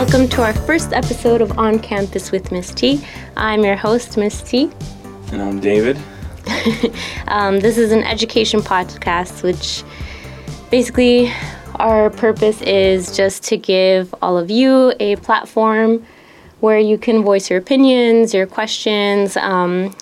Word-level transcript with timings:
welcome 0.00 0.26
to 0.26 0.42
our 0.42 0.54
first 0.54 0.94
episode 0.94 1.42
of 1.42 1.58
On 1.58 1.78
Campus 1.78 2.32
with 2.32 2.50
Miss 2.50 2.72
T. 2.72 3.04
I'm 3.36 3.62
your 3.62 3.76
host, 3.76 4.16
Miss 4.16 4.40
T. 4.40 4.70
And 5.30 5.42
I'm 5.42 5.60
David. 5.60 5.98
Um, 7.28 7.60
this 7.60 7.76
is 7.76 7.92
an 7.92 8.02
education 8.04 8.60
podcast, 8.60 9.42
which 9.42 9.84
basically 10.70 11.30
our 11.74 12.08
purpose 12.08 12.62
is 12.62 13.14
just 13.14 13.42
to 13.44 13.58
give 13.58 14.14
all 14.22 14.38
of 14.38 14.50
you 14.50 14.94
a 14.98 15.16
platform 15.16 16.06
where 16.60 16.78
you 16.78 16.96
can 16.96 17.22
voice 17.22 17.50
your 17.50 17.58
opinions, 17.58 18.32
your 18.32 18.46
questions. 18.46 19.36
Um, 19.36 19.94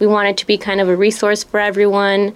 we 0.00 0.06
want 0.06 0.28
it 0.28 0.36
to 0.36 0.46
be 0.46 0.58
kind 0.58 0.82
of 0.82 0.88
a 0.90 0.94
resource 0.94 1.44
for 1.44 1.58
everyone 1.58 2.34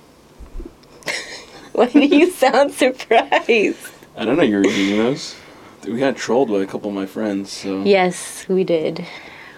Why 1.72 1.86
do 1.86 2.00
you 2.00 2.30
sound 2.30 2.74
surprised? 2.74 3.92
I 4.14 4.26
don't 4.26 4.36
know 4.36 4.42
you're 4.42 4.60
reading 4.60 4.98
those. 4.98 5.34
We 5.84 5.98
got 5.98 6.16
trolled 6.16 6.50
by 6.50 6.58
a 6.58 6.66
couple 6.66 6.90
of 6.90 6.94
my 6.94 7.06
friends, 7.06 7.50
so. 7.50 7.82
Yes, 7.82 8.46
we 8.46 8.62
did. 8.62 9.06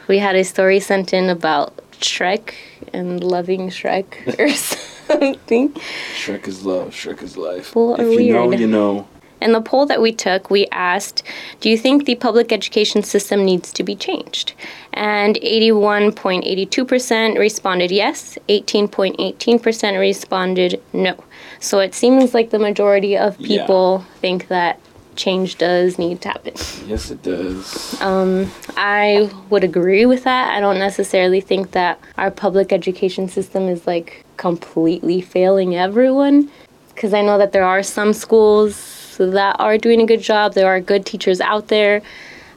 We 0.06 0.18
had 0.18 0.36
a 0.36 0.44
story 0.44 0.78
sent 0.78 1.12
in 1.12 1.28
about 1.28 1.76
Shrek 1.94 2.54
and 2.92 3.22
loving 3.22 3.68
Shrek 3.68 4.38
or 4.38 4.48
something. 4.48 4.99
Shrek 5.10 6.46
is 6.46 6.64
love, 6.64 6.90
Shrek 6.90 7.22
is 7.22 7.36
life. 7.36 7.68
People 7.68 7.96
if 7.96 8.20
you 8.20 8.32
know, 8.32 8.52
you 8.52 8.66
know. 8.66 9.08
In 9.40 9.52
the 9.52 9.60
poll 9.60 9.86
that 9.86 10.02
we 10.02 10.12
took, 10.12 10.50
we 10.50 10.66
asked, 10.70 11.22
Do 11.60 11.70
you 11.70 11.78
think 11.78 12.04
the 12.04 12.14
public 12.14 12.52
education 12.52 13.02
system 13.02 13.44
needs 13.44 13.72
to 13.72 13.82
be 13.82 13.96
changed? 13.96 14.52
And 14.92 15.36
81.82% 15.36 17.38
responded 17.38 17.90
yes, 17.90 18.38
18.18% 18.48 19.98
responded 19.98 20.80
no. 20.92 21.24
So 21.58 21.78
it 21.78 21.94
seems 21.94 22.34
like 22.34 22.50
the 22.50 22.58
majority 22.58 23.16
of 23.16 23.40
Yeah. 23.40 23.62
people 23.62 24.04
think 24.20 24.48
that 24.48 24.78
change 25.16 25.58
does 25.58 25.98
need 25.98 26.20
to 26.22 26.28
happen. 26.28 26.54
Yes, 26.86 27.10
it 27.10 27.22
does. 27.22 28.00
Um, 28.00 28.50
I 28.76 29.30
would 29.50 29.64
agree 29.64 30.06
with 30.06 30.24
that. 30.24 30.54
I 30.56 30.60
don't 30.60 30.78
necessarily 30.78 31.40
think 31.40 31.72
that 31.72 31.98
our 32.18 32.30
public 32.30 32.72
education 32.72 33.28
system 33.28 33.68
is 33.68 33.86
like 33.86 34.24
completely 34.36 35.20
failing 35.20 35.76
everyone. 35.76 36.50
Because 36.94 37.14
I 37.14 37.22
know 37.22 37.38
that 37.38 37.52
there 37.52 37.64
are 37.64 37.82
some 37.82 38.12
schools 38.12 39.16
that 39.18 39.56
are 39.58 39.78
doing 39.78 40.00
a 40.02 40.06
good 40.06 40.20
job, 40.22 40.54
there 40.54 40.66
are 40.68 40.80
good 40.80 41.04
teachers 41.06 41.40
out 41.40 41.68
there. 41.68 42.02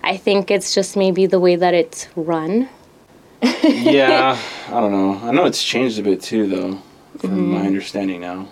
I 0.04 0.18
think 0.18 0.52
it's 0.52 0.74
just 0.76 0.96
maybe 0.98 1.26
the 1.26 1.40
way 1.40 1.56
that 1.56 1.74
it's 1.74 2.08
run. 2.16 2.68
yeah, 3.64 4.38
I 4.68 4.72
don't 4.82 4.92
know. 4.92 5.20
I 5.28 5.32
know 5.32 5.46
it's 5.46 5.64
changed 5.64 6.00
a 6.00 6.04
bit 6.04 6.22
too, 6.22 6.48
though, 6.48 6.78
from 7.20 7.30
Mm-hmm. 7.32 7.52
my 7.54 7.66
understanding 7.68 8.22
now. 8.22 8.48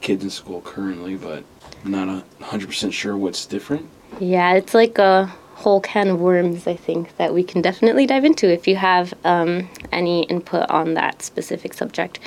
Kids 0.00 0.22
in 0.24 0.30
school 0.30 0.60
currently, 0.62 1.16
but 1.16 1.44
I'm 1.84 1.90
not 1.90 2.08
a 2.08 2.24
100% 2.44 2.92
sure 2.92 3.16
what's 3.16 3.46
different. 3.46 3.88
Yeah, 4.20 4.54
it's 4.54 4.74
like 4.74 4.98
a 4.98 5.26
whole 5.54 5.80
can 5.80 6.08
of 6.08 6.20
worms, 6.20 6.66
I 6.66 6.76
think, 6.76 7.16
that 7.16 7.34
we 7.34 7.42
can 7.42 7.62
definitely 7.62 8.06
dive 8.06 8.24
into 8.24 8.52
if 8.52 8.66
you 8.66 8.76
have 8.76 9.14
um, 9.24 9.68
any 9.90 10.24
input 10.24 10.68
on 10.70 10.94
that 10.94 11.22
specific 11.22 11.74
subject 11.74 12.18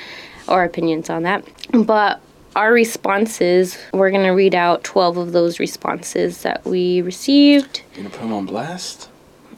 or 0.47 0.63
opinions 0.63 1.09
on 1.09 1.23
that. 1.23 1.45
But 1.71 2.21
our 2.55 2.71
responses, 2.71 3.77
we're 3.93 4.11
going 4.11 4.23
to 4.23 4.31
read 4.31 4.55
out 4.55 4.83
12 4.83 5.17
of 5.17 5.31
those 5.33 5.59
responses 5.59 6.43
that 6.43 6.63
we 6.65 7.01
received. 7.01 7.81
You 7.95 8.03
gonna 8.03 8.09
put 8.09 8.21
them 8.21 8.33
on 8.33 8.45
blast? 8.45 9.09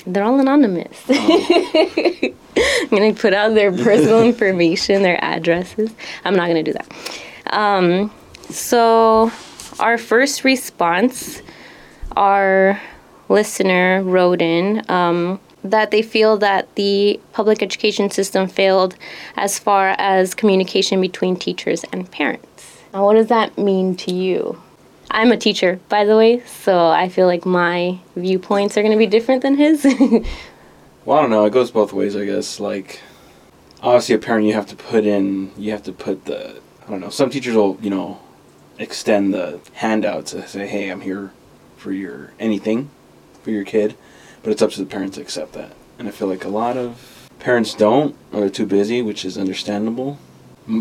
They're 0.06 0.24
all 0.24 0.40
anonymous. 0.40 1.04
I'm 1.10 2.90
going 2.90 3.14
to 3.14 3.22
put 3.22 3.34
out 3.34 3.54
their 3.56 3.72
personal 3.72 4.24
information, 4.24 5.04
their 5.04 5.24
addresses. 5.24 5.94
I'm 6.24 6.36
not 6.36 6.48
going 6.48 6.64
to 6.64 6.72
do 6.72 6.78
that. 6.78 7.54
Um, 7.54 8.12
so, 8.50 9.32
our 9.80 9.98
first 9.98 10.44
response, 10.44 11.42
our 12.16 12.82
listener 13.30 14.02
wrote 14.04 14.42
in 14.42 14.84
um, 14.90 15.40
that 15.64 15.92
they 15.92 16.02
feel 16.02 16.38
that 16.38 16.74
the 16.76 17.20
public 17.34 17.62
education 17.62 18.10
system 18.10 18.48
failed 18.48 18.96
as 19.36 19.60
far 19.60 19.96
as 19.98 20.34
communication 20.34 21.02
between 21.02 21.36
teachers 21.36 21.84
and 21.92 22.10
parents. 22.12 22.78
Now, 22.94 23.06
what 23.06 23.16
does 23.16 23.28
that 23.28 23.58
mean 23.58 23.96
to 23.98 24.14
you? 24.14 24.62
I'm 25.12 25.32
a 25.32 25.38
teacher, 25.38 25.80
by 25.90 26.04
the 26.04 26.18
way, 26.18 26.42
so 26.46 26.88
I 26.90 27.10
feel 27.10 27.28
like 27.28 27.46
my 27.46 28.00
viewpoints 28.16 28.78
are 28.78 28.82
going 28.82 28.92
to 28.92 28.98
be 28.98 29.08
different 29.08 29.42
than 29.42 29.56
his. 29.56 29.86
Well, 31.08 31.20
I 31.20 31.22
don't 31.22 31.30
know. 31.30 31.46
It 31.46 31.54
goes 31.54 31.72
both 31.72 31.94
ways, 31.94 32.18
I 32.18 32.26
guess. 32.26 32.60
Like, 32.60 33.00
obviously, 33.82 34.16
a 34.16 34.18
parent, 34.18 34.46
you 34.46 34.52
have 34.52 34.66
to 34.66 34.76
put 34.76 35.06
in, 35.06 35.54
you 35.58 35.72
have 35.72 35.84
to 35.84 35.94
put 35.94 36.26
the, 36.26 36.60
I 36.86 36.92
don't 36.92 37.00
know. 37.00 37.08
Some 37.10 37.30
teachers 37.30 37.56
will, 37.56 37.78
you 37.82 37.90
know, 37.90 38.20
extend 38.80 39.34
the 39.34 39.60
handout 39.74 40.28
to 40.28 40.48
say, 40.48 40.68
hey, 40.68 40.90
I'm 40.90 41.02
here 41.02 41.32
for 41.78 41.92
your 41.92 42.34
anything 42.40 42.90
for 43.44 43.52
your 43.52 43.64
kid. 43.66 43.96
But 44.44 44.52
it's 44.52 44.62
up 44.62 44.72
to 44.72 44.80
the 44.80 44.86
parents 44.86 45.16
to 45.16 45.22
accept 45.22 45.54
that. 45.54 45.74
And 46.00 46.08
I 46.08 46.12
feel 46.12 46.28
like 46.28 46.46
a 46.46 46.50
lot 46.50 46.78
of 46.78 47.30
parents 47.40 47.74
don't, 47.74 48.16
or 48.32 48.42
they're 48.42 48.50
too 48.50 48.66
busy, 48.66 49.02
which 49.02 49.26
is 49.26 49.38
understandable. 49.38 50.20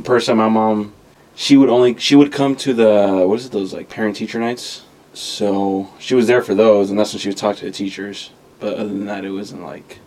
Personally, 0.05 0.39
my 0.39 0.49
mom, 0.49 0.93
she 1.35 1.57
would 1.57 1.69
only, 1.69 1.97
she 1.99 2.15
would 2.15 2.33
come 2.33 2.55
to 2.57 2.75
the, 2.75 3.25
what 3.27 3.39
is 3.39 3.47
it, 3.47 3.53
those 3.53 3.73
like 3.73 3.89
parent 3.89 4.17
teacher 4.17 4.39
nights? 4.39 4.83
So 5.15 5.89
she 5.99 6.15
was 6.15 6.27
there 6.27 6.43
for 6.43 6.55
those, 6.55 6.91
and 6.91 6.99
that's 6.99 7.13
when 7.13 7.21
she 7.21 7.29
would 7.29 7.39
talk 7.39 7.57
to 7.57 7.65
the 7.65 7.71
teachers. 7.71 8.31
But 8.61 8.75
other 8.75 8.89
than 8.89 9.07
that, 9.07 9.25
it 9.25 9.31
wasn't 9.31 9.63
like, 9.63 9.99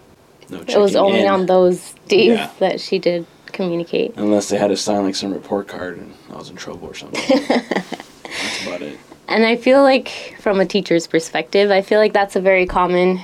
no 0.49 0.61
it 0.61 0.77
was 0.77 0.95
only 0.95 1.21
in. 1.21 1.27
on 1.27 1.45
those 1.45 1.93
days 2.07 2.37
Yeah. 2.37 2.51
that 2.59 2.79
she 2.79 2.99
did 2.99 3.25
communicate. 3.59 4.13
Unless 4.15 4.47
they 4.49 4.57
had 4.57 4.69
to 4.69 4.77
sign 4.77 5.03
like 5.03 5.15
some 5.15 5.33
report 5.33 5.67
card 5.67 5.97
and 5.97 6.13
I 6.31 6.37
was 6.37 6.49
in 6.49 6.55
trouble 6.55 6.87
or 6.87 6.93
something. 6.95 7.21
That's 7.39 8.65
about 8.65 8.81
it. 8.81 8.97
And 9.27 9.45
I 9.45 9.57
feel 9.57 9.83
like, 9.83 10.37
from 10.39 10.59
a 10.61 10.65
teacher's 10.65 11.05
perspective, 11.07 11.69
I 11.69 11.81
feel 11.81 11.99
like 11.99 12.13
that's 12.13 12.35
a 12.35 12.41
very 12.41 12.65
common 12.65 13.19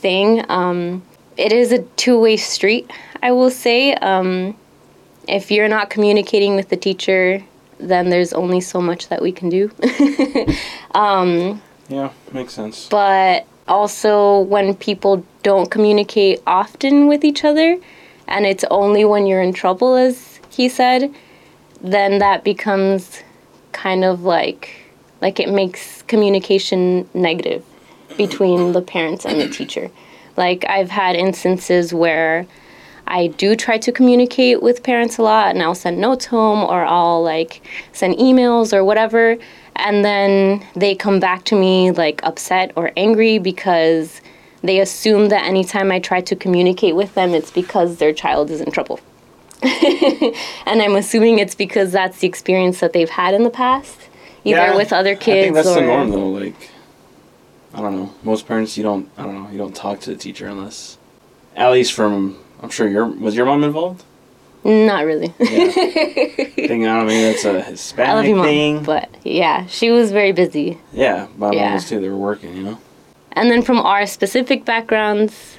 thing. 0.00 0.44
Um, 0.48 1.02
it 1.36 1.52
is 1.52 1.72
a 1.72 1.82
two 1.96 2.18
way 2.18 2.38
street, 2.38 2.90
I 3.22 3.32
will 3.32 3.50
say. 3.50 3.92
Um, 3.94 4.56
if 5.28 5.50
you're 5.50 5.68
not 5.68 5.90
communicating 5.90 6.56
with 6.56 6.68
the 6.70 6.76
teacher, 6.76 7.44
then 7.78 8.08
there's 8.08 8.32
only 8.32 8.60
so 8.62 8.80
much 8.80 9.08
that 9.08 9.20
we 9.20 9.30
can 9.32 9.48
do. 9.50 9.70
Yeah, 11.88 12.10
makes 12.32 12.54
sense. 12.54 12.88
but 12.88 13.44
also 13.68 14.40
when 14.40 14.74
people 14.74 15.24
don't 15.42 15.70
communicate 15.70 16.40
often 16.46 17.06
with 17.06 17.22
each 17.24 17.44
other 17.44 17.78
and 18.32 18.46
it's 18.46 18.64
only 18.70 19.04
when 19.04 19.26
you're 19.26 19.42
in 19.42 19.52
trouble 19.52 19.94
as 19.94 20.40
he 20.48 20.68
said 20.68 21.14
then 21.82 22.18
that 22.18 22.42
becomes 22.42 23.22
kind 23.72 24.04
of 24.04 24.22
like 24.22 24.90
like 25.20 25.38
it 25.38 25.48
makes 25.48 26.02
communication 26.02 27.08
negative 27.14 27.64
between 28.16 28.72
the 28.72 28.82
parents 28.82 29.24
and 29.24 29.40
the 29.40 29.48
teacher. 29.48 29.90
Like 30.36 30.64
i've 30.68 30.90
had 30.90 31.14
instances 31.14 31.92
where 31.94 32.46
I 33.06 33.26
do 33.26 33.56
try 33.56 33.78
to 33.78 33.92
communicate 33.92 34.62
with 34.62 34.82
parents 34.82 35.18
a 35.18 35.22
lot 35.22 35.50
and 35.54 35.62
I'll 35.62 35.74
send 35.74 36.00
notes 36.00 36.26
home 36.26 36.60
or 36.60 36.84
I'll 36.84 37.22
like 37.22 37.60
send 37.92 38.16
emails 38.16 38.72
or 38.72 38.84
whatever 38.84 39.36
and 39.76 40.04
then 40.04 40.64
they 40.76 40.94
come 40.94 41.18
back 41.18 41.44
to 41.46 41.56
me 41.56 41.90
like 41.90 42.20
upset 42.22 42.72
or 42.76 42.92
angry 42.96 43.38
because 43.38 44.20
they 44.62 44.78
assume 44.80 45.28
that 45.28 45.44
anytime 45.44 45.90
I 45.90 45.98
try 45.98 46.20
to 46.20 46.36
communicate 46.36 46.94
with 46.96 47.14
them 47.14 47.34
it's 47.34 47.50
because 47.50 47.96
their 47.96 48.12
child 48.12 48.50
is 48.50 48.60
in 48.60 48.70
trouble. 48.70 49.00
and 49.62 50.82
I'm 50.82 50.96
assuming 50.96 51.38
it's 51.38 51.54
because 51.54 51.92
that's 51.92 52.18
the 52.18 52.26
experience 52.26 52.80
that 52.80 52.92
they've 52.92 53.08
had 53.10 53.34
in 53.34 53.44
the 53.44 53.50
past, 53.50 53.96
either 54.44 54.56
Yeah, 54.58 54.76
with 54.76 54.92
other 54.92 55.14
kids. 55.14 55.28
I 55.38 55.40
think 55.42 55.54
that's 55.54 55.68
or 55.68 55.74
the 55.76 55.82
norm 55.82 56.10
though. 56.10 56.28
Like, 56.30 56.70
I 57.74 57.80
don't 57.80 57.96
know. 57.96 58.12
Most 58.22 58.46
parents, 58.48 58.76
you 58.76 58.82
don't. 58.82 59.08
I 59.16 59.22
don't 59.22 59.34
know. 59.44 59.50
You 59.50 59.58
don't 59.58 59.74
talk 59.74 60.00
to 60.00 60.10
the 60.10 60.16
teacher 60.16 60.46
unless, 60.46 60.98
at 61.56 61.70
least 61.70 61.92
from. 61.92 62.38
I'm 62.60 62.70
sure 62.70 62.88
your 62.88 63.06
was 63.06 63.34
your 63.36 63.46
mom 63.46 63.62
involved. 63.64 64.04
not 64.64 65.04
really. 65.04 65.32
Yeah. 65.38 65.64
I 65.66 66.44
think 66.54 66.84
I 66.84 66.96
don't 66.96 67.06
mean 67.06 67.22
that's 67.22 67.44
a 67.44 67.62
Hispanic 67.62 68.08
I 68.10 68.14
love 68.14 68.24
you, 68.26 68.42
thing. 68.42 68.74
mom, 68.76 68.84
but 68.84 69.08
yeah, 69.24 69.66
she 69.66 69.90
was 69.90 70.12
very 70.12 70.32
busy. 70.32 70.78
yeah, 70.92 71.28
my 71.36 71.46
mom 71.48 71.52
Yeah. 71.54 71.74
was 71.74 71.88
too. 71.88 72.00
They 72.00 72.08
were 72.08 72.16
working, 72.16 72.56
you 72.56 72.62
know. 72.64 72.78
And 73.32 73.50
then 73.50 73.62
from 73.62 73.78
our 73.78 74.06
specific 74.06 74.64
backgrounds, 74.64 75.58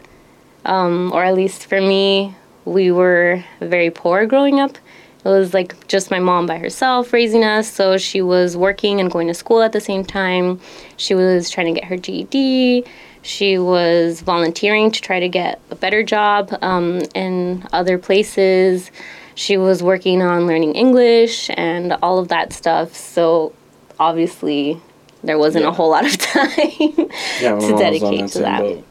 um, 0.66 1.12
or 1.14 1.24
at 1.24 1.36
least 1.36 1.68
for 1.68 1.81
me, 1.81 2.36
we 2.66 2.92
were 2.92 3.44
very 3.60 3.90
poor 3.90 4.25
growing 4.25 4.60
up. 4.60 4.78
It 5.25 5.30
was 5.30 5.54
like 5.54 5.88
just 5.88 6.12
my 6.12 6.20
mom 6.20 6.48
by 6.48 6.58
herself 6.58 7.14
raising 7.14 7.44
us. 7.44 7.72
So 7.72 7.98
she 7.98 8.22
was 8.22 8.58
working 8.58 9.00
and 9.00 9.10
going 9.10 9.28
to 9.28 9.34
school 9.34 9.62
at 9.62 9.72
the 9.72 9.80
same 9.80 10.04
time. 10.04 10.60
She 10.98 11.16
was 11.16 11.50
trying 11.50 11.74
to 11.74 11.80
get 11.80 11.88
her 11.88 11.98
GED. 11.98 12.86
She 13.22 13.58
was 13.58 14.20
volunteering 14.20 14.92
to 14.92 15.02
try 15.02 15.22
to 15.22 15.30
get 15.30 15.62
a 15.72 15.75
better 15.75 16.04
job 16.04 16.54
um, 16.62 17.02
in 17.16 17.66
other 17.72 17.98
places. 17.98 18.92
She 19.36 19.56
was 19.56 19.81
working 19.81 20.22
on 20.22 20.46
learning 20.46 20.75
English 20.75 21.50
and 21.54 21.94
all 22.04 22.20
of 22.20 22.28
that 22.28 22.52
stuff. 22.52 22.94
So 22.94 23.54
obviously, 24.00 24.81
there 25.24 25.38
wasn't 25.38 25.66
a 25.66 25.72
whole 25.72 25.90
lot 25.90 26.06
of 26.06 26.18
time 26.18 26.50
Yeah, 26.58 27.50
to 27.50 27.50
mom 27.50 27.56
was 27.58 27.72
on 27.72 27.78
dedicate 27.80 28.28
to 28.31 28.40
that. 28.40 28.60
boat. 28.60 28.86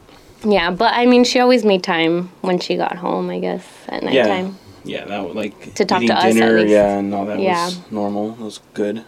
Yeah, 0.45 0.71
but 0.71 0.93
I 0.93 1.05
mean, 1.05 1.23
she 1.23 1.39
always 1.39 1.63
made 1.63 1.83
time 1.83 2.29
when 2.41 2.59
she 2.59 2.75
got 2.75 2.95
home, 2.97 3.29
I 3.29 3.39
guess, 3.39 3.65
at 3.87 4.03
Yeah. 4.03 4.09
nighttime. 4.23 4.57
Yeah, 4.83 4.99
yeah, 4.99 5.05
that 5.05 5.23
was 5.25 5.35
like 5.35 5.73
To 5.75 5.85
talk 5.85 6.01
to 6.01 6.13
us, 6.13 6.33
dinner. 6.33 6.51
least. 6.59 6.69
Yeah, 6.71 6.97
and 6.97 7.13
all 7.13 7.25
that 7.25 7.39
Yeah. 7.39 7.65
was 7.65 7.79
normal. 7.91 8.31
It 8.31 8.39
was 8.39 8.59
good. 8.73 9.03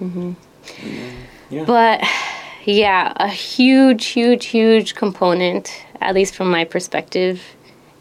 Mhm. 0.00 0.36
Yeah. 1.50 1.64
But 1.64 2.02
yeah, 2.64 3.12
a 3.16 3.28
huge, 3.28 4.06
huge, 4.06 4.46
huge 4.46 4.94
component, 4.94 5.72
at 6.00 6.14
least 6.14 6.34
from 6.36 6.50
my 6.50 6.64
perspective, 6.64 7.42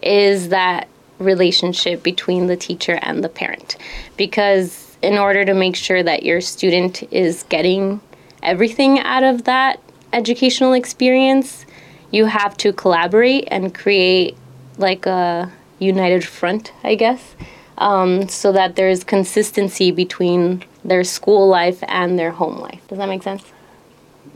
is 0.03 0.49
that 0.49 0.87
relationship 1.17 2.03
between 2.03 2.47
the 2.47 2.55
teacher 2.55 2.99
and 3.01 3.23
the 3.23 3.29
parent. 3.29 3.75
Because 4.15 4.95
in 5.01 5.17
order 5.17 5.43
to 5.45 5.53
make 5.53 5.75
sure 5.75 6.03
that 6.03 6.23
your 6.23 6.41
student 6.41 7.03
is 7.11 7.43
getting 7.49 7.99
everything 8.43 8.99
out 8.99 9.23
of 9.23 9.43
that 9.45 9.79
educational 10.13 10.73
experience, 10.73 11.65
you 12.11 12.25
have 12.25 12.57
to 12.57 12.73
collaborate 12.73 13.47
and 13.51 13.73
create 13.73 14.35
like 14.77 15.05
a 15.05 15.51
united 15.79 16.25
front, 16.25 16.71
I 16.83 16.95
guess, 16.95 17.35
um, 17.77 18.27
so 18.27 18.51
that 18.51 18.75
there's 18.75 19.03
consistency 19.03 19.91
between 19.91 20.63
their 20.83 21.03
school 21.03 21.47
life 21.47 21.83
and 21.87 22.17
their 22.17 22.31
home 22.31 22.57
life. 22.57 22.81
Does 22.87 22.97
that 22.97 23.09
make 23.09 23.23
sense? 23.23 23.43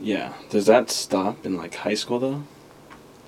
Yeah. 0.00 0.32
Does 0.50 0.66
that 0.66 0.90
stop 0.90 1.44
in 1.44 1.56
like 1.56 1.74
high 1.74 1.94
school 1.94 2.18
though? 2.18 2.44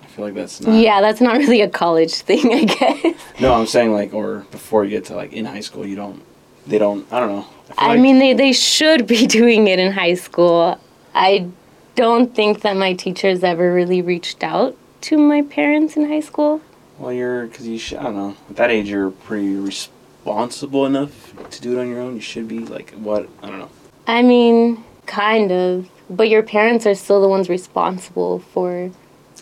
I 0.02 0.06
feel 0.06 0.24
like 0.24 0.34
that's 0.34 0.60
not. 0.60 0.74
Yeah, 0.74 1.00
that's 1.00 1.20
not 1.20 1.36
really 1.36 1.60
a 1.60 1.68
college 1.68 2.14
thing, 2.14 2.52
I 2.52 2.64
guess. 2.64 3.20
No, 3.40 3.54
I'm 3.54 3.66
saying 3.66 3.92
like, 3.92 4.14
or 4.14 4.46
before 4.50 4.84
you 4.84 4.90
get 4.90 5.06
to 5.06 5.16
like 5.16 5.32
in 5.32 5.44
high 5.44 5.60
school, 5.60 5.86
you 5.86 5.96
don't. 5.96 6.22
They 6.66 6.78
don't. 6.78 7.10
I 7.12 7.20
don't 7.20 7.28
know. 7.28 7.46
I 7.78 7.88
like- 7.88 8.00
mean, 8.00 8.18
they, 8.18 8.32
they 8.32 8.52
should 8.52 9.06
be 9.06 9.26
doing 9.38 9.66
it 9.68 9.78
in 9.78 9.92
high 9.92 10.14
school. 10.14 10.78
I 11.14 11.48
don't 11.94 12.34
think 12.34 12.60
that 12.60 12.76
my 12.76 12.92
teachers 12.92 13.42
ever 13.42 13.72
really 13.72 14.02
reached 14.02 14.44
out 14.44 14.76
to 15.02 15.16
my 15.16 15.42
parents 15.42 15.96
in 15.96 16.08
high 16.08 16.20
school. 16.20 16.60
Well, 16.98 17.12
you're 17.12 17.46
because 17.46 17.66
you 17.66 17.78
should. 17.78 17.98
I 17.98 18.04
don't 18.04 18.16
know. 18.16 18.36
At 18.50 18.56
that 18.56 18.70
age, 18.70 18.88
you're 18.88 19.10
pretty 19.10 19.54
responsible 19.56 20.86
enough 20.86 21.34
to 21.50 21.60
do 21.60 21.78
it 21.78 21.80
on 21.80 21.88
your 21.88 22.00
own. 22.00 22.14
You 22.14 22.20
should 22.20 22.48
be 22.48 22.60
like 22.60 22.90
what? 22.92 23.28
I 23.42 23.48
don't 23.48 23.58
know. 23.58 23.70
I 24.06 24.22
mean, 24.22 24.82
kind 25.06 25.52
of. 25.52 25.88
But 26.08 26.28
your 26.28 26.42
parents 26.42 26.86
are 26.86 26.94
still 26.94 27.20
the 27.20 27.28
ones 27.28 27.48
responsible 27.48 28.38
for 28.38 28.90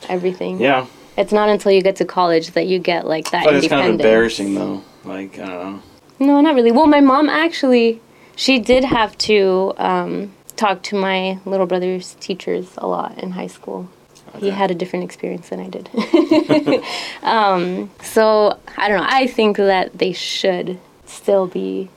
everything. 0.09 0.59
Yeah, 0.61 0.87
It's 1.17 1.33
not 1.33 1.49
until 1.49 1.73
you 1.73 1.83
get 1.83 1.97
to 1.97 2.05
college 2.05 2.53
that 2.53 2.67
you 2.67 2.79
get 2.79 3.07
like 3.07 3.31
that 3.33 3.45
but 3.45 3.55
it's 3.55 3.69
kind 3.69 3.87
of 3.87 3.91
embarrassing 3.93 4.55
though. 4.55 4.83
Like 5.05 5.39
I 5.39 5.47
don't 5.47 5.73
know. 5.77 5.83
No, 6.27 6.41
not 6.41 6.55
really. 6.55 6.73
Well, 6.73 6.87
my 6.87 7.01
mom 7.01 7.29
actually, 7.29 8.01
she 8.37 8.59
did 8.59 8.85
have 8.85 9.17
to 9.19 9.75
um, 9.77 10.33
talk 10.57 10.83
to 10.85 10.97
my 10.97 11.39
little 11.45 11.67
brother's 11.67 12.15
teachers 12.15 12.75
a 12.79 12.87
lot 12.87 13.19
in 13.19 13.33
high 13.33 13.47
school. 13.47 13.89
He 14.39 14.51
had 14.51 14.71
a 14.71 14.75
different 14.75 15.05
experience 15.05 15.49
than 15.51 15.61
I 15.61 15.69
did. 15.69 15.89
um, 17.23 17.91
so 18.03 18.59
I 18.77 18.89
don't 18.89 18.99
know. 18.99 19.07
I 19.09 19.29
think 19.29 19.57
that 19.59 19.97
they 19.99 20.13
should 20.13 20.81
still 21.07 21.47
be 21.47 21.89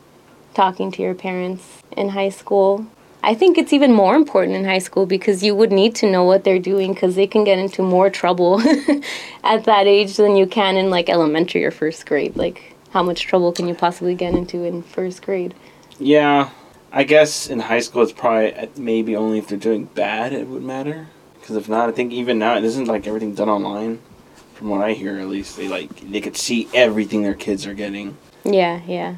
talking 0.53 0.91
to 0.91 1.01
your 1.01 1.15
parents 1.15 1.81
in 1.95 2.09
high 2.09 2.29
school. 2.29 2.85
I 3.23 3.33
think 3.33 3.57
it's 3.57 3.73
even 3.73 3.91
more 3.91 4.15
important 4.15 4.55
in 4.55 4.65
high 4.65 4.77
school 4.79 5.05
because 5.05 5.43
you 5.43 5.55
would 5.55 5.71
need 5.71 5.95
to 5.95 6.09
know 6.09 6.23
what 6.23 6.43
they're 6.43 6.59
doing 6.59 6.93
because 6.93 7.15
they 7.15 7.27
can 7.27 7.43
get 7.43 7.57
into 7.57 7.81
more 7.81 8.09
trouble 8.09 8.61
at 9.43 9.63
that 9.65 9.87
age 9.87 10.15
than 10.15 10.35
you 10.35 10.45
can 10.45 10.77
in 10.77 10.89
like 10.91 11.09
elementary 11.09 11.65
or 11.65 11.71
first 11.71 12.05
grade. 12.05 12.35
Like, 12.35 12.75
how 12.91 13.01
much 13.01 13.23
trouble 13.23 13.51
can 13.51 13.67
you 13.67 13.73
possibly 13.73 14.13
get 14.13 14.35
into 14.35 14.63
in 14.63 14.83
first 14.83 15.23
grade? 15.23 15.55
Yeah, 15.99 16.49
I 16.91 17.03
guess 17.03 17.47
in 17.47 17.59
high 17.59 17.79
school 17.79 18.03
it's 18.03 18.11
probably 18.11 18.53
uh, 18.53 18.67
maybe 18.77 19.15
only 19.15 19.39
if 19.39 19.47
they're 19.47 19.57
doing 19.57 19.85
bad 19.85 20.33
it 20.33 20.47
would 20.47 20.63
matter. 20.63 21.07
Because 21.39 21.55
if 21.55 21.69
not, 21.69 21.89
I 21.89 21.91
think 21.93 22.11
even 22.11 22.39
now 22.39 22.57
it 22.57 22.63
isn't 22.63 22.85
like 22.87 23.07
everything 23.07 23.33
done 23.33 23.49
online. 23.49 23.99
From 24.53 24.69
what 24.69 24.81
I 24.81 24.93
hear, 24.93 25.19
at 25.19 25.27
least 25.27 25.55
they 25.55 25.67
like 25.67 25.89
they 26.11 26.19
could 26.21 26.35
see 26.35 26.67
everything 26.73 27.21
their 27.23 27.35
kids 27.35 27.65
are 27.67 27.73
getting. 27.73 28.17
Yeah, 28.43 28.81
yeah. 28.87 29.15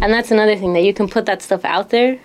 And 0.00 0.12
that's 0.12 0.30
another 0.30 0.56
thing 0.56 0.72
that 0.74 0.82
you 0.84 0.94
can 0.94 1.08
put 1.08 1.26
that 1.26 1.42
stuff 1.42 1.64
out 1.64 1.90
there, 1.90 2.18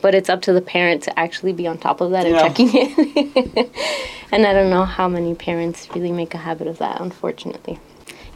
but 0.00 0.14
it's 0.14 0.28
up 0.28 0.42
to 0.42 0.52
the 0.52 0.60
parent 0.62 1.02
to 1.04 1.18
actually 1.18 1.52
be 1.52 1.66
on 1.66 1.78
top 1.78 2.00
of 2.00 2.10
that 2.12 2.26
and 2.26 2.34
Yeah. 2.34 2.42
checking 2.48 2.70
it. 2.72 3.70
and 4.32 4.46
I 4.46 4.52
don't 4.52 4.70
know 4.70 4.84
how 4.84 5.08
many 5.08 5.34
parents 5.34 5.88
really 5.94 6.12
make 6.12 6.34
a 6.34 6.38
habit 6.38 6.66
of 6.66 6.78
that, 6.78 7.00
unfortunately. 7.00 7.78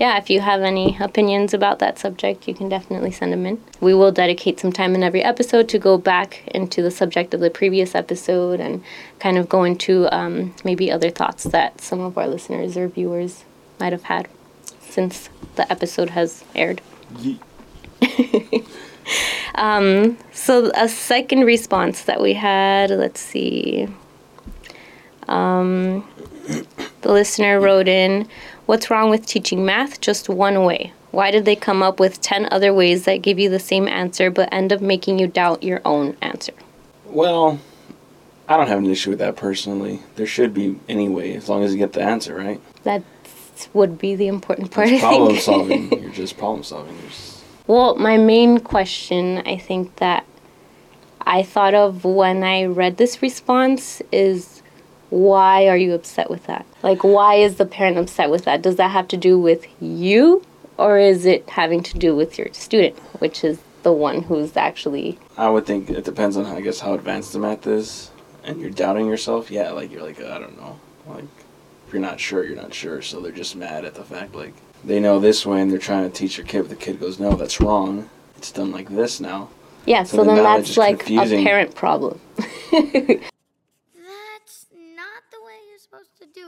Yeah, 0.01 0.17
if 0.17 0.31
you 0.31 0.41
have 0.41 0.63
any 0.63 0.97
opinions 0.99 1.53
about 1.53 1.79
that 1.81 1.99
subject, 1.99 2.49
you 2.49 2.55
can 2.55 2.71
definitely 2.71 3.11
send 3.11 3.35
them 3.35 3.45
in. 3.45 3.63
We 3.81 3.93
will 3.93 4.11
dedicate 4.11 4.59
some 4.59 4.73
time 4.73 4.95
in 4.95 5.03
every 5.03 5.23
episode 5.23 5.69
to 5.69 5.79
go 5.79 5.99
back 5.99 6.43
into 6.47 6.81
the 6.81 6.91
subject 6.91 7.35
of 7.35 7.41
the 7.41 7.51
previous 7.51 7.95
episode 7.95 8.61
and 8.61 8.83
kind 9.19 9.37
of 9.37 9.51
go 9.51 9.63
into 9.63 10.09
um, 10.11 10.55
maybe 10.65 10.91
other 10.91 11.11
thoughts 11.11 11.45
that 11.45 11.83
some 11.83 12.01
of 12.01 12.17
our 12.17 12.27
listeners 12.27 12.79
or 12.79 12.89
viewers 12.89 13.45
might 13.79 13.93
have 13.93 14.05
had 14.05 14.27
since 14.81 15.29
the 15.57 15.71
episode 15.71 16.11
has 16.11 16.45
aired. 16.55 16.81
Um, 19.57 20.17
So 20.33 20.71
a 20.75 20.89
second 20.89 21.41
response 21.41 22.05
that 22.05 22.23
we 22.23 22.35
had, 22.35 22.91
let's 22.91 23.21
see. 23.21 23.89
Um, 25.29 26.09
the 27.03 27.13
listener 27.13 27.61
wrote 27.61 27.89
in, 27.89 28.27
"What's 28.67 28.91
wrong 28.91 29.11
with 29.11 29.27
teaching 29.27 29.65
math 29.65 30.01
just 30.01 30.29
one 30.29 30.65
way? 30.65 30.93
Why 31.11 31.31
did 31.31 31.45
they 31.45 31.57
come 31.57 31.83
up 31.83 31.99
with 31.99 32.21
10 32.21 32.49
other 32.53 32.73
ways 32.73 33.05
that 33.05 33.23
give 33.23 33.39
you 33.39 33.49
the 33.51 33.59
same 33.59 33.89
answer 33.89 34.31
but 34.31 34.49
end 34.53 34.73
up 34.73 34.81
making 34.81 35.19
you 35.19 35.27
doubt 35.27 35.63
your 35.63 35.81
own 35.85 36.17
answer?" 36.23 36.53
Well, 37.07 37.59
I 38.49 38.57
don't 38.57 38.69
have 38.69 38.79
an 38.79 38.91
issue 38.91 39.11
with 39.11 39.19
that 39.21 39.37
personally. 39.37 40.01
There 40.17 40.27
should 40.27 40.55
be 40.55 40.77
anyway, 40.89 41.35
as 41.35 41.49
long 41.49 41.63
as 41.65 41.73
you 41.73 41.79
get 41.79 41.93
the 41.93 42.03
answer 42.03 42.35
right. 42.37 42.61
That 42.85 43.03
would 43.75 43.99
be 43.99 44.15
the 44.15 44.27
important 44.29 44.71
part, 44.71 44.89
It's 44.89 45.03
problem 45.03 45.37
solving. 45.39 46.01
You're 46.03 46.11
just 46.11 46.37
problem 46.39 46.63
solving. 46.63 46.97
Just- 47.09 47.43
Well, 47.67 47.95
my 47.97 48.17
main 48.17 48.59
question, 48.61 49.43
I 49.47 49.57
think 49.59 49.97
that 49.97 50.25
I 51.23 51.43
thought 51.43 51.75
of 51.75 52.05
when 52.05 52.43
I 52.43 52.65
read 52.65 52.97
this 52.97 53.21
response 53.23 54.01
is 54.11 54.60
why 55.11 55.69
are 55.69 55.77
you 55.77 55.93
upset 55.95 56.31
with 56.31 56.47
that? 56.47 56.65
Like, 56.83 57.05
why 57.05 57.35
is 57.35 57.57
the 57.57 57.67
parent 57.67 57.99
upset 57.99 58.31
with 58.31 58.45
that? 58.45 58.63
Does 58.63 58.77
that 58.77 58.91
have 58.91 59.09
to 59.09 59.17
do 59.17 59.39
with 59.39 59.67
you, 59.81 60.45
or 60.79 60.99
is 60.99 61.27
it 61.27 61.49
having 61.51 61.83
to 61.85 61.99
do 61.99 62.17
with 62.17 62.39
your 62.39 62.49
student, 62.53 62.97
which 63.21 63.45
is 63.45 63.59
the 63.83 63.93
one 63.93 64.23
who's 64.23 64.57
actually. 64.57 65.19
I 65.37 65.49
would 65.49 65.67
think 65.67 65.91
it 65.91 66.05
depends 66.05 66.37
on, 66.37 66.47
I 66.47 66.61
guess, 66.61 66.81
how 66.81 66.95
advanced 66.95 67.33
the 67.33 67.39
math 67.39 67.67
is, 67.67 68.11
and 68.45 68.61
you're 68.61 68.71
doubting 68.71 69.07
yourself. 69.07 69.51
Yeah, 69.51 69.71
like 69.71 69.91
you're 69.91 70.03
like 70.03 70.21
oh, 70.21 70.33
I 70.33 70.39
don't 70.39 70.57
know, 70.59 70.79
like 71.07 71.25
if 71.87 71.93
you're 71.93 72.03
not 72.03 72.21
sure, 72.21 72.45
you're 72.45 72.57
not 72.57 72.75
sure. 72.75 73.03
So 73.03 73.21
they're 73.21 73.33
just 73.33 73.57
mad 73.57 73.85
at 73.85 73.95
the 73.95 74.05
fact 74.05 74.35
like 74.35 74.55
they 74.85 75.01
know 75.01 75.19
this 75.19 75.45
way 75.45 75.61
and 75.61 75.71
they're 75.71 75.79
trying 75.79 76.11
to 76.11 76.17
teach 76.17 76.37
your 76.39 76.47
kid, 76.47 76.63
but 76.63 76.71
the 76.71 76.77
kid 76.77 77.01
goes, 77.01 77.19
no, 77.19 77.35
that's 77.35 77.61
wrong. 77.61 78.09
It's 78.37 78.53
done 78.53 78.71
like 78.71 78.89
this 78.89 79.21
now. 79.21 79.49
Yeah, 79.87 80.05
So 80.05 80.19
so, 80.19 80.25
then 80.25 80.37
then 80.37 80.45
that's 80.45 80.77
like 80.77 81.01
confusing. 81.01 81.41
a 81.41 81.45
parent 81.45 81.75
problem. 81.75 82.21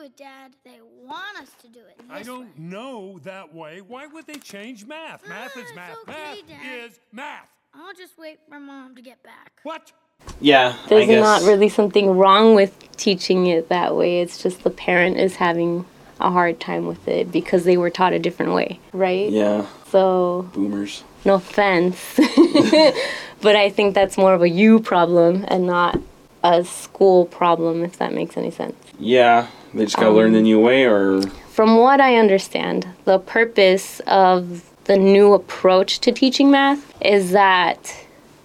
it, 0.02 0.16
Dad. 0.16 0.52
They 0.64 0.78
want 1.04 1.38
us 1.40 1.50
to 1.62 1.68
do 1.68 1.80
it. 1.80 2.00
I 2.10 2.22
don't 2.22 2.42
way. 2.46 2.48
know 2.58 3.18
that 3.24 3.54
way. 3.54 3.80
Why 3.80 4.06
would 4.06 4.26
they 4.26 4.34
change 4.34 4.86
math? 4.86 5.26
Math 5.28 5.56
is 5.56 5.64
Ah, 5.72 5.76
math. 5.76 5.96
okay, 6.02 6.12
math 6.12 6.48
Dad. 6.48 6.84
is 6.86 7.00
math. 7.12 7.48
I'll 7.74 7.94
just 7.94 8.18
wait 8.18 8.38
for 8.48 8.60
Mom 8.60 8.94
to 8.96 9.02
get 9.02 9.22
back. 9.22 9.60
What? 9.62 9.92
Yeah, 10.40 10.76
I 10.84 10.88
There's 10.88 11.06
guess. 11.06 11.20
not 11.22 11.42
really 11.42 11.68
something 11.68 12.10
wrong 12.16 12.54
with 12.54 12.76
teaching 12.96 13.46
it 13.46 13.68
that 13.70 13.96
way. 13.96 14.20
It's 14.20 14.42
just 14.42 14.62
the 14.62 14.70
parent 14.70 15.16
is 15.18 15.36
having 15.36 15.84
a 16.20 16.30
hard 16.30 16.60
time 16.60 16.86
with 16.86 17.08
it 17.08 17.32
because 17.32 17.64
they 17.64 17.76
were 17.76 17.90
taught 17.90 18.12
a 18.12 18.18
different 18.18 18.52
way, 18.52 18.78
right? 18.92 19.28
Yeah, 19.30 19.66
So, 19.90 20.48
boomers. 20.52 21.02
no 21.24 21.34
offense. 21.34 22.14
but 23.40 23.56
I 23.56 23.70
think 23.70 23.94
that's 23.94 24.16
more 24.16 24.34
of 24.34 24.42
a 24.42 24.48
you 24.48 24.78
problem 24.80 25.44
and 25.48 25.66
not 25.66 25.98
a 26.44 26.64
school 26.64 27.24
problem, 27.26 27.82
if 27.84 27.96
that 27.98 28.12
makes 28.12 28.36
any 28.36 28.50
sense. 28.52 28.76
Yeah, 29.00 29.48
they 29.74 29.84
just 29.84 29.96
gotta 29.96 30.10
learn 30.10 30.28
Um, 30.28 30.32
the 30.34 30.42
new 30.42 30.60
way, 30.60 30.84
or 30.84 31.22
From 31.50 31.76
what 31.76 32.00
I 32.00 32.16
understand, 32.16 32.86
the 33.04 33.18
purpose 33.18 34.00
of 34.06 34.64
the 34.84 34.96
new 34.96 35.32
approach 35.32 36.00
to 36.00 36.12
teaching 36.12 36.50
math 36.50 36.92
is 37.00 37.30
that 37.32 37.94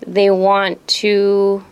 they 0.05 0.29
want 0.29 0.85
to 0.87 1.63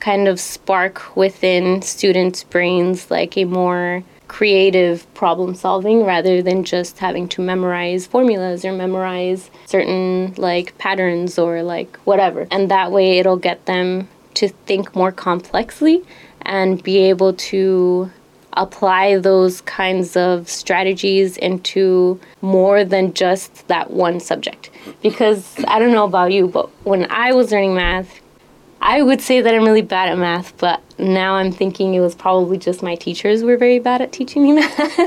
kind 0.00 0.28
of 0.28 0.38
spark 0.40 1.16
within 1.16 1.82
students' 1.82 2.44
brains 2.44 3.10
like 3.10 3.36
a 3.36 3.44
more 3.44 4.04
creative 4.28 5.12
problem 5.14 5.54
solving 5.54 6.04
rather 6.04 6.42
than 6.42 6.62
just 6.62 6.98
having 6.98 7.26
to 7.28 7.40
memorize 7.40 8.06
formulas 8.06 8.64
or 8.64 8.72
memorize 8.72 9.50
certain 9.66 10.34
like 10.36 10.76
patterns 10.78 11.38
or 11.38 11.62
like 11.62 11.96
whatever. 12.04 12.46
And 12.50 12.70
that 12.70 12.92
way 12.92 13.18
it'll 13.18 13.38
get 13.38 13.64
them 13.66 14.08
to 14.34 14.48
think 14.48 14.94
more 14.94 15.10
complexly 15.10 16.02
and 16.42 16.82
be 16.82 16.98
able 16.98 17.32
to 17.32 18.10
apply 18.58 19.18
those 19.18 19.60
kinds 19.62 20.16
of 20.16 20.48
strategies 20.48 21.36
into 21.36 22.20
more 22.42 22.84
than 22.84 23.14
just 23.14 23.66
that 23.68 23.90
one 23.90 24.20
subject. 24.20 24.70
Because 25.02 25.54
I 25.68 25.78
don't 25.78 25.92
know 25.92 26.04
about 26.04 26.32
you, 26.32 26.48
but 26.48 26.68
when 26.84 27.10
I 27.10 27.32
was 27.32 27.52
learning 27.52 27.74
math, 27.74 28.20
I 28.80 29.02
would 29.02 29.20
say 29.20 29.40
that 29.40 29.54
I'm 29.54 29.64
really 29.64 29.82
bad 29.82 30.08
at 30.08 30.18
math, 30.18 30.56
but 30.58 30.80
now 30.98 31.34
I'm 31.34 31.52
thinking 31.52 31.94
it 31.94 32.00
was 32.00 32.14
probably 32.14 32.58
just 32.58 32.82
my 32.82 32.94
teachers 32.94 33.42
were 33.42 33.56
very 33.56 33.78
bad 33.78 34.00
at 34.00 34.12
teaching 34.12 34.42
me 34.42 34.52
math. 34.54 34.98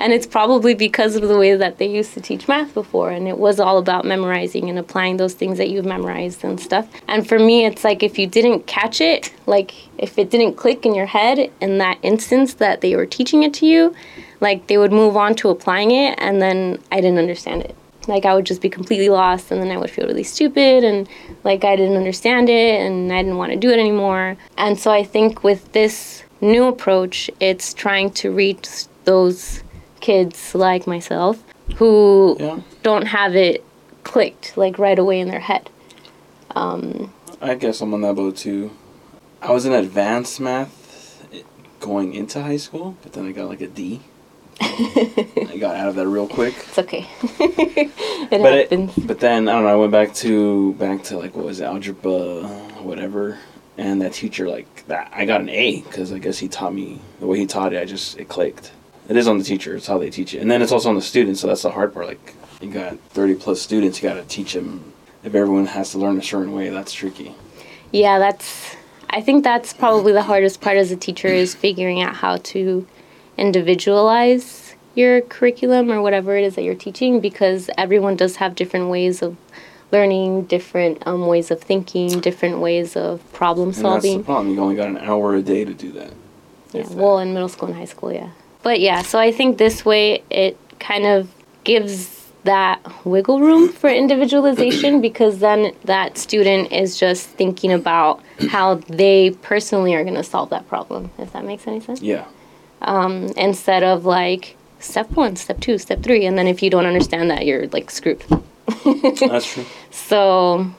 and 0.00 0.12
it's 0.12 0.26
probably 0.26 0.74
because 0.74 1.14
of 1.14 1.22
the 1.22 1.38
way 1.38 1.54
that 1.54 1.78
they 1.78 1.86
used 1.86 2.14
to 2.14 2.20
teach 2.20 2.48
math 2.48 2.72
before. 2.74 3.10
And 3.10 3.28
it 3.28 3.38
was 3.38 3.60
all 3.60 3.78
about 3.78 4.04
memorizing 4.04 4.68
and 4.70 4.78
applying 4.78 5.18
those 5.18 5.34
things 5.34 5.58
that 5.58 5.68
you've 5.68 5.84
memorized 5.84 6.42
and 6.42 6.58
stuff. 6.58 6.88
And 7.06 7.28
for 7.28 7.38
me, 7.38 7.66
it's 7.66 7.84
like 7.84 8.02
if 8.02 8.18
you 8.18 8.26
didn't 8.26 8.66
catch 8.66 9.00
it, 9.00 9.32
like 9.46 9.74
if 9.98 10.18
it 10.18 10.30
didn't 10.30 10.54
click 10.54 10.86
in 10.86 10.94
your 10.94 11.06
head 11.06 11.50
in 11.60 11.78
that 11.78 11.98
instance 12.02 12.54
that 12.54 12.80
they 12.80 12.96
were 12.96 13.06
teaching 13.06 13.42
it 13.42 13.52
to 13.54 13.66
you, 13.66 13.94
like 14.40 14.66
they 14.68 14.78
would 14.78 14.92
move 14.92 15.16
on 15.16 15.34
to 15.36 15.50
applying 15.50 15.90
it, 15.90 16.14
and 16.18 16.40
then 16.40 16.78
I 16.90 17.00
didn't 17.00 17.18
understand 17.18 17.62
it 17.62 17.74
like 18.08 18.24
I 18.24 18.34
would 18.34 18.46
just 18.46 18.60
be 18.60 18.70
completely 18.70 19.08
lost 19.08 19.50
and 19.50 19.62
then 19.62 19.70
I 19.70 19.76
would 19.76 19.90
feel 19.90 20.06
really 20.06 20.24
stupid 20.24 20.82
and 20.82 21.08
like 21.44 21.64
I 21.64 21.76
didn't 21.76 21.96
understand 21.96 22.48
it 22.48 22.80
and 22.80 23.12
I 23.12 23.22
didn't 23.22 23.36
want 23.36 23.52
to 23.52 23.58
do 23.58 23.70
it 23.70 23.78
anymore. 23.78 24.36
And 24.56 24.78
so 24.78 24.90
I 24.90 25.04
think 25.04 25.44
with 25.44 25.72
this 25.72 26.24
new 26.40 26.66
approach, 26.66 27.30
it's 27.40 27.74
trying 27.74 28.10
to 28.12 28.30
reach 28.30 28.86
those 29.04 29.62
kids 30.00 30.54
like 30.54 30.86
myself 30.86 31.42
who 31.76 32.36
yeah, 32.40 32.60
don't 32.82 33.06
have 33.06 33.36
it 33.36 33.64
clicked 34.04 34.56
like 34.56 34.78
right 34.78 34.98
away 34.98 35.20
in 35.20 35.28
their 35.28 35.40
head. 35.40 35.70
Um, 36.56 37.12
I 37.40 37.54
guess 37.54 37.80
I'm 37.80 37.92
on 37.94 38.00
that 38.00 38.16
boat 38.16 38.36
too. 38.36 38.70
I 39.40 39.52
was 39.52 39.66
in 39.66 39.72
advanced 39.72 40.40
math 40.40 41.26
eh, 41.32 41.42
going 41.78 42.14
into 42.14 42.42
high 42.42 42.56
school, 42.56 42.96
but 43.02 43.12
then 43.12 43.26
I 43.26 43.32
got 43.32 43.48
like 43.48 43.60
a 43.60 43.68
D. 43.68 44.00
I 44.60 45.56
got 45.58 45.76
out 45.76 45.88
of 45.88 45.94
that 45.96 46.08
real 46.08 46.26
quick. 46.26 46.54
It's 46.56 46.78
okay. 46.78 47.06
it 47.22 48.30
but 48.30 48.72
it, 48.72 49.06
but 49.06 49.20
then 49.20 49.48
I 49.48 49.52
don't 49.52 49.62
know. 49.62 49.68
I 49.68 49.76
went 49.76 49.92
back 49.92 50.14
to 50.16 50.74
back 50.74 51.02
to 51.04 51.18
like 51.18 51.34
what 51.34 51.44
was 51.44 51.60
it, 51.60 51.64
algebra, 51.64 52.42
whatever, 52.82 53.38
and 53.76 54.02
that 54.02 54.12
teacher 54.14 54.48
like 54.48 54.86
that. 54.86 55.12
I 55.14 55.24
got 55.24 55.40
an 55.40 55.48
A 55.48 55.82
because 55.82 56.12
I 56.12 56.18
guess 56.18 56.38
he 56.38 56.48
taught 56.48 56.74
me 56.74 57.00
the 57.20 57.26
way 57.26 57.38
he 57.38 57.46
taught 57.46 57.72
it. 57.72 57.80
I 57.80 57.84
just 57.84 58.18
it 58.18 58.28
clicked. 58.28 58.72
It 59.08 59.16
is 59.16 59.28
on 59.28 59.38
the 59.38 59.44
teacher. 59.44 59.76
It's 59.76 59.86
how 59.86 59.98
they 59.98 60.10
teach 60.10 60.34
it, 60.34 60.40
and 60.40 60.50
then 60.50 60.60
it's 60.60 60.72
also 60.72 60.88
on 60.88 60.94
the 60.94 61.02
students. 61.02 61.40
So 61.40 61.46
that's 61.46 61.62
the 61.62 61.70
hard 61.70 61.94
part. 61.94 62.06
Like 62.06 62.34
you 62.60 62.70
got 62.70 62.98
thirty 63.10 63.34
plus 63.34 63.60
students, 63.60 64.02
you 64.02 64.08
got 64.08 64.16
to 64.16 64.24
teach 64.24 64.54
them. 64.54 64.92
If 65.22 65.34
everyone 65.34 65.66
has 65.66 65.92
to 65.92 65.98
learn 65.98 66.18
a 66.18 66.22
certain 66.22 66.52
way, 66.52 66.68
that's 66.68 66.92
tricky. 66.92 67.34
Yeah, 67.92 68.18
that's. 68.18 68.76
I 69.10 69.22
think 69.22 69.42
that's 69.42 69.72
probably 69.72 70.12
the 70.12 70.22
hardest 70.22 70.60
part 70.60 70.76
as 70.76 70.90
a 70.90 70.96
teacher 70.96 71.28
is 71.28 71.54
figuring 71.54 72.02
out 72.02 72.14
how 72.14 72.36
to 72.36 72.86
individualize 73.38 74.74
your 74.94 75.20
curriculum 75.22 75.90
or 75.90 76.02
whatever 76.02 76.36
it 76.36 76.44
is 76.44 76.56
that 76.56 76.62
you're 76.62 76.74
teaching 76.74 77.20
because 77.20 77.70
everyone 77.78 78.16
does 78.16 78.36
have 78.36 78.54
different 78.54 78.88
ways 78.88 79.22
of 79.22 79.36
learning, 79.92 80.44
different 80.44 81.06
um, 81.06 81.26
ways 81.26 81.50
of 81.50 81.60
thinking, 81.60 82.20
different 82.20 82.58
ways 82.58 82.96
of 82.96 83.22
problem 83.32 83.68
And 83.68 83.74
that's 83.74 84.02
the 84.02 84.08
solving. 84.10 84.24
problem. 84.24 84.54
You 84.54 84.60
only 84.60 84.76
got 84.76 84.88
an 84.88 84.98
hour 84.98 85.34
a 85.34 85.42
day 85.42 85.64
to 85.64 85.72
do 85.72 85.92
that. 85.92 86.12
Yeah, 86.72 86.82
that. 86.82 86.90
well, 86.92 87.18
in 87.18 87.32
middle 87.32 87.48
school 87.48 87.68
and 87.68 87.76
high 87.78 87.86
school, 87.86 88.12
yeah. 88.12 88.30
But 88.62 88.80
yeah, 88.80 89.02
so 89.02 89.18
I 89.18 89.32
think 89.32 89.56
this 89.58 89.84
way 89.84 90.22
it 90.30 90.58
kind 90.78 91.06
of 91.06 91.30
gives 91.64 92.26
that 92.44 92.80
wiggle 93.04 93.40
room 93.40 93.68
for 93.70 93.90
individualization 93.90 95.00
because 95.08 95.38
then 95.38 95.74
that 95.84 96.18
student 96.18 96.72
is 96.72 96.98
just 96.98 97.28
thinking 97.28 97.72
about 97.72 98.22
how 98.48 98.74
they 98.74 99.30
personally 99.42 99.94
are 99.94 100.02
going 100.02 100.14
to 100.16 100.22
solve 100.24 100.50
that 100.50 100.66
problem, 100.68 101.10
if 101.18 101.32
that 101.32 101.44
makes 101.44 101.66
any 101.66 101.80
sense. 101.80 102.00
Yeah. 102.00 102.26
Um, 102.80 103.26
instead 103.36 103.82
of 103.82 104.04
like 104.04 104.56
step 104.80 105.10
one, 105.12 105.36
step 105.36 105.60
two, 105.60 105.78
step 105.78 106.02
three, 106.02 106.24
and 106.24 106.38
then 106.38 106.46
if 106.46 106.62
you 106.62 106.70
don't 106.70 106.86
understand 106.86 107.30
that, 107.30 107.46
you're 107.46 107.66
like 107.68 107.90
screwed. 107.90 108.24
That's 108.84 109.52
true. 109.52 109.64
So 109.90 110.70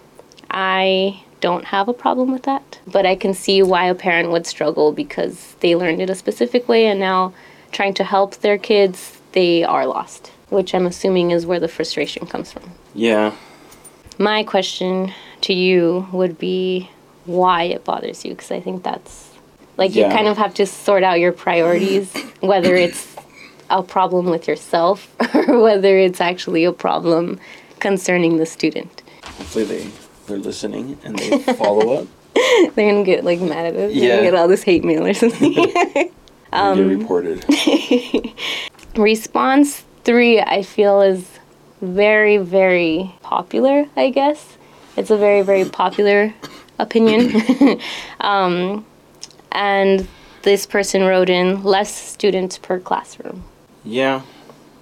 I 0.50 1.24
don't 1.42 1.66
have 1.66 1.88
a 1.88 1.94
problem 1.94 2.32
with 2.32 2.44
that, 2.44 2.80
but 2.88 3.06
I 3.06 3.16
can 3.16 3.34
see 3.34 3.62
why 3.64 3.86
a 3.86 3.96
parent 3.96 4.32
would 4.32 4.46
struggle 4.46 4.92
because 4.92 5.56
they 5.62 5.76
learned 5.76 6.02
it 6.02 6.10
a 6.10 6.16
specific 6.16 6.68
way 6.68 6.88
and 6.88 7.00
now 7.00 7.34
trying 7.72 7.94
to 7.96 8.04
help 8.04 8.36
their 8.38 8.58
kids, 8.58 9.20
they 9.32 9.64
are 9.64 9.86
lost, 9.86 10.32
which 10.50 10.74
I'm 10.74 10.86
assuming 10.86 11.32
is 11.32 11.46
where 11.46 11.60
the 11.60 11.68
frustration 11.68 12.26
comes 12.26 12.52
from. 12.52 12.72
Yeah. 12.94 13.36
My 14.18 14.44
question 14.44 15.14
to 15.42 15.54
you 15.54 16.08
would 16.12 16.38
be 16.38 16.90
why 17.26 17.64
it 17.64 17.86
bothers 17.86 18.26
you 18.26 18.32
because 18.32 18.52
I 18.52 18.60
think 18.60 18.84
that's 18.84 19.29
like 19.80 19.96
Yeah. 19.96 20.08
you 20.10 20.14
kind 20.16 20.28
of 20.28 20.38
have 20.38 20.54
to 20.56 20.66
sort 20.66 21.04
out 21.04 21.20
your 21.20 21.32
priorities 21.32 22.14
whether 22.42 22.76
it's 22.76 23.16
a 23.72 23.82
problem 23.82 24.26
with 24.30 24.48
yourself 24.48 25.08
or 25.36 25.60
whether 25.62 25.98
it's 25.98 26.22
actually 26.22 26.64
a 26.66 26.72
problem 26.72 27.40
concerning 27.80 28.38
the 28.38 28.46
student. 28.46 29.02
Hopefully 29.24 29.66
they 29.66 29.88
they're 30.28 30.38
listening 30.38 30.98
and 31.04 31.18
they 31.18 31.40
follow 31.56 31.94
up. 32.02 32.08
They're 32.76 32.92
gonna 32.92 33.04
get 33.04 33.24
like 33.26 33.40
mad 33.42 33.66
at 33.66 33.74
us. 33.76 33.80
They're 33.80 33.90
Yeah. 33.92 34.10
gonna 34.18 34.22
get 34.30 34.36
all 34.36 34.48
this 34.48 34.62
hate 34.64 34.84
mail 34.84 35.06
or 35.06 35.14
something. 35.14 35.56
and 36.54 36.78
get 36.78 36.98
reported. 37.00 37.46
Response 38.96 39.84
three, 40.04 40.40
I 40.40 40.62
feel, 40.64 41.02
is 41.02 41.26
very, 41.82 42.38
very 42.38 43.14
popular, 43.22 43.86
I 43.96 44.10
guess. 44.10 44.58
It's 44.98 45.10
a 45.10 45.18
very, 45.18 45.42
very 45.42 45.66
popular 45.66 46.34
opinion. 46.78 47.80
um, 48.20 48.86
and 49.52 50.08
this 50.44 50.66
person 50.66 51.04
wrote 51.04 51.30
in 51.30 51.64
less 51.64 51.94
students 51.94 52.58
per 52.58 52.80
classroom. 52.80 53.44
Yeah, 53.84 54.22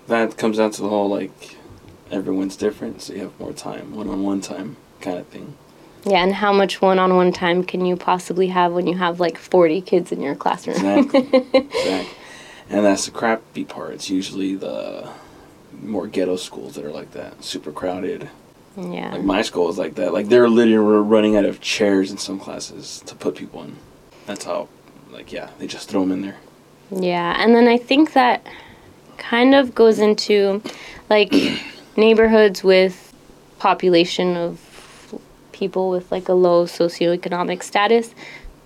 that 0.07 0.37
comes 0.37 0.57
down 0.57 0.71
to 0.71 0.81
the 0.81 0.89
whole 0.89 1.09
like 1.09 1.55
everyone's 2.11 2.55
different, 2.55 3.01
so 3.01 3.13
you 3.13 3.21
have 3.21 3.39
more 3.39 3.53
time, 3.53 3.95
one-on-one 3.95 4.41
time, 4.41 4.77
kind 5.01 5.17
of 5.17 5.27
thing. 5.27 5.55
Yeah, 6.05 6.23
and 6.23 6.33
how 6.33 6.53
much 6.53 6.81
one 6.81 6.99
on 6.99 7.15
one 7.15 7.33
time 7.33 7.63
can 7.63 7.85
you 7.85 7.97
possibly 7.97 8.47
have 8.47 8.71
when 8.71 8.87
you 8.87 8.95
have 8.97 9.19
like 9.19 9.37
40 9.37 9.81
kids 9.81 10.11
in 10.11 10.21
your 10.21 10.35
classroom? 10.35 10.77
Exactly. 10.77 11.19
exactly. 11.53 12.17
And 12.69 12.85
that's 12.85 13.05
the 13.05 13.11
crappy 13.11 13.65
part. 13.65 13.93
It's 13.93 14.09
usually 14.09 14.55
the 14.55 15.09
more 15.81 16.07
ghetto 16.07 16.35
schools 16.37 16.75
that 16.75 16.85
are 16.85 16.91
like 16.91 17.11
that, 17.11 17.43
super 17.43 17.71
crowded. 17.71 18.29
yeah. 18.77 19.11
Like 19.13 19.23
my 19.23 19.41
school 19.41 19.69
is 19.69 19.77
like 19.77 19.95
that. 19.95 20.13
Like 20.13 20.27
they're 20.29 20.49
literally 20.49 20.99
running 21.01 21.35
out 21.35 21.45
of 21.45 21.59
chairs 21.61 22.09
in 22.11 22.17
some 22.17 22.39
classes 22.39 23.01
to 23.05 23.15
put 23.15 23.35
people 23.35 23.63
in. 23.63 23.75
That's 24.27 24.45
how, 24.45 24.69
like, 25.11 25.31
yeah, 25.31 25.49
they 25.57 25.65
just 25.65 25.89
throw 25.89 26.01
them 26.01 26.11
in 26.11 26.21
there. 26.21 26.37
Yeah, 26.91 27.35
and 27.41 27.55
then 27.55 27.67
I 27.67 27.77
think 27.77 28.13
that 28.13 28.45
kind 29.17 29.55
of 29.55 29.73
goes 29.73 29.97
into 29.97 30.61
like 31.09 31.33
neighborhoods 31.97 32.63
with 32.63 33.13
population 33.57 34.37
of 34.37 34.61
people 35.51 35.89
with 35.89 36.11
like 36.11 36.29
a 36.29 36.33
low 36.33 36.65
socioeconomic 36.65 37.63
status 37.63 38.13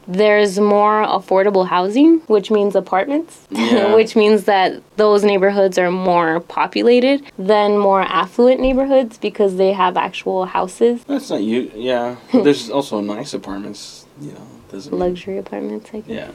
there's 0.07 0.59
more 0.59 1.03
affordable 1.05 1.67
housing, 1.67 2.19
which 2.21 2.49
means 2.51 2.75
apartments, 2.75 3.47
Yeah. 3.49 3.93
which 3.99 4.15
means 4.15 4.45
that 4.45 4.81
those 4.97 5.23
neighborhoods 5.23 5.77
are 5.77 5.91
more 5.91 6.39
populated 6.39 7.23
than 7.37 7.77
more 7.77 8.01
affluent 8.01 8.59
neighborhoods 8.59 9.17
because 9.17 9.57
they 9.57 9.73
have 9.73 9.97
actual 9.97 10.45
houses, 10.45 11.03
That's 11.05 11.29
not 11.29 11.43
you. 11.43 11.71
Yeah. 11.75 12.15
But 12.31 12.43
there's 12.43 12.69
also 12.69 12.99
nice 12.99 13.33
apartments. 13.33 14.05
You 14.19 14.33
know. 14.33 14.47
Doesn't. 14.71 14.91
mean- 14.91 14.99
luxury 14.99 15.37
apartments, 15.37 15.89
I 15.93 15.99
guess. 15.99 16.07
Yeah. 16.09 16.31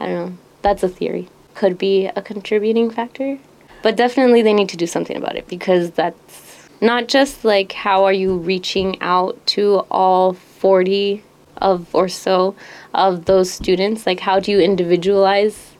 I 0.00 0.06
don't 0.06 0.14
know. 0.30 0.38
That's 0.62 0.82
a 0.82 0.88
theory. 0.88 1.28
Could 1.54 1.78
be 1.78 2.06
a 2.06 2.22
contributing 2.22 2.90
factor. 2.90 3.38
But 3.82 3.96
definitely 3.96 4.42
they 4.42 4.54
need 4.54 4.70
to 4.70 4.76
do 4.76 4.86
something 4.86 5.16
about 5.16 5.36
it 5.36 5.46
because 5.46 5.90
that's 5.90 6.68
not 6.80 7.06
just 7.06 7.44
like 7.44 7.72
how 7.72 8.04
are 8.04 8.12
you 8.12 8.36
reaching 8.38 9.00
out 9.00 9.38
to 9.48 9.84
all 9.90 10.32
40 10.32 11.22
of 11.58 11.94
or 11.94 12.08
so 12.08 12.54
of 12.94 13.26
those 13.26 13.50
students? 13.50 14.06
Like 14.06 14.20
how 14.20 14.40
do 14.40 14.50
you 14.50 14.58
individualize 14.60 15.72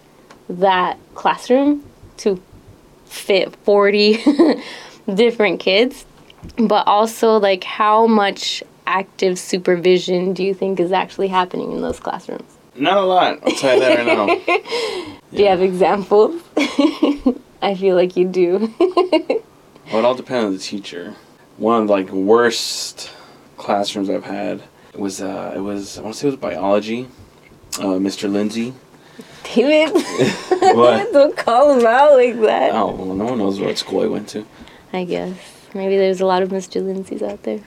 that 0.48 0.98
classroom 1.14 1.82
to 2.18 2.40
fit 3.06 3.56
40 3.64 4.22
different 5.14 5.60
kids? 5.60 6.04
But 6.58 6.86
also 6.86 7.38
like 7.38 7.64
how 7.64 8.06
much 8.06 8.62
active 8.86 9.38
supervision 9.38 10.32
do 10.32 10.42
you 10.44 10.54
think 10.54 10.80
is 10.80 10.92
actually 10.92 11.28
happening 11.28 11.72
in 11.72 11.80
those 11.82 12.00
classrooms? 12.00 12.50
Not 12.76 12.96
a 12.98 13.02
lot. 13.02 13.38
I'll 13.44 13.52
tell 13.52 13.74
you 13.74 13.80
that 13.80 13.98
right 13.98 14.06
now. 14.06 15.14
Do 15.36 15.42
you 15.42 15.48
have 15.48 15.62
examples? 15.62 16.42
I 17.62 17.74
feel 17.78 17.94
like 17.96 18.16
you 18.16 18.26
do. 18.28 18.72
Well, 19.92 19.98
it 19.98 20.04
all 20.06 20.14
depends 20.14 20.46
on 20.46 20.52
the 20.54 20.58
teacher. 20.58 21.14
One 21.58 21.82
of 21.82 21.88
the 21.88 21.92
like 21.92 22.08
worst 22.10 23.10
classrooms 23.58 24.08
I've 24.08 24.24
had 24.24 24.62
was 24.94 25.20
uh, 25.20 25.52
it 25.54 25.60
was 25.60 25.98
I 25.98 26.02
want 26.02 26.14
to 26.14 26.20
say 26.20 26.26
it 26.28 26.30
was 26.30 26.40
biology. 26.40 27.06
Uh, 27.78 28.00
Mr. 28.00 28.32
Lindsay. 28.32 28.72
David, 29.54 29.92
What? 30.74 31.12
don't 31.12 31.36
call 31.36 31.78
him 31.78 31.84
out 31.86 32.14
like 32.14 32.40
that. 32.40 32.72
Oh, 32.74 32.92
well, 32.92 33.14
no 33.14 33.26
one 33.26 33.38
knows 33.38 33.60
what 33.60 33.76
school 33.76 34.02
I 34.02 34.06
went 34.06 34.28
to. 34.30 34.46
I 34.92 35.04
guess. 35.04 35.36
Maybe 35.74 35.98
there's 35.98 36.22
a 36.22 36.26
lot 36.26 36.42
of 36.42 36.48
Mr. 36.48 36.82
Lindsays 36.82 37.22
out 37.22 37.42
there. 37.42 37.60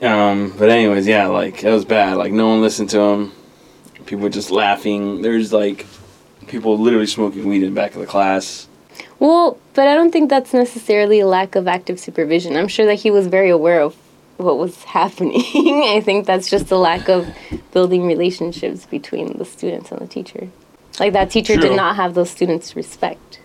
Um, 0.00 0.54
but 0.58 0.70
anyways, 0.70 1.06
yeah, 1.06 1.26
like 1.26 1.62
it 1.62 1.70
was 1.70 1.84
bad. 1.84 2.16
Like 2.16 2.32
no 2.32 2.48
one 2.48 2.60
listened 2.60 2.90
to 2.90 3.00
him. 3.00 3.32
People 4.06 4.24
were 4.24 4.30
just 4.30 4.50
laughing. 4.50 5.22
There's 5.22 5.52
like 5.52 5.86
people 6.46 6.78
literally 6.78 7.06
smoking 7.06 7.46
weed 7.46 7.62
in 7.62 7.74
the 7.74 7.80
back 7.80 7.94
of 7.94 8.00
the 8.00 8.06
class. 8.06 8.68
Well, 9.18 9.58
but 9.74 9.86
I 9.86 9.94
don't 9.94 10.10
think 10.10 10.30
that's 10.30 10.52
necessarily 10.52 11.20
a 11.20 11.26
lack 11.26 11.54
of 11.54 11.68
active 11.68 12.00
supervision. 12.00 12.56
I'm 12.56 12.68
sure 12.68 12.86
that 12.86 12.96
he 12.96 13.10
was 13.10 13.26
very 13.26 13.50
aware 13.50 13.80
of 13.80 13.94
what 14.38 14.58
was 14.58 14.82
happening. 14.98 15.42
I 15.88 16.00
think 16.04 16.26
that's 16.26 16.50
just 16.50 16.70
a 16.70 16.76
lack 16.76 17.08
of 17.08 17.28
building 17.72 18.06
relationships 18.06 18.86
between 18.86 19.38
the 19.38 19.44
students 19.44 19.92
and 19.92 20.00
the 20.00 20.06
teacher. 20.06 20.48
Like 20.98 21.12
that 21.12 21.30
teacher 21.30 21.54
True. 21.54 21.68
did 21.68 21.76
not 21.76 21.96
have 21.96 22.14
those 22.14 22.30
students 22.30 22.76
respect. 22.76 23.40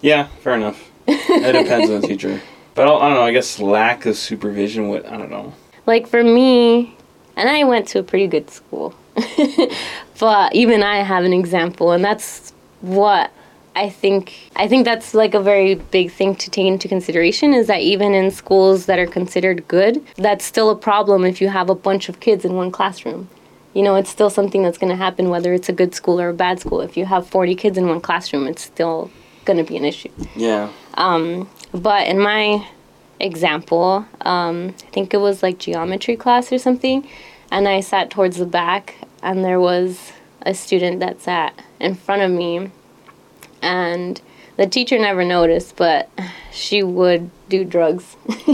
Yeah, 0.00 0.28
fair 0.40 0.54
enough. 0.54 0.90
it 1.06 1.52
depends 1.52 1.90
on 1.90 2.00
the 2.00 2.06
teacher. 2.06 2.40
But 2.72 2.86
I 2.86 2.90
don't, 2.90 3.02
I 3.02 3.08
don't 3.08 3.16
know. 3.16 3.24
I 3.24 3.32
guess 3.32 3.58
lack 3.58 4.06
of 4.06 4.16
supervision. 4.16 4.88
What 4.88 5.04
I 5.04 5.16
don't 5.16 5.28
know. 5.28 5.52
Like 5.90 6.06
for 6.06 6.22
me 6.22 6.94
and 7.36 7.48
i 7.48 7.64
went 7.64 7.86
to 7.88 7.98
a 7.98 8.02
pretty 8.02 8.28
good 8.28 8.48
school 8.48 8.94
but 10.20 10.54
even 10.54 10.82
i 10.82 10.98
have 11.12 11.24
an 11.24 11.32
example 11.32 11.90
and 11.90 12.04
that's 12.04 12.52
what 12.80 13.32
i 13.74 13.88
think 13.88 14.50
i 14.54 14.68
think 14.68 14.84
that's 14.84 15.14
like 15.14 15.34
a 15.34 15.42
very 15.52 15.74
big 15.74 16.10
thing 16.18 16.34
to 16.36 16.48
take 16.48 16.66
into 16.66 16.86
consideration 16.86 17.52
is 17.52 17.66
that 17.66 17.80
even 17.80 18.14
in 18.14 18.30
schools 18.30 18.86
that 18.86 18.98
are 19.00 19.06
considered 19.18 19.66
good 19.66 20.00
that's 20.16 20.44
still 20.44 20.70
a 20.70 20.76
problem 20.76 21.24
if 21.24 21.40
you 21.40 21.48
have 21.48 21.68
a 21.68 21.74
bunch 21.74 22.08
of 22.08 22.20
kids 22.20 22.44
in 22.44 22.54
one 22.54 22.70
classroom. 22.70 23.28
You 23.74 23.82
know 23.86 23.94
it's 24.00 24.10
still 24.10 24.30
something 24.30 24.62
that's 24.64 24.78
going 24.78 24.90
to 24.96 25.02
happen 25.06 25.30
whether 25.34 25.52
it's 25.54 25.68
a 25.68 25.72
good 25.80 25.94
school 25.94 26.20
or 26.20 26.28
a 26.30 26.34
bad 26.34 26.58
school. 26.58 26.80
If 26.80 26.96
you 26.96 27.04
have 27.06 27.22
40 27.28 27.54
kids 27.54 27.78
in 27.78 27.88
one 27.88 28.00
classroom 28.00 28.44
it's 28.48 28.62
still 28.62 29.10
going 29.44 29.58
to 29.64 29.66
be 29.70 29.76
an 29.76 29.84
issue. 29.84 30.12
Yeah. 30.34 30.70
Um, 30.94 31.48
but 31.72 32.02
in 32.08 32.18
my 32.18 32.66
example, 33.20 34.06
um, 34.22 34.74
I 34.86 34.90
think 34.90 35.12
it 35.14 35.18
was 35.18 35.42
like 35.42 35.58
geometry 35.58 36.16
class 36.16 36.52
or 36.52 36.58
something, 36.58 37.06
and 37.50 37.68
I 37.68 37.80
sat 37.80 38.10
towards 38.10 38.36
the 38.38 38.46
back, 38.46 38.96
and 39.22 39.44
there 39.44 39.60
was 39.60 40.12
a 40.42 40.54
student 40.54 41.00
that 41.00 41.20
sat 41.20 41.52
in 41.80 41.94
front 41.94 42.22
of 42.22 42.30
me, 42.30 42.70
and 43.62 44.20
the 44.56 44.66
teacher 44.66 44.98
never 44.98 45.24
noticed, 45.24 45.76
but 45.76 46.08
she 46.52 46.82
would 46.82 47.30
do 47.48 47.64
drugs 47.64 48.16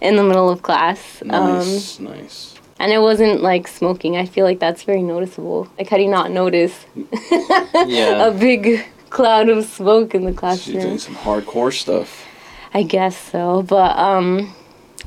in 0.00 0.16
the 0.16 0.22
middle 0.22 0.48
of 0.50 0.62
class. 0.62 1.22
Um, 1.28 1.58
Nice. 1.58 1.98
nice. 2.00 2.54
and 2.78 2.92
it 2.92 2.98
wasn't 3.00 3.42
like 3.42 3.66
smoking. 3.68 4.16
I 4.16 4.26
feel 4.26 4.44
like 4.44 4.58
that's 4.60 4.82
very 4.84 5.02
noticeable. 5.02 5.68
Like, 5.78 5.88
how 5.88 5.96
do 5.96 6.02
you 6.02 6.10
not 6.10 6.30
notice 6.30 6.86
a 7.32 8.34
big 8.38 8.84
cloud 9.10 9.48
of 9.48 9.64
smoke 9.64 10.14
in 10.14 10.24
the 10.24 10.32
classroom? 10.32 10.74
She's 10.76 10.84
doing 10.84 10.98
some 10.98 11.14
hardcore 11.16 11.72
stuff. 11.72 12.24
I 12.74 12.82
guess 12.82 13.16
so, 13.16 13.62
but 13.62 13.96
um, 13.98 14.54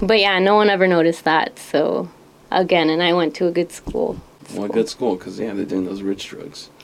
but 0.01 0.19
yeah, 0.19 0.39
no 0.39 0.55
one 0.55 0.69
ever 0.69 0.87
noticed 0.87 1.23
that. 1.25 1.59
So 1.59 2.09
again, 2.51 2.89
and 2.89 3.01
I 3.03 3.13
went 3.13 3.35
to 3.35 3.47
a 3.47 3.51
good 3.51 3.71
school. 3.71 4.19
Well, 4.53 4.67
good 4.67 4.89
school, 4.89 5.15
because 5.15 5.39
yeah, 5.39 5.53
they're 5.53 5.65
doing 5.65 5.85
those 5.85 6.01
rich 6.01 6.27
drugs. 6.27 6.69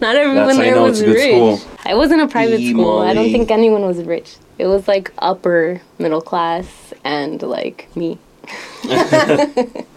Not 0.00 0.16
everyone 0.16 0.46
That's 0.46 0.58
there 0.58 0.74
know 0.74 0.84
was 0.84 1.00
it's 1.00 1.02
a 1.02 1.04
good 1.06 1.14
rich. 1.14 1.60
school. 1.60 1.60
I 1.84 1.94
wasn't 1.94 2.22
a 2.22 2.28
private 2.28 2.60
school. 2.60 2.98
I 3.00 3.14
don't 3.14 3.30
think 3.30 3.50
anyone 3.50 3.86
was 3.86 4.02
rich. 4.02 4.36
It 4.58 4.66
was 4.66 4.88
like 4.88 5.12
upper 5.18 5.80
middle 5.98 6.20
class 6.20 6.92
and 7.04 7.40
like 7.42 7.88
me. 7.96 8.18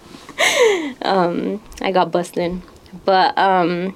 um, 1.02 1.62
I 1.82 1.92
got 1.92 2.12
busted, 2.12 2.62
but 3.06 3.38
um, 3.38 3.96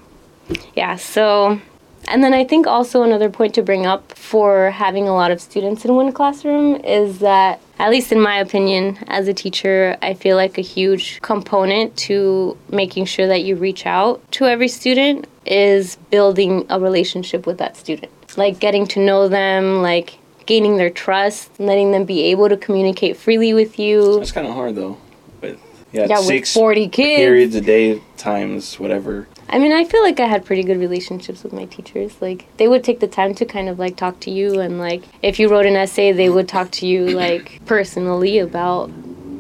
yeah. 0.75 0.95
So, 0.95 1.59
and 2.08 2.24
then 2.24 2.34
I 2.34 2.44
think 2.44 2.68
also 2.68 3.04
another 3.04 3.30
point 3.30 3.54
to 3.56 3.62
bring 3.62 3.86
up 3.86 4.12
for 4.13 4.72
having 4.72 5.08
a 5.08 5.13
lot 5.13 5.32
of 5.32 5.41
students 5.41 5.86
in 5.86 5.96
one 5.96 6.12
classroom 6.12 6.76
is 6.84 7.20
that, 7.20 7.60
at 7.80 7.89
least 7.89 8.12
in 8.12 8.22
my 8.22 8.38
opinion, 8.39 8.98
as 9.08 9.28
a 9.28 9.34
teacher, 9.34 9.98
I 10.02 10.13
feel 10.13 10.36
like 10.38 10.58
a 10.58 10.62
huge 10.62 11.22
component 11.22 11.96
to 11.98 12.58
making 12.70 13.06
sure 13.06 13.28
that 13.28 13.44
you 13.44 13.56
reach 13.56 13.86
out 13.86 14.22
to 14.34 14.46
every 14.46 14.68
student 14.68 15.28
is 15.46 15.98
building 16.10 16.65
a 16.70 16.80
relationship 16.80 17.46
with 17.46 17.58
that 17.58 17.78
student. 17.78 18.12
Like 18.38 18.60
getting 18.60 18.86
to 18.88 19.00
know 19.00 19.28
them, 19.28 19.82
like 19.82 20.18
gaining 20.46 20.78
their 20.78 20.89
trust, 20.89 21.60
letting 21.60 21.91
them 21.91 22.06
be 22.06 22.24
able 22.24 22.50
to 22.50 22.58
communicate 22.58 23.18
freely 23.18 23.54
with 23.54 23.80
you. 23.80 24.20
That's 24.20 24.32
kind 24.32 24.48
of 24.48 24.54
hard 24.54 24.76
though. 24.76 24.98
With 25.41 25.60
yeah, 25.91 26.08
Yeah, 26.10 26.26
with 26.26 26.48
40 26.48 26.88
kids. 26.89 27.18
periods 27.18 27.56
a 27.56 27.62
day 27.62 28.02
times 28.18 28.80
whatever. 28.80 29.28
I 29.47 29.60
mean, 29.60 29.71
I 29.71 29.86
feel 29.86 30.01
like 30.01 30.19
I 30.19 30.25
had 30.27 30.43
pretty 30.43 30.63
good 30.63 30.79
relationships 30.79 31.43
with 31.43 31.53
my 31.53 31.65
teachers. 31.65 32.19
Like, 32.21 32.45
they 32.58 32.67
would 32.67 32.84
take 32.84 32.99
the 32.99 33.08
time 33.08 33.36
to 33.36 33.45
kind 33.45 33.69
of 33.69 33.77
like 33.79 33.95
talk 33.95 34.19
to 34.21 34.31
you, 34.31 34.60
and 34.60 34.79
like, 34.79 35.03
if 35.21 35.39
you 35.39 35.49
wrote 35.49 35.65
an 35.65 35.75
essay, 35.75 36.12
they 36.12 36.29
would 36.29 36.47
talk 36.47 36.71
to 36.71 36.88
you 36.88 37.05
like 37.25 37.62
personally 37.65 38.39
about 38.39 38.89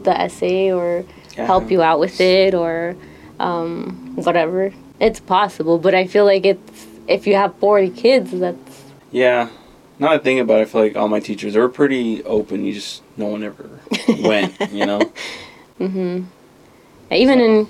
the 0.03 0.11
essay 0.19 0.71
or 0.71 1.03
Yeah. 1.35 1.45
help 1.47 1.71
you 1.71 1.81
out 1.81 1.99
with 1.99 2.21
it 2.21 2.53
or 2.53 2.95
um, 3.39 4.15
whatever. 4.15 4.71
It's 4.99 5.19
possible, 5.19 5.77
but 5.79 5.93
I 5.95 6.05
feel 6.07 6.23
like 6.25 6.45
it's 6.45 6.85
if 7.07 7.27
you 7.27 7.35
have 7.35 7.55
40 7.57 7.89
kids, 7.89 8.31
that's 8.31 8.83
Yeah. 9.11 9.49
Now 9.99 10.09
I 10.11 10.17
think 10.19 10.39
about 10.41 10.59
it, 10.59 10.63
I 10.63 10.65
feel 10.65 10.81
like 10.81 10.95
all 10.95 11.07
my 11.07 11.19
teachers 11.19 11.53
they 11.53 11.59
were 11.59 11.69
pretty 11.69 12.23
open. 12.25 12.63
You 12.65 12.73
just 12.73 13.01
no 13.17 13.25
one 13.27 13.43
ever 13.43 13.79
went. 14.19 14.53
You 14.71 14.85
know. 14.85 15.11
Mhm. 15.79 16.25
Even 17.11 17.39
in 17.41 17.67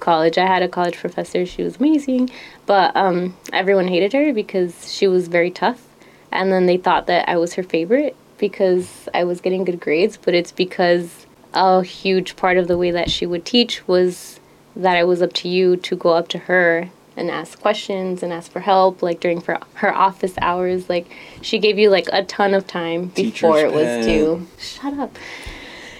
college. 0.00 0.38
I 0.38 0.46
had 0.46 0.62
a 0.62 0.68
college 0.68 0.96
professor. 0.96 1.44
She 1.46 1.62
was 1.62 1.76
amazing. 1.76 2.30
But 2.66 2.96
um, 2.96 3.36
everyone 3.52 3.88
hated 3.88 4.12
her 4.12 4.32
because 4.32 4.92
she 4.92 5.06
was 5.06 5.28
very 5.28 5.50
tough. 5.50 5.84
And 6.30 6.52
then 6.52 6.66
they 6.66 6.76
thought 6.76 7.06
that 7.06 7.26
i 7.26 7.38
was 7.38 7.54
her 7.54 7.62
favorite 7.62 8.14
because 8.36 9.08
i 9.14 9.24
was 9.24 9.40
getting 9.40 9.64
good 9.64 9.80
grades 9.80 10.18
but 10.18 10.34
it's 10.34 10.52
because 10.52 11.26
a 11.54 11.82
huge 11.82 12.36
part 12.36 12.56
of 12.58 12.68
the 12.68 12.76
way 12.76 12.90
that 12.90 13.10
she 13.10 13.26
would 13.26 13.44
teach 13.44 13.86
was 13.88 14.38
that 14.76 14.96
it 14.96 15.06
was 15.06 15.22
up 15.22 15.32
to 15.32 15.48
you 15.48 15.76
to 15.76 15.96
go 15.96 16.10
up 16.10 16.28
to 16.28 16.38
her 16.38 16.90
and 17.16 17.30
ask 17.30 17.60
questions 17.60 18.22
and 18.22 18.32
ask 18.32 18.50
for 18.50 18.60
help 18.60 19.02
like 19.02 19.18
during 19.18 19.40
for 19.40 19.58
her 19.74 19.92
office 19.92 20.34
hours. 20.40 20.88
Like 20.88 21.10
she 21.42 21.58
gave 21.58 21.78
you 21.78 21.90
like 21.90 22.06
a 22.12 22.22
ton 22.24 22.54
of 22.54 22.66
time 22.66 23.06
before 23.08 23.56
Teacher's 23.56 23.72
it 23.72 23.74
was 23.74 24.06
due. 24.06 24.46
Shut 24.58 24.94
up 24.94 25.18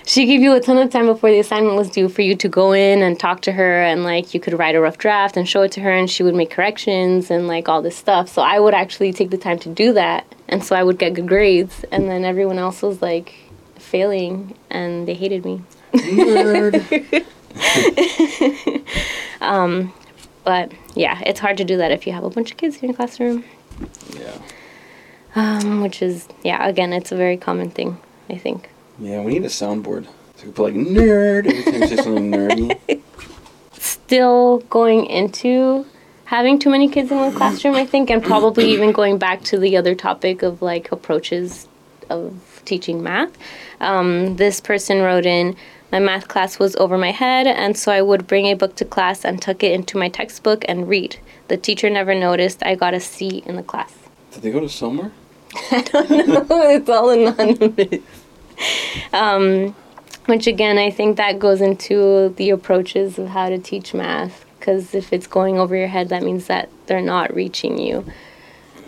she 0.09 0.25
gave 0.25 0.40
you 0.40 0.55
a 0.55 0.61
ton 0.61 0.79
of 0.79 0.88
time 0.90 1.05
before 1.05 1.31
the 1.31 1.38
assignment 1.38 1.77
was 1.77 1.90
due 1.90 2.09
for 2.09 2.23
you 2.23 2.35
to 2.35 2.49
go 2.49 2.73
in 2.73 3.03
and 3.03 3.21
talk 3.21 3.42
to 3.42 3.53
her 3.53 3.83
and 3.83 4.05
like 4.05 4.33
you 4.33 4.40
could 4.40 4.59
write 4.59 4.75
a 4.75 4.81
rough 4.81 4.97
draft 4.97 5.37
and 5.37 5.47
show 5.47 5.61
it 5.61 5.73
to 5.73 5.81
her 5.83 5.92
and 5.92 6.09
she 6.09 6.23
would 6.23 6.35
make 6.35 6.51
corrections 6.51 7.31
and 7.31 7.47
like 7.47 7.68
all 7.68 7.83
this 7.83 7.94
stuff. 7.94 8.27
So 8.31 8.40
i 8.40 8.59
would 8.59 8.73
actually 8.73 9.12
take 9.12 9.29
the 9.29 9.37
time 9.37 9.59
to 9.61 9.68
do 9.68 9.92
that. 9.92 10.25
And 10.49 10.64
so 10.64 10.75
i 10.75 10.83
would 10.83 10.99
get 10.99 11.12
good 11.12 11.29
grades. 11.29 11.85
And 11.92 12.09
then 12.09 12.25
everyone 12.25 12.59
else 12.59 12.81
was 12.81 13.03
like 13.03 13.35
failing 13.77 14.57
and 14.71 15.07
they 15.07 15.14
hated 15.14 15.44
me. 15.44 15.62
Um, 19.40 19.92
but 20.44 20.73
yeah 20.94 21.21
it's 21.25 21.38
hard 21.38 21.57
to 21.59 21.64
do 21.64 21.77
that 21.77 21.92
if 21.92 22.07
you 22.07 22.12
have 22.12 22.25
a 22.25 22.31
bunch 22.31 22.51
of 22.51 22.57
kids 22.57 22.77
in 22.79 22.88
your 22.88 22.97
classroom. 22.97 23.44
Yeah. 24.12 24.37
um, 25.37 25.81
which 25.81 26.03
is 26.03 26.27
yeah 26.42 26.66
again 26.66 26.92
it's 26.92 27.12
a 27.12 27.16
very 27.16 27.37
common 27.37 27.71
thing 27.71 27.99
i 28.29 28.37
think 28.37 28.68
Yeah. 28.99 29.23
We 29.23 29.33
need 29.33 29.45
a 29.45 29.49
soundboard. 29.49 30.05
So 30.05 30.13
we 30.37 30.43
can 30.43 30.53
put 30.53 30.63
like 30.65 30.75
nerd 30.75 31.47
every 31.47 31.73
time 31.73 31.83
you 31.83 31.89
say 31.89 31.97
something 31.97 32.31
nerdy. 32.31 33.03
still 34.09 34.59
going 34.71 35.07
into 35.07 35.85
having 36.25 36.59
too 36.59 36.71
many 36.71 36.89
kids 36.89 37.11
in 37.11 37.19
one 37.19 37.35
classroom, 37.35 37.75
I 37.75 37.85
think, 37.85 38.11
and 38.11 38.23
probably 38.23 38.71
even 38.73 38.93
going 38.93 39.19
back 39.19 39.43
to 39.45 39.59
the 39.59 39.77
other 39.77 39.95
topic 39.95 40.43
of 40.43 40.63
like 40.63 40.91
approaches 40.93 41.69
of 42.11 42.63
teaching 42.65 43.03
math. 43.03 43.37
Um, 43.81 44.37
this 44.37 44.61
person 44.61 45.01
wrote 45.03 45.27
in, 45.27 45.57
my 45.93 45.99
math 45.99 46.29
class 46.29 46.59
was 46.59 46.77
over 46.77 46.99
my 46.99 47.11
head, 47.11 47.47
and 47.47 47.77
so 47.77 47.93
I 47.93 48.03
would 48.03 48.27
bring 48.27 48.47
a 48.47 48.55
book 48.55 48.77
to 48.77 48.85
class 48.85 49.25
and 49.25 49.41
tuck 49.41 49.63
it 49.63 49.73
into 49.73 49.97
my 49.97 50.09
textbook 50.09 50.65
and 50.69 50.89
read. 50.89 51.19
The 51.49 51.57
teacher 51.57 51.89
never 51.89 52.15
noticed 52.15 52.63
I 52.63 52.75
got 52.75 52.95
a 52.95 53.01
C 53.01 53.43
in 53.47 53.57
the 53.57 53.63
class. 53.63 53.95
Did 54.33 54.43
they 54.43 54.51
go 54.51 54.61
to 54.61 54.69
somewhere? 54.69 55.13
I 55.71 55.83
don't 55.83 56.11
know. 56.29 56.47
it's 56.71 56.89
all 56.89 57.11
anonymous. 57.11 58.03
Um, 59.12 59.75
which 60.27 60.47
again, 60.47 60.77
I 60.79 60.90
think 60.90 61.16
that 61.16 61.38
goes 61.38 61.61
into 61.61 62.35
the 62.37 62.51
approaches 62.51 63.18
of 63.18 63.29
how 63.29 63.49
to 63.49 63.59
teach 63.59 63.94
math. 63.94 64.44
Because 64.59 64.94
if 64.94 65.12
it's 65.12 65.27
going 65.27 65.59
over 65.59 65.75
your 65.77 65.88
head, 65.88 66.09
that 66.11 66.23
means 66.23 66.47
that 66.49 66.68
they're 66.87 67.01
not 67.01 67.35
reaching 67.35 67.79
you. 67.79 68.05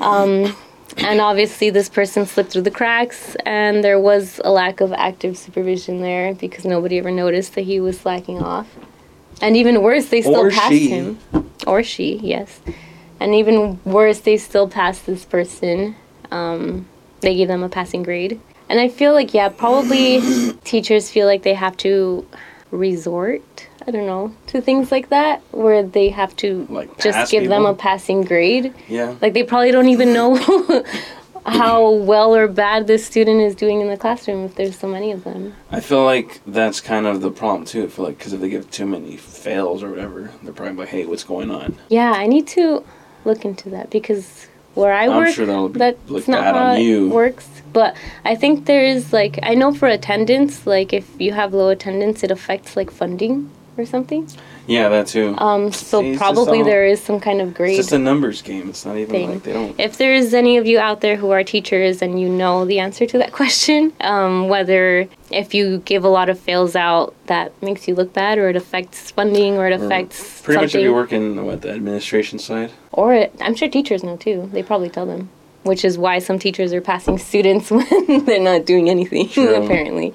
Um, 0.01 0.55
and 0.99 1.21
obviously, 1.21 1.71
this 1.71 1.89
person 1.89 2.27
slipped 2.27 2.53
through 2.53 2.63
the 2.63 2.71
cracks, 2.71 3.37
and 3.47 3.83
there 3.83 3.99
was 3.99 4.41
a 4.45 4.51
lack 4.51 4.81
of 4.81 4.93
active 4.93 5.39
supervision 5.39 6.03
there 6.03 6.35
because 6.35 6.65
nobody 6.65 6.99
ever 6.99 7.11
noticed 7.11 7.55
that 7.55 7.63
he 7.63 7.81
was 7.81 7.99
slacking 8.01 8.41
off. 8.43 8.77
And 9.41 9.57
even 9.57 9.81
worse, 9.83 10.07
they 10.07 10.21
still 10.21 10.47
Or 10.47 10.51
passed 10.51 10.73
she. 10.73 10.89
him. 10.89 11.19
Or 11.67 11.83
she, 11.83 12.17
yes. 12.17 12.61
And 13.21 13.35
even 13.35 13.79
worse, 13.85 14.21
they 14.21 14.37
still 14.37 14.69
passed 14.69 15.07
this 15.07 15.25
person. 15.25 15.95
Um, 16.31 16.87
they 17.21 17.37
gave 17.37 17.49
them 17.49 17.63
a 17.63 17.69
passing 17.69 18.03
grade. 18.03 18.41
And 18.71 18.79
I 18.79 18.89
feel 18.89 19.13
like, 19.13 19.35
yeah, 19.35 19.49
probably 19.49 20.21
teachers 20.65 21.11
feel 21.11 21.27
like 21.27 21.43
they 21.43 21.55
have 21.55 21.77
to 21.79 22.25
resort, 22.71 23.67
I 23.87 23.91
don't 23.91 24.07
know, 24.07 24.33
to 24.47 24.61
things 24.61 24.93
like 24.93 25.09
that, 25.09 25.43
where 25.51 25.83
they 25.83 26.09
have 26.11 26.37
to 26.37 26.67
Like 26.71 26.97
just 27.01 27.33
give 27.33 27.49
them 27.49 27.67
a 27.67 27.75
passing 27.75 28.23
grade. 28.23 28.73
Yeah. 28.89 29.17
Like 29.21 29.35
they 29.35 29.43
probably 29.43 29.73
don't 29.73 29.89
even 29.89 30.13
know 30.13 30.37
how 31.47 31.91
well 31.91 32.33
or 32.35 32.47
bad 32.47 32.87
this 32.87 33.05
student 33.05 33.41
is 33.41 33.57
doing 33.57 33.81
in 33.81 33.89
the 33.89 33.97
classroom 33.97 34.45
if 34.45 34.55
there's 34.55 34.79
so 34.79 34.87
many 34.87 35.11
of 35.11 35.25
them. 35.25 35.55
I 35.73 35.81
feel 35.81 36.05
like 36.05 36.41
that's 36.47 36.81
kind 36.81 37.07
of 37.07 37.23
the 37.23 37.31
problem 37.33 37.65
too. 37.65 37.85
I 37.85 37.87
feel 37.89 38.05
like 38.05 38.19
because 38.19 38.33
if 38.33 38.41
they 38.41 38.51
give 38.51 38.71
too 38.71 38.87
many 38.87 39.17
fails 39.17 39.83
or 39.83 39.91
whatever, 39.91 40.31
they're 40.45 40.53
probably 40.53 40.77
like, 40.77 40.89
"Hey, 40.91 41.07
what's 41.07 41.25
going 41.25 41.51
on?" 41.51 41.77
Yeah, 41.89 42.13
I 42.13 42.27
need 42.29 42.47
to 42.49 42.85
look 43.25 43.45
into 43.45 43.69
that 43.71 43.91
because 43.91 44.47
where 44.75 44.93
I 44.93 45.07
I'm 45.09 45.17
work, 45.17 45.31
sure 45.35 45.47
that's 45.73 46.29
not 46.29 46.45
how 46.45 46.65
on 46.73 46.77
it 46.77 46.83
you. 46.83 47.09
works. 47.09 47.49
But 47.73 47.97
I 48.25 48.35
think 48.35 48.67
there 48.67 48.85
is 48.85 49.13
like 49.13 49.39
I 49.43 49.55
know 49.55 49.73
for 49.75 49.89
attendance, 49.89 50.67
like 50.67 50.93
if 50.93 51.09
you 51.21 51.33
have 51.33 51.55
low 51.55 51.69
attendance, 51.69 52.23
it 52.23 52.31
affects 52.31 52.77
like 52.77 52.91
funding 52.91 53.51
or 53.77 53.87
something. 53.87 54.27
Yeah, 54.67 54.89
that 54.91 55.09
too. 55.09 55.35
Um, 55.39 55.73
so 55.73 56.01
See, 56.01 56.17
probably 56.17 56.59
all- 56.61 56.65
there 56.65 56.87
is 56.87 57.01
some 57.03 57.19
kind 57.19 57.41
of 57.41 57.49
it's 57.49 57.57
grade. 57.57 57.77
just 57.77 57.93
a 57.93 57.99
numbers 57.99 58.41
game. 58.43 58.69
It's 58.69 58.85
not 58.87 58.97
even 58.97 59.11
thing. 59.11 59.31
like 59.31 59.43
they 59.43 59.53
don't. 59.53 59.79
If 59.81 59.97
there's 59.97 60.33
any 60.35 60.59
of 60.59 60.67
you 60.67 60.79
out 60.79 61.01
there 61.01 61.17
who 61.17 61.31
are 61.31 61.43
teachers 61.43 62.03
and 62.03 62.21
you 62.21 62.29
know 62.29 62.65
the 62.65 62.79
answer 62.79 63.05
to 63.07 63.19
that 63.19 63.33
question, 63.41 63.93
um, 64.01 64.49
whether 64.49 65.09
if 65.31 65.55
you 65.55 65.79
give 65.79 66.05
a 66.05 66.09
lot 66.09 66.29
of 66.29 66.39
fails 66.39 66.77
out, 66.77 67.15
that 67.27 67.51
makes 67.63 67.89
you 67.89 67.95
look 67.97 68.13
bad, 68.13 68.39
or 68.39 68.49
it 68.49 68.55
affects 68.57 69.11
funding, 69.11 69.57
or 69.57 69.67
it 69.67 69.73
affects 69.73 70.43
Pretty 70.43 70.59
much 70.59 70.67
if 70.67 70.73
something, 70.73 70.85
you 70.85 70.95
work 70.95 71.13
in 71.13 71.45
what 71.45 71.63
the 71.63 71.71
administration 71.71 72.39
side. 72.39 72.71
or 72.93 73.15
it, 73.15 73.35
I'm 73.41 73.55
sure 73.57 73.69
teachers 73.69 74.05
know 74.05 74.17
too. 74.17 74.51
They 74.53 74.63
probably 74.63 74.91
tell 74.91 75.07
them, 75.07 75.31
which 75.63 75.85
is 75.85 75.99
why 75.99 76.19
some 76.19 76.39
teachers 76.39 76.73
are 76.73 76.81
passing 76.81 77.19
students 77.19 77.71
when 77.71 78.25
they're 78.25 78.41
not 78.41 78.65
doing 78.65 78.89
anything 78.89 79.27
apparently. 79.55 80.15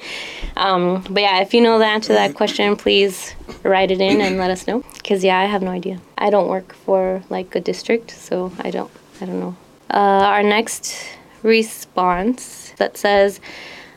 Um, 0.57 1.03
but 1.09 1.21
yeah, 1.21 1.41
if 1.41 1.53
you 1.53 1.61
know 1.61 1.77
the 1.77 1.85
answer 1.85 2.07
to 2.07 2.13
that 2.13 2.35
question, 2.35 2.75
please 2.75 3.35
write 3.63 3.91
it 3.91 4.01
in 4.01 4.21
and 4.21 4.37
let 4.37 4.49
us 4.49 4.67
know. 4.67 4.83
Cause 5.03 5.23
yeah, 5.23 5.39
I 5.39 5.45
have 5.45 5.61
no 5.61 5.71
idea. 5.71 5.99
I 6.17 6.29
don't 6.29 6.47
work 6.47 6.73
for 6.73 7.23
like 7.29 7.55
a 7.55 7.59
district, 7.59 8.11
so 8.11 8.51
I 8.59 8.71
don't. 8.71 8.91
I 9.21 9.25
don't 9.25 9.39
know. 9.39 9.55
Uh, 9.89 9.97
our 10.33 10.43
next 10.43 11.07
response 11.43 12.73
that 12.77 12.97
says 12.97 13.39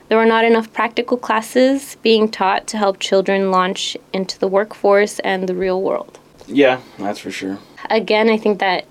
there 0.09 0.19
were 0.19 0.27
not 0.27 0.45
enough 0.45 0.73
practical 0.73 1.17
classes 1.17 1.97
being 2.03 2.31
taught 2.31 2.67
to 2.69 2.77
help 2.77 2.99
children 2.99 3.51
launch 3.51 3.97
into 4.13 4.39
the 4.39 4.49
workforce 4.49 5.19
and 5.21 5.49
the 5.49 5.55
real 5.55 5.83
world. 5.83 6.19
Yeah, 6.47 6.81
that's 6.99 7.19
for 7.19 7.31
sure. 7.31 7.59
Again, 7.91 8.29
I 8.29 8.37
think 8.37 8.59
that 8.59 8.87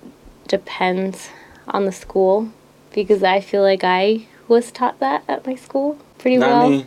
depends 0.47 1.29
on 1.67 1.85
the 1.85 1.91
school 1.91 2.49
because 2.93 3.23
I 3.23 3.41
feel 3.41 3.61
like 3.61 3.83
I 3.83 4.25
was 4.47 4.71
taught 4.71 4.99
that 4.99 5.23
at 5.27 5.45
my 5.45 5.55
school 5.55 5.97
pretty 6.17 6.37
Not 6.37 6.49
well. 6.49 6.69
me. 6.69 6.85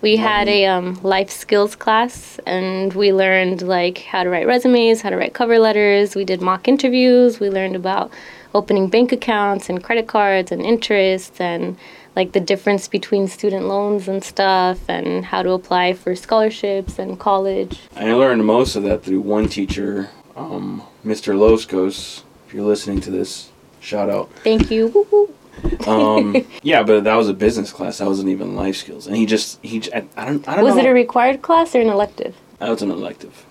We 0.00 0.16
had 0.16 0.48
a 0.48 0.66
um, 0.66 1.00
life 1.02 1.30
skills 1.30 1.74
class, 1.74 2.38
and 2.44 2.92
we 2.92 3.14
learned 3.14 3.62
like 3.62 3.98
how 3.98 4.22
to 4.22 4.28
write 4.28 4.46
resumes, 4.46 5.00
how 5.00 5.08
to 5.08 5.16
write 5.16 5.32
cover 5.32 5.58
letters. 5.58 6.14
We 6.14 6.26
did 6.26 6.42
mock 6.42 6.68
interviews. 6.68 7.40
We 7.40 7.48
learned 7.48 7.74
about 7.74 8.10
opening 8.54 8.88
bank 8.88 9.12
accounts 9.12 9.70
and 9.70 9.82
credit 9.82 10.06
cards 10.06 10.52
and 10.52 10.60
interest, 10.60 11.40
and 11.40 11.78
like 12.14 12.32
the 12.32 12.40
difference 12.40 12.86
between 12.86 13.28
student 13.28 13.64
loans 13.66 14.06
and 14.06 14.22
stuff, 14.22 14.78
and 14.90 15.24
how 15.24 15.42
to 15.42 15.52
apply 15.52 15.94
for 15.94 16.14
scholarships 16.14 16.98
and 16.98 17.18
college. 17.18 17.80
I 17.96 18.12
learned 18.12 18.44
most 18.44 18.76
of 18.76 18.82
that 18.82 19.04
through 19.04 19.22
one 19.22 19.48
teacher, 19.48 20.10
um, 20.36 20.82
Mr. 21.02 21.34
Loskos. 21.34 22.24
If 22.46 22.52
you're 22.52 22.64
listening 22.64 23.00
to 23.00 23.10
this, 23.10 23.48
shout 23.84 24.10
out. 24.10 24.32
Thank 24.42 24.70
you. 24.70 25.30
Um, 25.86 26.44
yeah, 26.62 26.82
but 26.82 27.04
that 27.04 27.14
was 27.14 27.28
a 27.28 27.32
business 27.32 27.72
class. 27.72 27.98
That 27.98 28.08
wasn't 28.08 28.28
even 28.28 28.54
life 28.54 28.76
skills. 28.76 29.06
And 29.06 29.16
he 29.16 29.24
just 29.24 29.64
he 29.64 29.80
I 29.92 30.00
don't 30.00 30.18
I 30.18 30.24
don't 30.26 30.56
know. 30.58 30.64
Was 30.64 30.74
know. 30.74 30.80
it 30.82 30.86
a 30.86 30.92
required 30.92 31.40
class 31.42 31.74
or 31.74 31.80
an 31.80 31.88
elective? 31.88 32.36
That 32.58 32.68
was 32.70 32.82
an 32.82 32.90
elective. 32.90 33.46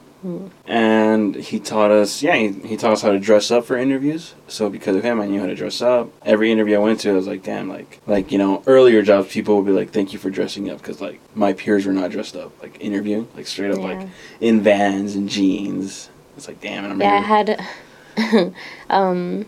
And 0.67 1.36
he 1.36 1.60
taught 1.60 1.91
us, 1.91 2.24
yeah, 2.24 2.36
he, 2.36 2.52
he 2.52 2.78
taught 2.78 2.93
us 2.93 3.02
how 3.02 3.12
to 3.12 3.19
dress 3.19 3.52
up 3.52 3.65
for 3.65 3.78
interviews. 3.78 4.36
So 4.48 4.69
because 4.69 4.96
of 4.96 5.04
him, 5.04 5.19
I 5.19 5.26
knew 5.26 5.39
how 5.41 5.48
to 5.48 5.56
dress 5.56 5.82
up. 5.82 6.12
Every 6.24 6.50
interview 6.52 6.76
I 6.76 6.80
went 6.80 7.02
to, 7.02 7.10
I 7.10 7.13
was 7.13 7.28
like, 7.28 7.43
damn, 7.43 7.67
like, 7.67 8.00
like 8.08 8.32
you 8.32 8.38
know, 8.38 8.63
earlier 8.65 9.02
jobs, 9.02 9.30
people 9.34 9.58
would 9.58 9.65
be 9.65 9.74
like, 9.74 9.91
thank 9.91 10.13
you 10.13 10.19
for 10.19 10.30
dressing 10.30 10.69
up, 10.69 10.78
because 10.78 11.02
like 11.02 11.19
my 11.36 11.52
peers 11.54 11.86
were 11.86 11.91
not 11.93 12.12
dressed 12.12 12.36
up, 12.38 12.52
like 12.62 12.78
interviewing, 12.80 13.28
like 13.36 13.48
straight 13.48 13.72
up, 13.72 13.80
Yeah. 13.80 13.84
like 13.86 14.08
in 14.39 14.62
vans 14.62 15.15
and 15.15 15.28
jeans. 15.28 16.10
It's 16.38 16.48
like, 16.48 16.62
damn, 16.62 16.86
and 16.86 16.93
I'm 16.93 17.02
Yeah, 17.02 17.15
I 17.15 17.22
had. 18.15 18.54
um, 18.89 19.46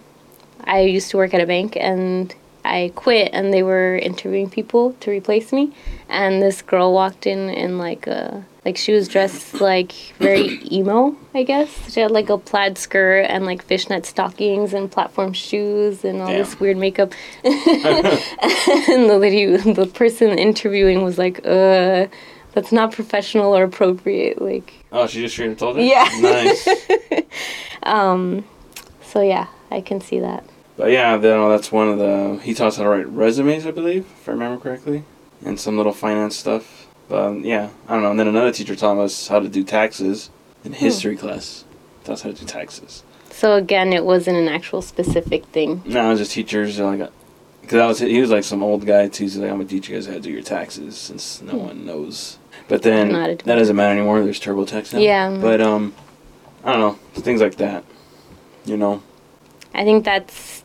I 0.66 0.82
used 0.82 1.12
to 1.12 1.18
work 1.18 1.34
at 1.34 1.42
a 1.42 1.46
bank 1.46 1.78
and 1.80 2.34
I 2.66 2.92
quit, 2.96 3.30
and 3.32 3.54
they 3.54 3.62
were 3.62 3.96
interviewing 3.96 4.50
people 4.50 4.94
to 5.02 5.12
replace 5.12 5.54
me. 5.54 5.72
And 6.10 6.42
this 6.42 6.64
girl 6.64 6.94
walked 6.94 7.28
in 7.28 7.50
in 7.50 7.78
like 7.78 8.08
a 8.08 8.44
like 8.66 8.78
she 8.78 8.92
was 8.92 9.08
dressed 9.08 9.62
like 9.62 9.92
very 10.18 10.60
emo, 10.72 11.16
I 11.36 11.44
guess. 11.44 11.94
She 11.94 12.00
had 12.00 12.10
like 12.10 12.30
a 12.30 12.40
plaid 12.40 12.80
skirt 12.80 13.28
and 13.30 13.46
like 13.46 13.62
fishnet 13.64 14.08
stockings 14.08 14.74
and 14.74 14.92
platform 14.92 15.34
shoes 15.34 16.04
and 16.04 16.20
all 16.22 16.28
this 16.30 16.60
weird 16.60 16.78
makeup. 16.78 17.14
and 17.44 17.54
the 19.10 19.18
lady, 19.20 19.56
the 19.56 19.86
person 19.94 20.38
interviewing 20.40 21.04
was 21.04 21.20
like, 21.20 21.46
"Uh, 21.46 22.08
that's 22.54 22.72
not 22.72 22.92
professional 22.92 23.56
or 23.56 23.64
appropriate." 23.64 24.42
Like, 24.42 24.74
Oh, 24.92 25.06
she 25.06 25.22
just 25.22 25.36
straight 25.36 25.52
up 25.52 25.58
told 25.60 25.78
it. 25.78 25.84
Yeah. 25.84 26.10
nice. 26.20 26.68
so 29.04 29.22
yeah, 29.22 29.48
I 29.70 29.82
can 29.82 30.02
see 30.02 30.20
that. 30.20 30.44
But 30.78 30.92
yeah, 30.92 31.18
then 31.18 31.48
that's 31.50 31.72
one 31.72 31.88
of 31.90 32.00
the. 32.00 32.40
He 32.44 32.54
taught 32.54 32.68
us 32.68 32.78
how 32.78 32.84
to 32.84 32.90
write 32.90 33.08
resumes, 33.08 33.66
I 33.66 33.72
believe, 33.72 34.06
if 34.20 34.28
I 34.28 34.34
remember 34.34 34.62
correctly, 34.62 35.04
and 35.46 35.60
some 35.60 35.78
little 35.78 35.94
finance 35.94 36.36
stuff. 36.36 36.88
But 37.08 37.22
um, 37.24 37.46
yeah, 37.46 37.70
I 37.88 37.94
don't 37.94 38.04
know. 38.04 38.12
And 38.12 38.20
then 38.20 38.28
another 38.28 38.52
teacher 38.52 38.76
taught 38.76 38.98
us 38.98 39.28
how 39.28 39.40
to 39.40 39.48
do 39.48 39.64
taxes 39.64 40.30
in 40.64 40.74
history 40.74 41.16
class. 41.16 41.64
Taught 42.04 42.14
us 42.14 42.22
how 42.24 42.32
to 42.32 42.36
do 42.36 42.46
taxes. 42.46 43.04
So 43.30 43.56
again, 43.56 43.94
it 43.94 44.06
wasn't 44.06 44.38
an 44.38 44.48
actual 44.48 44.82
specific 44.82 45.46
thing. 45.48 45.82
No, 45.86 46.08
it 46.08 46.10
was 46.12 46.20
just 46.20 46.32
teachers 46.32 46.80
like, 46.80 47.10
because 47.62 47.80
I 47.80 47.86
was 47.86 48.00
he 48.00 48.20
was 48.20 48.32
like 48.32 48.44
some 48.44 48.64
old 48.64 48.86
guy 48.86 49.08
too. 49.08 49.30
So 49.30 49.42
like, 49.42 49.52
I'm 49.52 49.58
gonna 49.58 49.70
teach 49.70 49.90
you 49.90 49.96
guys 49.96 50.08
how 50.08 50.14
to 50.14 50.20
do 50.20 50.32
your 50.32 50.42
taxes 50.42 50.98
since 50.98 51.42
no 51.42 51.56
one 51.56 51.86
knows. 51.86 52.38
But 52.68 52.82
then 52.82 53.12
that 53.12 53.46
doesn't 53.46 53.76
matter 53.76 53.94
anymore. 53.94 54.24
There's 54.24 54.40
TurboTax 54.40 54.94
now. 54.94 55.00
Yeah. 55.00 55.38
But 55.40 55.62
um, 55.62 55.94
I 56.64 56.72
don't 56.72 56.82
know 56.82 57.22
things 57.22 57.42
like 57.42 57.56
that. 57.58 57.84
You 58.66 58.78
know. 58.78 59.04
I 59.74 59.84
think 59.84 60.06
that's 60.06 60.64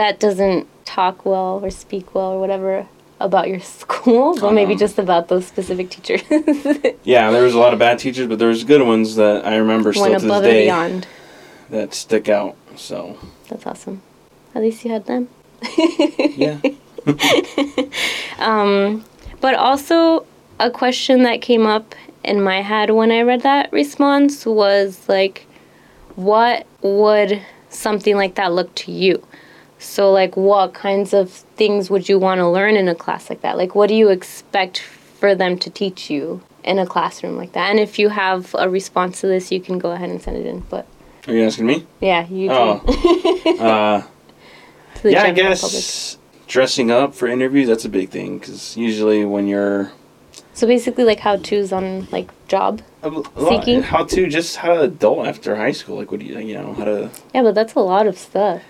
that 0.00 0.18
doesn't 0.18 0.66
talk 0.86 1.26
well 1.26 1.60
or 1.62 1.68
speak 1.70 2.14
well 2.14 2.30
or 2.32 2.40
whatever 2.40 2.86
about 3.20 3.48
your 3.48 3.60
school, 3.82 4.34
but 4.40 4.52
maybe 4.54 4.72
Um, 4.72 4.78
just 4.78 4.98
about 4.98 5.28
those 5.28 5.46
specific 5.46 5.90
teachers. 5.90 6.22
Yeah, 7.04 7.30
there 7.30 7.42
was 7.42 7.52
a 7.54 7.58
lot 7.58 7.74
of 7.74 7.78
bad 7.78 7.98
teachers, 7.98 8.26
but 8.26 8.38
there 8.38 8.48
was 8.48 8.64
good 8.64 8.80
ones 8.82 9.16
that 9.16 9.46
I 9.46 9.56
remember 9.56 9.92
still 9.92 10.04
One 10.04 10.12
to 10.12 10.16
this 10.16 10.24
above 10.24 10.44
and 10.44 10.52
beyond. 10.64 11.06
that 11.68 11.92
stick 11.92 12.30
out. 12.30 12.56
So 12.76 13.18
That's 13.50 13.66
awesome. 13.66 14.00
At 14.54 14.62
least 14.62 14.84
you 14.86 14.90
had 14.90 15.04
them. 15.04 15.28
yeah, 16.44 16.58
But 19.40 19.54
also, 19.54 20.24
a 20.58 20.70
question 20.70 21.22
that 21.24 21.40
came 21.42 21.66
up 21.66 21.94
in 22.24 22.42
my 22.42 22.62
head 22.62 22.90
when 22.90 23.10
I 23.12 23.20
read 23.22 23.42
that 23.42 23.70
response 23.72 24.44
was 24.46 25.08
like, 25.08 25.46
what 26.16 26.66
would 26.82 27.40
something 27.70 28.16
like 28.16 28.34
that 28.36 28.52
look 28.52 28.74
to 28.76 28.92
you? 28.92 29.22
So, 29.80 30.12
like, 30.12 30.36
what 30.36 30.74
kinds 30.74 31.12
of 31.12 31.30
things 31.30 31.90
would 31.90 32.08
you 32.08 32.18
want 32.18 32.38
to 32.38 32.46
learn 32.48 32.76
in 32.76 32.86
a 32.86 32.94
class 32.94 33.28
like 33.30 33.40
that? 33.40 33.56
Like, 33.56 33.74
what 33.74 33.88
do 33.88 33.94
you 33.94 34.10
expect 34.10 34.78
for 34.80 35.34
them 35.34 35.58
to 35.58 35.70
teach 35.70 36.10
you? 36.10 36.42
in 36.62 36.78
a 36.78 36.84
classroom 36.86 37.38
like 37.38 37.52
that. 37.52 37.70
And 37.70 37.80
if 37.80 37.98
you 37.98 38.10
have 38.10 38.54
a 38.58 38.68
response 38.68 39.22
to 39.22 39.26
this, 39.26 39.50
you 39.50 39.62
can 39.62 39.78
go 39.78 39.92
ahead 39.92 40.10
and 40.10 40.20
send 40.20 40.36
it 40.36 40.44
in. 40.44 40.60
But 40.68 40.86
Are 41.26 41.32
you 41.32 41.42
asking 41.44 41.64
me? 41.64 41.86
yeah, 42.02 42.26
you. 42.28 42.50
Oh. 42.52 42.82
Uh, 43.58 44.02
yeah, 45.02 45.22
I 45.22 45.30
guess 45.30 46.18
dressing 46.46 46.90
up 46.90 47.14
for 47.14 47.26
interviews 47.28 47.66
that's 47.68 47.86
a 47.86 47.88
big 47.88 48.10
thing 48.10 48.38
because 48.38 48.76
usually 48.76 49.24
when 49.24 49.46
you're 49.48 49.90
So 50.52 50.66
basically, 50.66 51.04
like 51.04 51.20
how 51.20 51.36
to's 51.36 51.72
on 51.72 52.06
like 52.12 52.28
job. 52.46 52.82
a 53.02 53.06
l- 53.06 53.26
a 53.34 53.40
lot- 53.40 53.64
Seeking? 53.64 53.82
how 53.82 54.04
to 54.04 54.26
just 54.28 54.56
how 54.56 54.74
to 54.74 54.80
adult 54.82 55.26
after 55.26 55.56
high 55.56 55.72
school 55.72 55.96
like 55.96 56.10
what 56.10 56.20
do 56.20 56.26
you 56.26 56.38
you 56.38 56.52
know 56.54 56.74
how 56.74 56.84
to 56.84 57.10
Yeah, 57.34 57.42
but 57.42 57.54
that's 57.54 57.74
a 57.74 57.80
lot 57.80 58.06
of 58.06 58.18
stuff. 58.18 58.60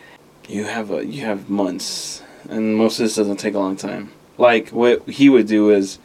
You 0.50 0.64
have 0.64 0.90
a 0.90 1.06
you 1.06 1.24
have 1.24 1.48
months 1.48 2.22
and 2.48 2.76
most 2.76 2.98
of 2.98 3.04
this 3.04 3.16
doesn't 3.16 3.36
take 3.36 3.54
a 3.54 3.58
long 3.58 3.76
time. 3.76 4.10
Like 4.36 4.70
what 4.70 5.08
he 5.08 5.28
would 5.28 5.46
do 5.46 5.70
is 5.70 5.98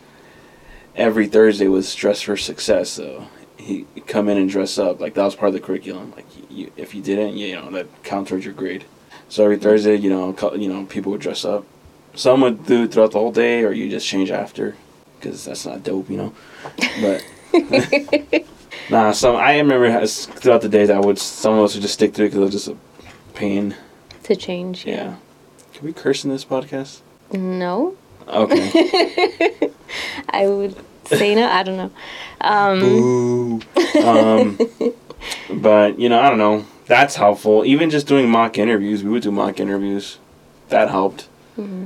every 0.96 1.28
thursday 1.28 1.68
was 1.68 1.94
dress 1.94 2.22
for 2.22 2.38
success 2.38 2.90
so 2.90 3.28
he 3.58 3.86
he'd 3.96 4.08
come 4.08 4.30
in 4.30 4.38
and 4.38 4.50
dress 4.50 4.78
up 4.78 5.00
like 5.00 5.14
that 5.16 5.24
was 5.24 5.36
part 5.36 5.50
of 5.50 5.54
the 5.54 5.60
curriculum. 5.60 6.14
Like 6.16 6.28
you, 6.50 6.72
if 6.78 6.94
you 6.94 7.02
didn't 7.02 7.38
you 7.38 7.56
know 7.56 7.70
that 7.72 7.88
count 8.04 8.28
towards 8.28 8.46
your 8.46 8.54
grade. 8.54 8.86
So 9.30 9.44
every 9.44 9.58
thursday 9.58 9.96
you 9.96 10.10
know 10.10 10.36
you 10.56 10.70
know 10.70 10.86
people 10.86 11.12
would 11.14 11.22
dress 11.22 11.44
up. 11.44 11.66
Some 12.14 12.42
would 12.42 12.66
do 12.66 12.84
it 12.84 12.92
throughout 12.94 13.12
the 13.12 13.20
whole 13.20 13.32
day 13.32 13.64
or 13.64 13.72
you 13.72 13.90
just 13.90 14.08
change 14.08 14.32
after 14.32 14.76
because 15.20 15.44
that's 15.46 15.66
not 15.66 15.84
dope 15.84 16.10
you 16.10 16.18
know? 16.18 16.34
But 17.02 17.26
nah 18.90 19.12
some 19.12 19.36
i 19.38 19.58
remember 19.58 20.06
throughout 20.06 20.62
the 20.62 20.70
days 20.70 20.90
i 20.90 21.00
would 21.00 21.18
some 21.18 21.54
of 21.54 21.64
us 21.64 21.74
would 21.74 21.82
just 21.82 21.96
stick 21.96 22.14
through 22.14 22.26
it 22.26 22.30
because 22.30 22.42
it 22.42 22.44
was 22.44 22.52
just 22.52 22.68
a 22.68 22.78
pain 23.34 23.76
To 24.26 24.36
change. 24.36 24.86
yeah. 24.86 25.16
Can 25.74 25.86
we 25.86 25.94
curse 25.94 26.24
in 26.24 26.30
this 26.30 26.46
podcast? 26.46 27.00
No, 27.32 27.96
Okay. 28.28 29.72
I 30.30 30.48
would 30.48 30.76
say 31.06 31.36
no. 31.36 31.48
I 31.48 31.64
don't 31.64 31.78
know. 31.78 31.92
Um, 32.42 32.80
Boo. 32.80 33.62
Um, 34.04 34.58
but 35.62 36.00
you 36.00 36.10
know, 36.10 36.20
I 36.20 36.30
don't 36.30 36.38
know. 36.40 36.66
That's 36.88 37.16
helpful. 37.16 37.66
Even 37.66 37.90
just 37.90 38.08
doing 38.08 38.30
mock 38.30 38.58
interviews, 38.58 39.04
we 39.04 39.10
would 39.12 39.24
do 39.24 39.32
mock 39.32 39.60
interviews. 39.60 40.18
That 40.70 40.90
helped. 40.90 41.28
Mm-hmm. 41.58 41.86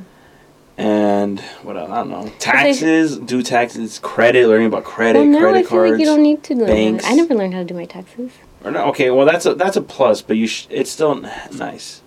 And 0.78 1.40
what 1.64 1.76
else? 1.78 1.90
I 1.90 1.96
don't 1.98 2.10
know. 2.10 2.32
Taxes, 2.40 3.18
do 3.18 3.44
taxes, 3.44 4.00
credit, 4.00 4.48
learning 4.48 4.68
about 4.68 4.86
credit, 4.86 5.20
well, 5.20 5.28
now 5.28 5.38
I 5.40 5.42
credit 5.42 5.60
feel 5.64 5.70
cards. 5.70 5.92
like 5.92 6.00
you 6.00 6.06
don't 6.06 6.24
need 6.24 6.44
to 6.44 6.56
learn. 6.56 6.68
banks. 6.68 7.06
I 7.06 7.16
never 7.16 7.34
learned 7.36 7.54
how 7.54 7.60
to 7.60 7.66
do 7.66 7.74
my 7.74 7.86
taxes. 7.86 8.32
or 8.64 8.72
no, 8.72 8.86
okay, 8.90 9.10
well 9.10 9.26
that's 9.26 9.46
a 9.46 9.56
that's 9.56 9.76
a 9.76 9.82
plus, 9.82 10.22
but 10.22 10.38
you 10.38 10.48
sh- 10.48 10.68
it's 10.70 10.90
still 10.92 11.16
nice. 11.52 12.02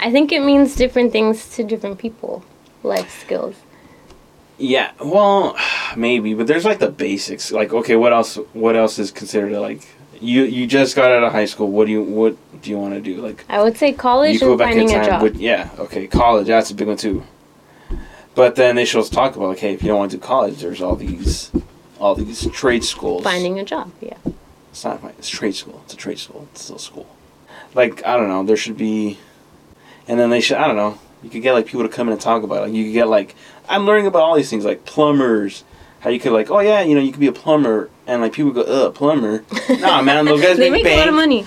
I 0.00 0.10
think 0.12 0.32
it 0.32 0.42
means 0.42 0.76
different 0.76 1.12
things 1.12 1.48
to 1.56 1.64
different 1.64 1.98
people. 1.98 2.44
Life 2.82 3.22
skills. 3.22 3.56
Yeah, 4.58 4.92
well, 5.02 5.56
maybe, 5.96 6.34
but 6.34 6.46
there's 6.46 6.64
like 6.64 6.78
the 6.78 6.90
basics. 6.90 7.52
Like, 7.52 7.72
okay, 7.72 7.96
what 7.96 8.12
else? 8.12 8.36
What 8.52 8.76
else 8.76 8.98
is 8.98 9.10
considered 9.10 9.52
like 9.52 9.86
you? 10.20 10.44
You 10.44 10.66
just 10.66 10.96
got 10.96 11.10
out 11.10 11.24
of 11.24 11.32
high 11.32 11.46
school. 11.46 11.70
What 11.70 11.86
do 11.86 11.92
you? 11.92 12.02
What 12.02 12.36
do 12.62 12.70
you 12.70 12.78
want 12.78 12.94
to 12.94 13.00
do? 13.00 13.20
Like, 13.20 13.44
I 13.48 13.62
would 13.62 13.76
say 13.76 13.92
college 13.92 14.34
you 14.34 14.40
go 14.40 14.50
and 14.50 14.58
back 14.58 14.72
in 14.72 14.78
finding 14.78 14.96
a 14.96 14.98
time. 15.00 15.06
job. 15.06 15.20
But 15.20 15.34
yeah, 15.36 15.70
okay, 15.78 16.06
college. 16.06 16.46
That's 16.46 16.70
a 16.70 16.74
big 16.74 16.88
one 16.88 16.96
too. 16.96 17.24
But 18.34 18.54
then 18.54 18.76
they 18.76 18.84
should 18.84 19.04
talk 19.10 19.34
about 19.34 19.48
like, 19.48 19.58
hey, 19.58 19.74
if 19.74 19.82
you 19.82 19.88
don't 19.88 19.98
want 19.98 20.12
to 20.12 20.16
do 20.16 20.22
college, 20.22 20.60
there's 20.60 20.80
all 20.80 20.94
these, 20.94 21.50
all 21.98 22.14
these 22.14 22.48
trade 22.52 22.84
schools. 22.84 23.24
Finding 23.24 23.58
a 23.58 23.64
job. 23.64 23.90
Yeah. 24.00 24.16
It's 24.70 24.84
not. 24.84 25.02
It's 25.18 25.28
trade 25.28 25.56
school. 25.56 25.80
It's 25.84 25.94
a 25.94 25.96
trade 25.96 26.20
school. 26.20 26.46
It's 26.52 26.62
still 26.62 26.78
school. 26.78 27.08
Like 27.74 28.06
I 28.06 28.16
don't 28.16 28.28
know. 28.28 28.44
There 28.44 28.56
should 28.56 28.76
be, 28.76 29.18
and 30.08 30.18
then 30.18 30.30
they 30.30 30.40
should. 30.40 30.56
I 30.56 30.66
don't 30.66 30.76
know. 30.76 30.98
You 31.22 31.30
could 31.30 31.42
get 31.42 31.52
like 31.52 31.66
people 31.66 31.82
to 31.82 31.88
come 31.88 32.08
in 32.08 32.12
and 32.12 32.20
talk 32.20 32.42
about 32.42 32.58
it. 32.58 32.60
Like 32.62 32.72
you 32.72 32.84
could 32.84 32.92
get 32.92 33.08
like 33.08 33.36
I'm 33.68 33.86
learning 33.86 34.06
about 34.06 34.22
all 34.22 34.34
these 34.34 34.50
things 34.50 34.64
like 34.64 34.84
plumbers. 34.84 35.64
How 36.00 36.10
you 36.10 36.18
could 36.18 36.32
like 36.32 36.50
oh 36.50 36.60
yeah 36.60 36.80
you 36.80 36.94
know 36.94 37.00
you 37.00 37.10
could 37.10 37.20
be 37.20 37.26
a 37.26 37.32
plumber 37.32 37.90
and 38.06 38.22
like 38.22 38.32
people 38.32 38.50
go 38.52 38.62
ugh 38.62 38.94
plumber. 38.94 39.44
nah 39.80 40.00
man 40.02 40.24
those 40.24 40.40
guys 40.40 40.56
they 40.56 40.70
make, 40.70 40.84
make 40.84 40.94
a 40.94 40.96
lot 40.96 41.08
of 41.08 41.14
money. 41.14 41.46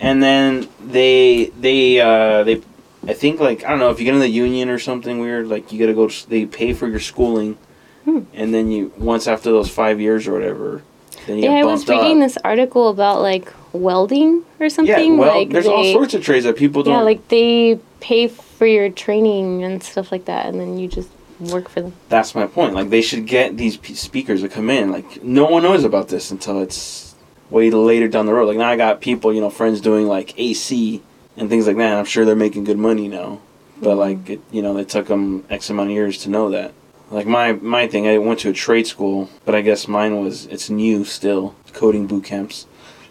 And 0.00 0.22
then 0.22 0.68
they 0.80 1.46
they 1.58 2.00
uh 2.00 2.44
they 2.44 2.62
I 3.06 3.14
think 3.14 3.40
like 3.40 3.64
I 3.64 3.70
don't 3.70 3.80
know 3.80 3.90
if 3.90 3.98
you 3.98 4.04
get 4.04 4.14
in 4.14 4.20
the 4.20 4.28
union 4.28 4.68
or 4.68 4.78
something 4.78 5.18
weird 5.18 5.48
like 5.48 5.72
you 5.72 5.78
gotta 5.78 5.94
go 5.94 6.08
they 6.28 6.46
pay 6.46 6.72
for 6.72 6.88
your 6.88 7.00
schooling. 7.00 7.58
Hmm. 8.04 8.20
And 8.32 8.54
then 8.54 8.70
you 8.70 8.92
once 8.96 9.26
after 9.26 9.50
those 9.50 9.68
five 9.68 10.00
years 10.00 10.28
or 10.28 10.32
whatever, 10.32 10.82
Yeah, 11.28 11.52
I 11.52 11.64
was 11.64 11.88
reading 11.88 12.22
up. 12.22 12.28
this 12.28 12.38
article 12.44 12.88
about 12.88 13.20
like 13.20 13.52
welding 13.72 14.44
or 14.60 14.64
Yeah, 14.64 14.68
something. 14.68 15.18
well, 15.18 15.38
like 15.38 15.50
there's 15.50 15.64
they, 15.64 15.70
all 15.70 15.92
sorts 15.92 16.14
of 16.14 16.22
trades 16.22 16.44
that 16.44 16.56
people 16.56 16.82
don't. 16.82 16.94
Yeah, 16.94 17.00
like 17.02 17.28
they 17.28 17.78
pay 18.00 18.28
for 18.28 18.66
your 18.66 18.90
training 18.90 19.64
and 19.64 19.82
stuff 19.82 20.10
like 20.10 20.24
that, 20.26 20.46
and 20.46 20.60
then 20.60 20.78
you 20.78 20.88
just 20.88 21.08
work 21.40 21.68
for 21.68 21.80
them. 21.80 21.92
That's 22.08 22.34
my 22.34 22.46
point. 22.46 22.74
Like 22.74 22.90
they 22.90 23.02
should 23.02 23.26
get 23.26 23.56
these 23.56 23.76
p- 23.76 23.94
speakers 23.94 24.42
to 24.42 24.48
come 24.48 24.70
in. 24.70 24.90
Like 24.90 25.22
no 25.22 25.46
one 25.46 25.62
knows 25.62 25.84
about 25.84 26.08
this 26.08 26.30
until 26.30 26.60
it's 26.60 27.14
way 27.50 27.70
later 27.70 28.08
down 28.08 28.26
the 28.26 28.34
road. 28.34 28.48
Like 28.48 28.58
now 28.58 28.68
I 28.68 28.76
got 28.76 29.00
people, 29.00 29.32
you 29.32 29.40
know, 29.40 29.50
friends 29.50 29.80
doing 29.80 30.06
like 30.06 30.38
AC 30.38 31.02
and 31.36 31.48
things 31.48 31.66
like 31.66 31.76
that. 31.76 31.90
And 31.90 31.98
I'm 31.98 32.04
sure 32.04 32.24
they're 32.24 32.36
making 32.36 32.64
good 32.64 32.78
money 32.78 33.08
now. 33.08 33.40
But 33.80 33.90
mm-hmm. 33.90 33.98
like 33.98 34.30
it, 34.30 34.40
you 34.50 34.62
know, 34.62 34.76
it 34.76 34.88
took 34.88 35.06
them 35.06 35.44
X 35.50 35.70
amount 35.70 35.90
of 35.90 35.94
years 35.94 36.18
to 36.18 36.30
know 36.30 36.50
that. 36.50 36.72
Like 37.10 37.26
my 37.26 37.52
my 37.52 37.88
thing, 37.88 38.06
I 38.06 38.18
went 38.18 38.40
to 38.40 38.50
a 38.50 38.52
trade 38.52 38.86
school, 38.86 39.30
but 39.44 39.54
I 39.54 39.62
guess 39.62 39.88
mine 39.88 40.20
was 40.20 40.46
it's 40.46 40.68
new 40.68 41.04
still 41.04 41.54
coding 41.72 42.06
boot 42.06 42.24
camps. 42.24 42.66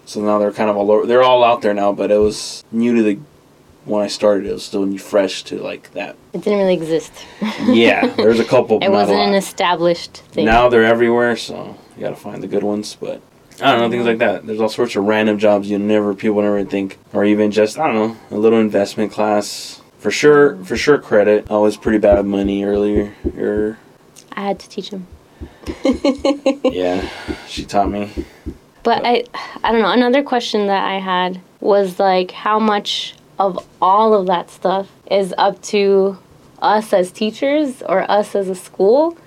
So 0.05 0.21
now 0.21 0.37
they're 0.39 0.51
kind 0.51 0.69
of 0.69 0.77
all 0.77 0.91
over. 0.91 1.05
They're 1.05 1.23
all 1.23 1.43
out 1.43 1.61
there 1.61 1.73
now, 1.73 1.91
but 1.91 2.11
it 2.11 2.17
was 2.17 2.63
new 2.71 2.95
to 2.95 3.03
the 3.03 3.19
when 3.85 4.03
I 4.03 4.07
started. 4.07 4.45
It 4.45 4.53
was 4.53 4.63
still 4.63 4.85
new, 4.85 4.99
fresh 4.99 5.43
to 5.45 5.59
like 5.59 5.91
that. 5.93 6.15
It 6.33 6.41
didn't 6.43 6.59
really 6.59 6.75
exist. 6.75 7.11
Yeah, 7.65 8.05
there's 8.07 8.39
a 8.39 8.45
couple. 8.53 8.79
it 8.83 8.89
wasn't 8.89 9.19
an 9.19 9.33
established 9.33 10.17
thing. 10.31 10.45
Now 10.45 10.69
they're 10.69 10.85
everywhere, 10.85 11.35
so 11.35 11.75
you 11.95 12.01
gotta 12.01 12.15
find 12.15 12.43
the 12.43 12.47
good 12.47 12.63
ones. 12.63 12.95
But 12.99 13.21
I 13.61 13.71
don't 13.71 13.81
know 13.81 13.89
things 13.89 14.05
like 14.05 14.19
that. 14.19 14.45
There's 14.45 14.61
all 14.61 14.69
sorts 14.69 14.95
of 14.95 15.05
random 15.05 15.39
jobs 15.39 15.69
you 15.71 15.79
never 15.79 16.13
people 16.13 16.41
never 16.41 16.63
think, 16.63 16.99
or 17.13 17.25
even 17.25 17.49
just 17.49 17.79
I 17.79 17.87
don't 17.87 17.95
know 17.95 18.17
a 18.29 18.39
little 18.39 18.59
investment 18.59 19.11
class 19.11 19.81
for 19.97 20.11
sure. 20.11 20.55
For 20.63 20.77
sure, 20.77 20.99
credit. 20.99 21.49
I 21.49 21.57
was 21.57 21.75
pretty 21.75 21.97
bad 21.97 22.19
at 22.19 22.25
money 22.25 22.63
earlier. 22.63 23.13
Er, 23.37 23.77
Or 24.37 24.41
I 24.43 24.47
had 24.47 24.59
to 24.59 24.69
teach 24.69 24.89
him. 24.89 25.07
yeah, 26.63 27.07
she 27.47 27.65
taught 27.65 27.89
me. 27.89 28.11
But 28.83 29.05
I, 29.05 29.25
I 29.63 29.71
don't 29.71 29.81
know. 29.81 29.91
Another 29.91 30.23
question 30.23 30.67
that 30.67 30.83
I 30.85 30.99
had 30.99 31.41
was 31.59 31.99
like, 31.99 32.31
how 32.31 32.59
much 32.59 33.15
of 33.39 33.67
all 33.81 34.13
of 34.13 34.27
that 34.27 34.49
stuff 34.49 34.89
is 35.11 35.33
up 35.37 35.61
to 35.61 36.17
us 36.59 36.93
as 36.93 37.11
teachers 37.11 37.81
or 37.83 38.09
us 38.09 38.35
as 38.35 38.49
a 38.49 38.55
school, 38.55 39.17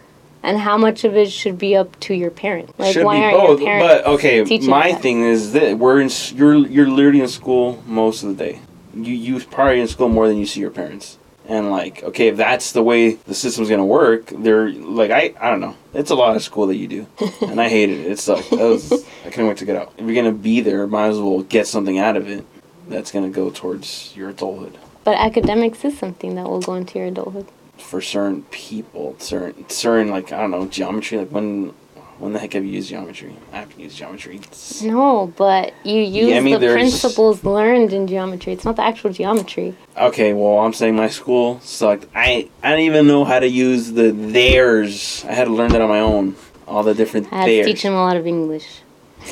and 0.43 0.59
how 0.59 0.79
much 0.79 1.05
of 1.05 1.17
it 1.17 1.31
should 1.31 1.59
be 1.59 1.77
up 1.77 1.99
to 2.01 2.15
your 2.15 2.31
parent? 2.31 2.77
Like, 2.79 2.95
Should 2.95 3.05
why 3.05 3.19
be 3.19 3.25
aren't 3.25 3.37
both. 3.37 3.61
your 3.61 3.69
parents? 3.69 4.03
But 4.05 4.11
okay, 4.15 4.59
my 4.67 4.93
that? 4.93 5.03
thing 5.03 5.23
is 5.23 5.53
that 5.53 5.79
we're 5.79 6.01
in. 6.01 6.11
You're 6.35 6.55
you're 6.57 6.89
literally 6.89 7.21
in 7.21 7.29
school 7.29 7.83
most 7.87 8.23
of 8.23 8.31
the 8.37 8.45
day. 8.45 8.61
You 8.95 9.15
you 9.15 9.41
probably 9.45 9.81
in 9.81 9.89
school 9.89 10.09
more 10.09 10.27
than 10.27 10.39
you 10.39 10.47
see 10.47 10.61
your 10.61 10.71
parents. 10.71 11.19
And 11.49 11.71
like, 11.71 12.03
okay, 12.05 12.29
if 12.29 12.37
that's 12.37 12.73
the 12.73 12.83
way 12.83 13.15
the 13.15 13.35
system's 13.35 13.69
gonna 13.69 13.85
work, 13.85 14.27
they're 14.27 14.71
like, 14.71 15.11
I 15.11 15.35
I 15.41 15.51
don't 15.51 15.61
know. 15.61 15.75
It's 15.95 16.11
a 16.11 16.15
lot 16.15 16.37
of 16.37 16.43
school 16.43 16.67
that 16.69 16.77
you 16.77 16.87
do, 16.87 17.07
and 17.43 17.61
I 17.61 17.69
hated 17.69 18.01
it. 18.01 18.13
It 18.13 18.19
sucked. 18.19 18.53
Was 18.53 18.93
I 19.25 19.31
couldn't 19.31 19.49
wait 19.49 19.57
to 19.59 19.65
get 19.65 19.77
out. 19.77 19.93
If 19.99 20.07
you're 20.07 20.15
gonna 20.15 20.33
be 20.33 20.61
there, 20.61 20.87
might 20.87 21.09
as 21.09 21.19
well 21.19 21.43
get 21.43 21.67
something 21.67 21.99
out 21.99 22.17
of 22.17 22.29
it. 22.29 22.45
That's 22.89 23.11
gonna 23.11 23.31
go 23.31 23.51
towards 23.51 24.15
your 24.17 24.31
adulthood. 24.31 24.79
But 25.03 25.17
academics 25.17 25.85
is 25.85 25.99
something 25.99 26.35
that 26.37 26.49
will 26.49 26.61
go 26.61 26.75
into 26.75 26.99
your 26.99 27.09
adulthood. 27.09 27.49
For 27.79 28.01
certain 28.01 28.43
people, 28.51 29.17
certain 29.19 29.69
certain 29.69 30.11
like 30.11 30.33
I 30.33 30.41
don't 30.43 30.51
know 30.51 30.67
geometry. 30.67 31.19
Like 31.19 31.33
when 31.33 31.73
when 32.21 32.33
the 32.35 32.39
heck 32.39 32.53
have 32.53 32.65
you 32.65 32.73
used 32.73 32.91
geometry? 32.91 33.35
I 33.53 33.57
haven't 33.61 33.81
used 33.81 33.97
geometry. 33.97 34.37
It's- 34.37 34.83
No, 34.83 35.33
but 35.37 35.73
you 35.85 36.03
use 36.03 36.35
I 36.37 36.41
mean, 36.41 36.61
the 36.61 36.69
principles 36.69 37.43
learned 37.43 37.93
in 37.93 38.07
geometry. 38.07 38.53
It's 38.53 38.65
not 38.65 38.77
the 38.77 38.83
actual 38.83 39.11
geometry. 39.11 39.75
Okay, 39.97 40.33
well, 40.35 40.59
I'm 40.59 40.75
saying 40.75 40.95
my 40.97 41.09
school 41.09 41.61
sucked. 41.63 42.07
I 42.15 42.49
I 42.63 42.71
didn't 42.71 42.85
even 42.85 43.07
know 43.07 43.25
how 43.25 43.39
to 43.41 43.49
use 43.49 43.93
the 43.93 44.13
theirs. 44.13 45.25
I 45.29 45.33
had 45.33 45.47
to 45.47 45.53
learn 45.53 45.73
that 45.73 45.81
on 45.81 45.89
my 45.89 46.01
own. 46.01 46.37
All 46.69 46.83
the 46.83 46.95
different 46.95 47.33
I 47.33 47.37
had 47.41 47.49
theirs. 47.49 47.67
to 47.67 47.73
teach 47.73 47.83
him 47.83 47.95
a 47.95 48.03
lot 48.05 48.17
of 48.17 48.27
English. 48.27 48.83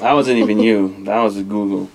That 0.00 0.14
wasn't 0.14 0.38
even 0.38 0.58
you. 0.58 0.96
That 1.04 1.20
was 1.22 1.34
Google. 1.42 1.88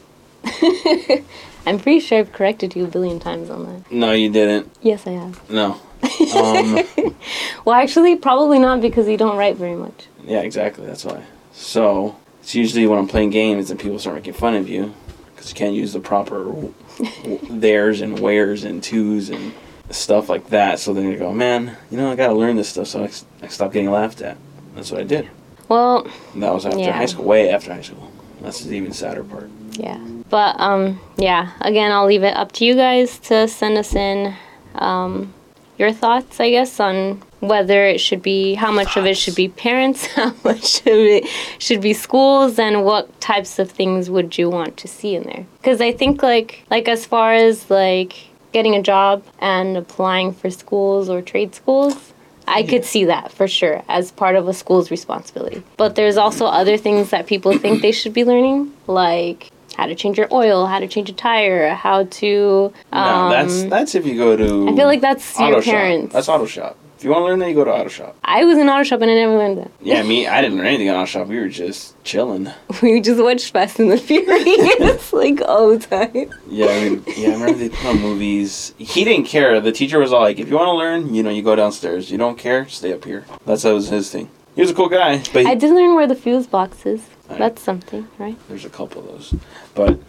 I'm 1.66 1.80
pretty 1.80 2.02
sure 2.02 2.20
I've 2.20 2.32
corrected 2.34 2.76
you 2.76 2.84
a 2.86 2.88
billion 2.88 3.20
times 3.20 3.50
on 3.50 3.66
that. 3.66 3.92
No, 3.92 4.12
you 4.12 4.30
didn't. 4.30 4.70
Yes, 4.82 5.08
I 5.08 5.12
have. 5.12 5.50
No. 5.50 5.78
Um, 6.36 6.80
Well, 7.66 7.76
actually, 7.76 8.18
probably 8.18 8.60
not 8.60 8.82
because 8.82 9.08
you 9.08 9.16
don't 9.18 9.38
write 9.38 9.56
very 9.56 9.76
much. 9.76 10.08
yeah, 10.26 10.42
exactly. 10.42 10.86
That's 10.86 11.06
why. 11.06 11.24
So 11.54 12.18
it's 12.42 12.54
usually 12.56 12.86
when 12.88 13.00
I'm 13.00 13.08
playing 13.08 13.30
games 13.30 13.72
and 13.72 13.80
people 13.80 13.98
start 14.00 14.16
making 14.18 14.34
fun 14.34 14.54
of 14.56 14.68
you 14.68 14.94
because 15.34 15.50
you 15.50 15.56
can't 15.56 15.74
use 15.74 15.94
the 15.94 16.00
proper 16.02 16.44
w- 16.44 16.74
w- 17.24 17.40
theirs 17.50 18.02
and 18.02 18.20
wheres 18.20 18.66
and 18.66 18.84
twos 18.84 19.30
and 19.30 19.54
stuff 19.92 20.28
like 20.28 20.50
that. 20.50 20.80
So 20.80 20.94
then 20.94 21.10
you 21.10 21.18
go, 21.18 21.32
man, 21.32 21.78
you 21.90 21.98
know, 21.98 22.12
I 22.12 22.16
gotta 22.16 22.34
learn 22.34 22.58
this 22.58 22.68
stuff 22.70 22.88
so 22.88 23.08
I 23.42 23.48
stop 23.48 23.72
getting 23.72 23.92
laughed 23.92 24.22
at. 24.22 24.36
That's 24.76 24.92
what 24.92 25.00
I 25.00 25.04
did. 25.06 25.30
Well, 25.70 26.06
And 26.34 26.44
that 26.44 26.54
was 26.54 26.66
after 26.66 26.80
Yeah. 26.80 26.92
high 26.92 27.06
school, 27.06 27.24
way 27.26 27.50
after 27.50 27.74
high 27.74 27.82
school. 27.82 28.12
That's 28.42 28.60
the 28.62 28.76
even 28.76 28.92
sadder 28.92 29.24
part. 29.24 29.50
yeah. 29.74 30.00
But, 30.30 30.60
um, 30.60 31.00
yeah, 31.16 31.52
again, 31.62 31.92
I'll 31.94 32.08
leave 32.08 32.24
it 32.24 32.36
up 32.36 32.52
to 32.54 32.66
you 32.66 32.76
guys 32.76 33.20
to 33.20 33.48
send 33.48 33.78
us 33.78 33.96
in 33.96 34.34
um, 34.76 35.32
your 35.78 35.92
thoughts, 35.92 36.40
I 36.40 36.52
guess, 36.52 36.80
on 36.80 37.22
whether 37.40 37.86
it 37.86 38.00
should 38.00 38.22
be 38.22 38.54
how 38.54 38.72
much 38.72 38.96
of 38.96 39.06
it 39.06 39.18
should 39.18 39.36
be 39.36 39.50
parents, 39.50 40.06
how 40.16 40.34
much 40.44 40.80
of 40.82 40.88
it 40.88 41.28
should 41.60 41.82
be 41.82 41.94
schools, 41.94 42.60
and 42.60 42.86
what 42.86 43.20
types 43.20 43.60
of 43.60 43.72
things 43.72 44.10
would 44.10 44.38
you 44.38 44.50
want 44.50 44.78
to 44.78 44.88
see 44.88 45.16
in 45.16 45.24
there? 45.24 45.46
Because 45.58 45.82
I 45.82 45.92
think 45.92 46.24
like 46.24 46.64
like 46.70 46.88
as 46.88 47.06
far 47.06 47.34
as 47.34 47.70
like 47.70 48.16
getting 48.54 48.76
a 48.76 48.82
job 48.82 49.24
and 49.40 49.76
applying 49.76 50.32
for 50.32 50.50
schools 50.50 51.10
or 51.10 51.22
trade 51.22 51.54
schools. 51.54 52.14
I 52.46 52.64
could 52.64 52.84
see 52.84 53.06
that 53.06 53.32
for 53.32 53.48
sure 53.48 53.84
as 53.88 54.12
part 54.12 54.36
of 54.36 54.50
a 54.50 54.54
school's 54.54 54.92
responsibility. 54.92 55.64
But 55.78 55.96
there's 55.96 56.18
also 56.18 56.46
other 56.46 56.76
things 56.76 57.10
that 57.12 57.26
people 57.26 57.58
think 57.58 57.82
they 57.82 57.94
should 57.94 58.14
be 58.14 58.26
learning, 58.26 58.74
like 58.86 59.50
how 59.76 59.86
to 59.86 59.96
change 59.96 60.18
your 60.18 60.28
oil, 60.32 60.66
how 60.66 60.80
to 60.80 60.88
change 60.88 61.10
a 61.10 61.14
tire, 61.14 61.74
how 61.74 62.04
to. 62.06 62.74
Um, 62.92 63.04
no, 63.04 63.30
that's 63.30 63.64
that's 63.64 63.96
if 63.96 64.06
you 64.06 64.16
go 64.18 64.36
to. 64.38 64.70
I 64.70 64.76
feel 64.76 64.88
like 64.88 65.02
that's 65.02 65.38
auto 65.40 65.54
your 65.54 65.62
shop. 65.62 65.74
parents. 65.74 66.14
That's 66.14 66.30
auto 66.30 66.46
shop. 66.46 66.78
If 66.98 67.04
you 67.08 67.12
want 67.12 67.24
to 67.24 67.26
learn 67.26 67.40
that, 67.40 67.50
you 67.50 67.56
go 67.56 67.66
to 67.66 67.72
auto 67.74 67.90
shop. 67.90 68.16
I 68.24 68.46
was 68.46 68.58
in 68.58 68.70
auto 68.70 68.84
shop 68.84 69.02
and 69.02 69.12
I 69.12 69.16
never 69.16 69.38
learned 69.38 69.58
that. 69.58 69.72
Yeah, 69.82 70.04
me, 70.04 70.26
I 70.26 70.42
didn't 70.42 70.58
learn 70.58 70.68
anything 70.68 70.88
in 70.88 70.96
auto 70.96 71.06
shop. 71.06 71.28
We 71.28 71.38
were 71.38 71.50
just 71.50 72.02
chilling. 72.06 72.50
We 72.82 73.02
just 73.02 73.22
watched 73.22 73.52
Fast 73.52 73.78
and 73.80 73.92
the 73.92 73.98
Furious 73.98 75.12
like 75.14 75.42
all 75.42 75.78
the 75.78 75.80
time. 75.80 76.32
Yeah, 76.48 76.68
I 76.68 76.90
mean, 76.90 77.04
yeah, 77.18 77.30
I 77.30 77.34
remember 77.34 77.54
they 77.58 77.70
put 77.70 77.86
on 77.88 78.00
movies. 78.02 78.74
He 78.78 79.04
didn't 79.04 79.26
care. 79.28 79.60
The 79.60 79.72
teacher 79.74 80.00
was 80.00 80.14
all 80.14 80.22
like, 80.22 80.40
"If 80.40 80.48
you 80.50 80.56
want 80.56 80.68
to 80.68 80.74
learn, 80.76 81.14
you 81.14 81.24
know, 81.24 81.30
you 81.30 81.42
go 81.44 81.56
downstairs. 81.56 82.10
You 82.10 82.18
don't 82.18 82.38
care, 82.38 82.68
stay 82.70 82.94
up 82.94 83.04
here." 83.04 83.26
That's 83.46 83.64
that 83.64 83.74
was 83.74 83.90
his 83.90 84.10
thing. 84.10 84.30
He 84.56 84.62
was 84.62 84.72
a 84.72 84.74
cool 84.74 84.88
guy, 84.90 85.18
but 85.34 85.44
he- 85.44 85.52
I 85.52 85.56
did 85.56 85.72
learn 85.72 85.96
where 85.96 86.08
the 86.08 86.16
fuse 86.16 86.48
box 86.48 86.86
is. 86.86 87.02
That's 87.38 87.62
something, 87.62 88.08
right? 88.18 88.38
there's 88.50 88.66
a 88.66 88.70
couple 88.70 89.02
of 89.02 89.08
those. 89.08 89.36
But 89.76 90.00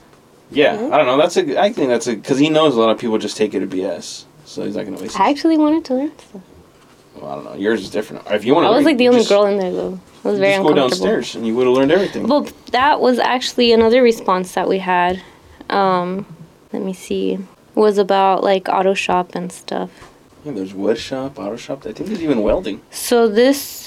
yeah, 0.50 0.74
I 0.74 0.96
don't 0.96 1.06
know. 1.06 1.16
That's 1.16 1.36
a. 1.36 1.60
I 1.60 1.72
think 1.72 1.88
that's 1.88 2.06
a 2.06 2.14
because 2.14 2.38
he 2.38 2.48
knows 2.48 2.76
a 2.76 2.80
lot 2.80 2.90
of 2.90 2.98
people 2.98 3.18
just 3.18 3.36
take 3.36 3.54
it 3.54 3.60
to 3.60 3.66
BS, 3.66 4.24
so 4.44 4.64
he's 4.64 4.76
not 4.76 4.84
gonna 4.84 5.00
waste. 5.00 5.18
I 5.18 5.30
actually 5.30 5.58
wanted 5.58 5.84
to 5.86 5.94
learn 5.94 6.18
stuff. 6.18 6.42
Well, 7.16 7.30
I 7.30 7.34
don't 7.36 7.44
know. 7.44 7.54
Yours 7.54 7.82
is 7.82 7.90
different. 7.90 8.26
If 8.30 8.44
you 8.44 8.54
want 8.54 8.64
to, 8.64 8.68
I 8.68 8.76
was 8.76 8.84
like 8.84 8.98
the 8.98 9.08
only 9.08 9.24
girl 9.24 9.46
in 9.46 9.58
there 9.58 9.72
though. 9.72 10.00
I 10.24 10.28
was 10.28 10.38
very 10.38 10.54
just 10.54 10.66
go 10.66 10.74
downstairs 10.74 11.34
and 11.34 11.46
you 11.46 11.54
would 11.54 11.66
have 11.66 11.76
learned 11.76 11.92
everything. 11.92 12.26
Well, 12.26 12.48
that 12.72 13.00
was 13.00 13.18
actually 13.18 13.72
another 13.72 14.02
response 14.02 14.52
that 14.54 14.68
we 14.68 14.78
had. 14.78 15.22
Um, 15.70 16.26
let 16.72 16.82
me 16.82 16.92
see. 16.92 17.38
Was 17.74 17.98
about 17.98 18.42
like 18.42 18.68
auto 18.68 18.94
shop 18.94 19.34
and 19.34 19.50
stuff. 19.52 19.90
Yeah, 20.44 20.52
there's 20.52 20.74
wood 20.74 20.98
shop, 20.98 21.38
auto 21.38 21.56
shop. 21.56 21.80
I 21.80 21.92
think 21.92 22.08
there's 22.08 22.22
even 22.22 22.42
welding. 22.42 22.80
So 22.90 23.28
this 23.28 23.83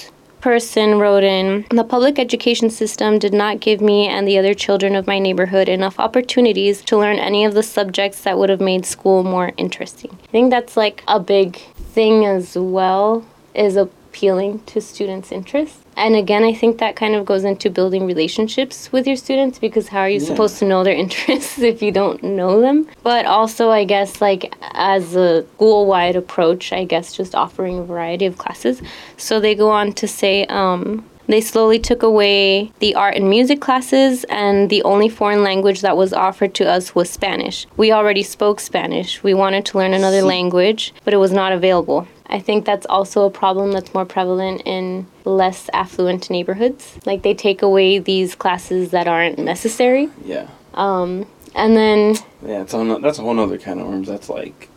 person 0.48 0.98
wrote 0.98 1.26
in 1.26 1.66
the 1.72 1.84
public 1.84 2.18
education 2.18 2.70
system 2.70 3.20
did 3.20 3.34
not 3.34 3.60
give 3.60 3.82
me 3.82 4.08
and 4.08 4.26
the 4.26 4.38
other 4.38 4.54
children 4.54 4.96
of 4.96 5.06
my 5.06 5.20
neighborhood 5.20 5.68
enough 5.68 6.00
opportunities 6.00 6.82
to 6.82 6.96
learn 6.96 7.20
any 7.20 7.44
of 7.44 7.54
the 7.54 7.62
subjects 7.62 8.22
that 8.22 8.38
would 8.38 8.50
have 8.50 8.62
made 8.62 8.86
school 8.86 9.24
more 9.24 9.52
interesting. 9.58 10.10
I 10.24 10.28
think 10.28 10.50
that's 10.50 10.78
like 10.78 11.04
a 11.06 11.20
big 11.20 11.58
thing 11.92 12.26
as 12.26 12.58
well 12.58 13.26
is 13.54 13.76
appealing 14.22 14.60
to 14.66 14.82
students' 14.82 15.32
interests. 15.32 15.78
And 15.96 16.16
again, 16.16 16.44
I 16.44 16.52
think 16.54 16.80
that 16.80 16.96
kind 16.96 17.14
of 17.14 17.24
goes 17.26 17.44
into 17.44 17.70
building 17.70 18.06
relationships 18.08 18.92
with 18.92 19.06
your 19.06 19.16
students 19.16 19.60
because 19.60 19.90
how 19.90 20.00
are 20.02 20.10
you 20.10 20.20
Yeah. 20.20 20.26
supposed 20.28 20.58
to 20.60 20.66
know 20.66 20.84
their 20.84 20.96
interests 21.06 21.60
if 21.60 21.84
you 21.84 21.92
don't 21.92 22.24
know 22.24 22.60
them? 22.60 22.88
But 23.04 23.26
also, 23.28 23.70
I 23.70 23.84
guess, 23.84 24.20
like 24.20 24.56
as 24.74 25.16
a 25.16 25.44
school 25.56 25.86
wide 25.86 26.16
approach, 26.16 26.74
I 26.74 26.84
guess 26.84 27.14
just 27.16 27.36
offering 27.36 27.78
a 27.80 27.84
variety 27.84 28.26
of 28.26 28.40
classes. 28.40 28.82
So 29.18 29.40
they 29.40 29.54
go 29.54 29.70
on 29.70 29.94
to 29.94 30.08
say, 30.08 30.46
um, 30.48 31.06
they 31.28 31.42
slowly 31.42 31.78
took 31.78 32.02
away 32.04 32.72
the 32.80 32.96
art 32.96 33.16
and 33.18 33.30
music 33.30 33.60
classes, 33.60 34.24
and 34.30 34.70
the 34.70 34.82
only 34.84 35.10
foreign 35.10 35.44
language 35.44 35.82
that 35.82 35.98
was 35.98 36.14
offered 36.14 36.54
to 36.56 36.64
us 36.66 36.96
was 36.96 37.10
Spanish. 37.10 37.68
We 37.76 37.92
already 37.92 38.24
spoke 38.24 38.62
Spanish. 38.62 39.22
We 39.24 39.34
wanted 39.34 39.66
to 39.66 39.78
learn 39.78 39.94
another 39.94 40.22
language, 40.22 40.94
but 41.04 41.14
it 41.14 41.18
was 41.18 41.34
not 41.34 41.52
available. 41.52 42.08
I 42.30 42.40
think 42.40 42.66
that's 42.66 42.86
also 42.88 43.26
a 43.26 43.30
problem 43.30 43.72
that's 43.72 43.94
more 43.94 44.06
prevalent 44.06 44.62
in 44.66 45.08
less 45.24 45.70
affluent 45.74 46.30
neighborhoods. 46.30 46.98
Like 47.06 47.24
they 47.24 47.34
take 47.34 47.62
away 47.62 48.00
these 48.00 48.36
classes 48.36 48.92
that 48.92 49.08
aren't 49.08 49.40
necessary. 49.40 50.10
Yeah, 50.26 50.48
um, 50.74 51.26
And 51.56 51.76
then 51.76 52.16
yeah. 52.46 52.62
It's 52.62 52.74
on. 52.74 53.02
That's 53.02 53.20
a 53.20 53.22
whole 53.22 53.40
other 53.40 53.58
kind 53.58 53.80
of 53.80 53.88
worms. 53.88 54.08
That's 54.08 54.30
like 54.30 54.70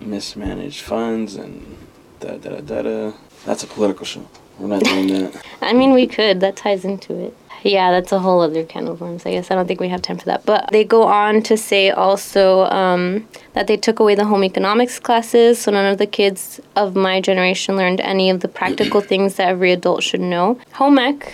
mismanaged 0.00 0.82
funds 0.82 1.34
and 1.36 1.76
da 2.20 2.36
da 2.36 2.60
da 2.60 2.82
da. 2.82 3.12
That's 3.44 3.62
a 3.62 3.66
political 3.66 4.04
show. 4.04 4.28
We're 4.58 4.68
not 4.68 4.82
doing 4.82 5.08
that. 5.08 5.44
I 5.62 5.72
mean, 5.72 5.92
we 5.92 6.06
could. 6.06 6.40
That 6.40 6.56
ties 6.56 6.84
into 6.84 7.14
it. 7.14 7.36
Yeah, 7.62 7.90
that's 7.90 8.12
a 8.12 8.18
whole 8.18 8.40
other 8.40 8.64
can 8.64 8.88
of 8.88 9.00
worms. 9.00 9.26
I 9.26 9.32
guess 9.32 9.50
I 9.50 9.54
don't 9.54 9.66
think 9.66 9.80
we 9.80 9.88
have 9.88 10.02
time 10.02 10.18
for 10.18 10.26
that. 10.26 10.44
But 10.44 10.68
they 10.70 10.84
go 10.84 11.04
on 11.04 11.42
to 11.42 11.56
say 11.56 11.90
also 11.90 12.64
um, 12.66 13.26
that 13.54 13.66
they 13.66 13.76
took 13.76 13.98
away 13.98 14.14
the 14.14 14.24
home 14.24 14.44
economics 14.44 14.98
classes, 14.98 15.58
so 15.58 15.72
none 15.72 15.90
of 15.90 15.98
the 15.98 16.06
kids 16.06 16.60
of 16.76 16.94
my 16.94 17.20
generation 17.20 17.76
learned 17.76 18.00
any 18.00 18.30
of 18.30 18.40
the 18.40 18.48
practical 18.48 19.00
things 19.10 19.36
that 19.36 19.48
every 19.48 19.72
adult 19.72 20.02
should 20.02 20.20
know. 20.20 20.58
Home 20.74 20.98
ec, 20.98 21.32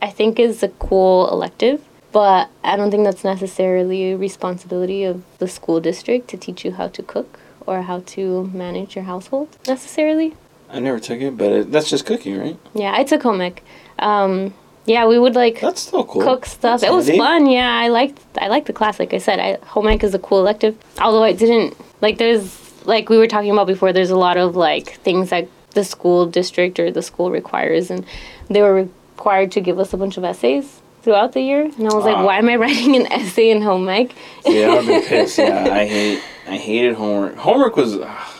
I 0.00 0.10
think, 0.10 0.38
is 0.38 0.62
a 0.62 0.68
cool 0.68 1.28
elective, 1.30 1.84
but 2.12 2.48
I 2.62 2.76
don't 2.76 2.90
think 2.90 3.04
that's 3.04 3.24
necessarily 3.24 4.12
a 4.12 4.16
responsibility 4.16 5.04
of 5.04 5.22
the 5.38 5.48
school 5.48 5.80
district 5.80 6.28
to 6.28 6.36
teach 6.36 6.64
you 6.64 6.72
how 6.72 6.88
to 6.88 7.02
cook 7.02 7.40
or 7.66 7.82
how 7.82 8.00
to 8.00 8.50
manage 8.52 8.94
your 8.94 9.04
household 9.04 9.48
necessarily. 9.66 10.34
I 10.68 10.80
never 10.80 10.98
took 10.98 11.20
it, 11.20 11.36
but 11.36 11.52
it, 11.52 11.72
that's 11.72 11.88
just 11.88 12.04
cooking, 12.06 12.38
right? 12.38 12.58
Yeah, 12.74 12.92
I 12.94 13.04
took 13.04 13.22
home 13.22 13.40
ec. 13.40 13.62
Um, 13.98 14.54
yeah, 14.86 15.06
we 15.06 15.18
would 15.18 15.34
like 15.34 15.60
That's 15.60 15.80
still 15.82 16.04
cool. 16.04 16.22
cook 16.22 16.46
stuff. 16.46 16.80
That's 16.80 16.92
it 16.92 16.94
was 16.94 17.06
handy. 17.06 17.18
fun. 17.18 17.46
Yeah, 17.46 17.70
I 17.70 17.88
liked 17.88 18.20
I 18.38 18.48
liked 18.48 18.66
the 18.66 18.72
class. 18.72 18.98
Like 18.98 19.14
I 19.14 19.18
said, 19.18 19.38
I, 19.40 19.56
home 19.66 19.88
ec 19.88 20.02
is 20.04 20.14
a 20.14 20.18
cool 20.18 20.40
elective. 20.40 20.76
Although 21.00 21.22
I 21.22 21.32
didn't 21.32 21.76
like. 22.00 22.18
There's 22.18 22.60
like 22.86 23.08
we 23.08 23.16
were 23.16 23.26
talking 23.26 23.50
about 23.50 23.66
before. 23.66 23.92
There's 23.92 24.10
a 24.10 24.16
lot 24.16 24.36
of 24.36 24.56
like 24.56 24.94
things 25.00 25.30
that 25.30 25.48
the 25.70 25.84
school 25.84 26.26
district 26.26 26.78
or 26.78 26.90
the 26.90 27.02
school 27.02 27.30
requires, 27.30 27.90
and 27.90 28.04
they 28.48 28.62
were 28.62 28.74
required 28.74 29.52
to 29.52 29.60
give 29.60 29.78
us 29.78 29.92
a 29.92 29.96
bunch 29.96 30.16
of 30.16 30.24
essays 30.24 30.80
throughout 31.02 31.32
the 31.32 31.40
year. 31.40 31.62
And 31.64 31.88
I 31.88 31.94
was 31.94 32.04
like, 32.04 32.24
why 32.24 32.38
am 32.38 32.48
I 32.48 32.56
writing 32.64 32.94
an 32.96 33.06
essay 33.10 33.50
in 33.50 33.60
home 33.62 33.88
ec? 33.88 34.12
Yeah, 34.46 34.70
I've 34.72 34.86
been 34.86 35.02
pissed. 35.06 35.38
Yeah, 35.38 35.68
I 35.72 35.86
hate. 35.86 36.22
I 36.46 36.56
hated 36.58 36.94
homework. 36.94 37.36
Homework 37.36 37.76
was. 37.76 37.96
ugh, 37.96 38.32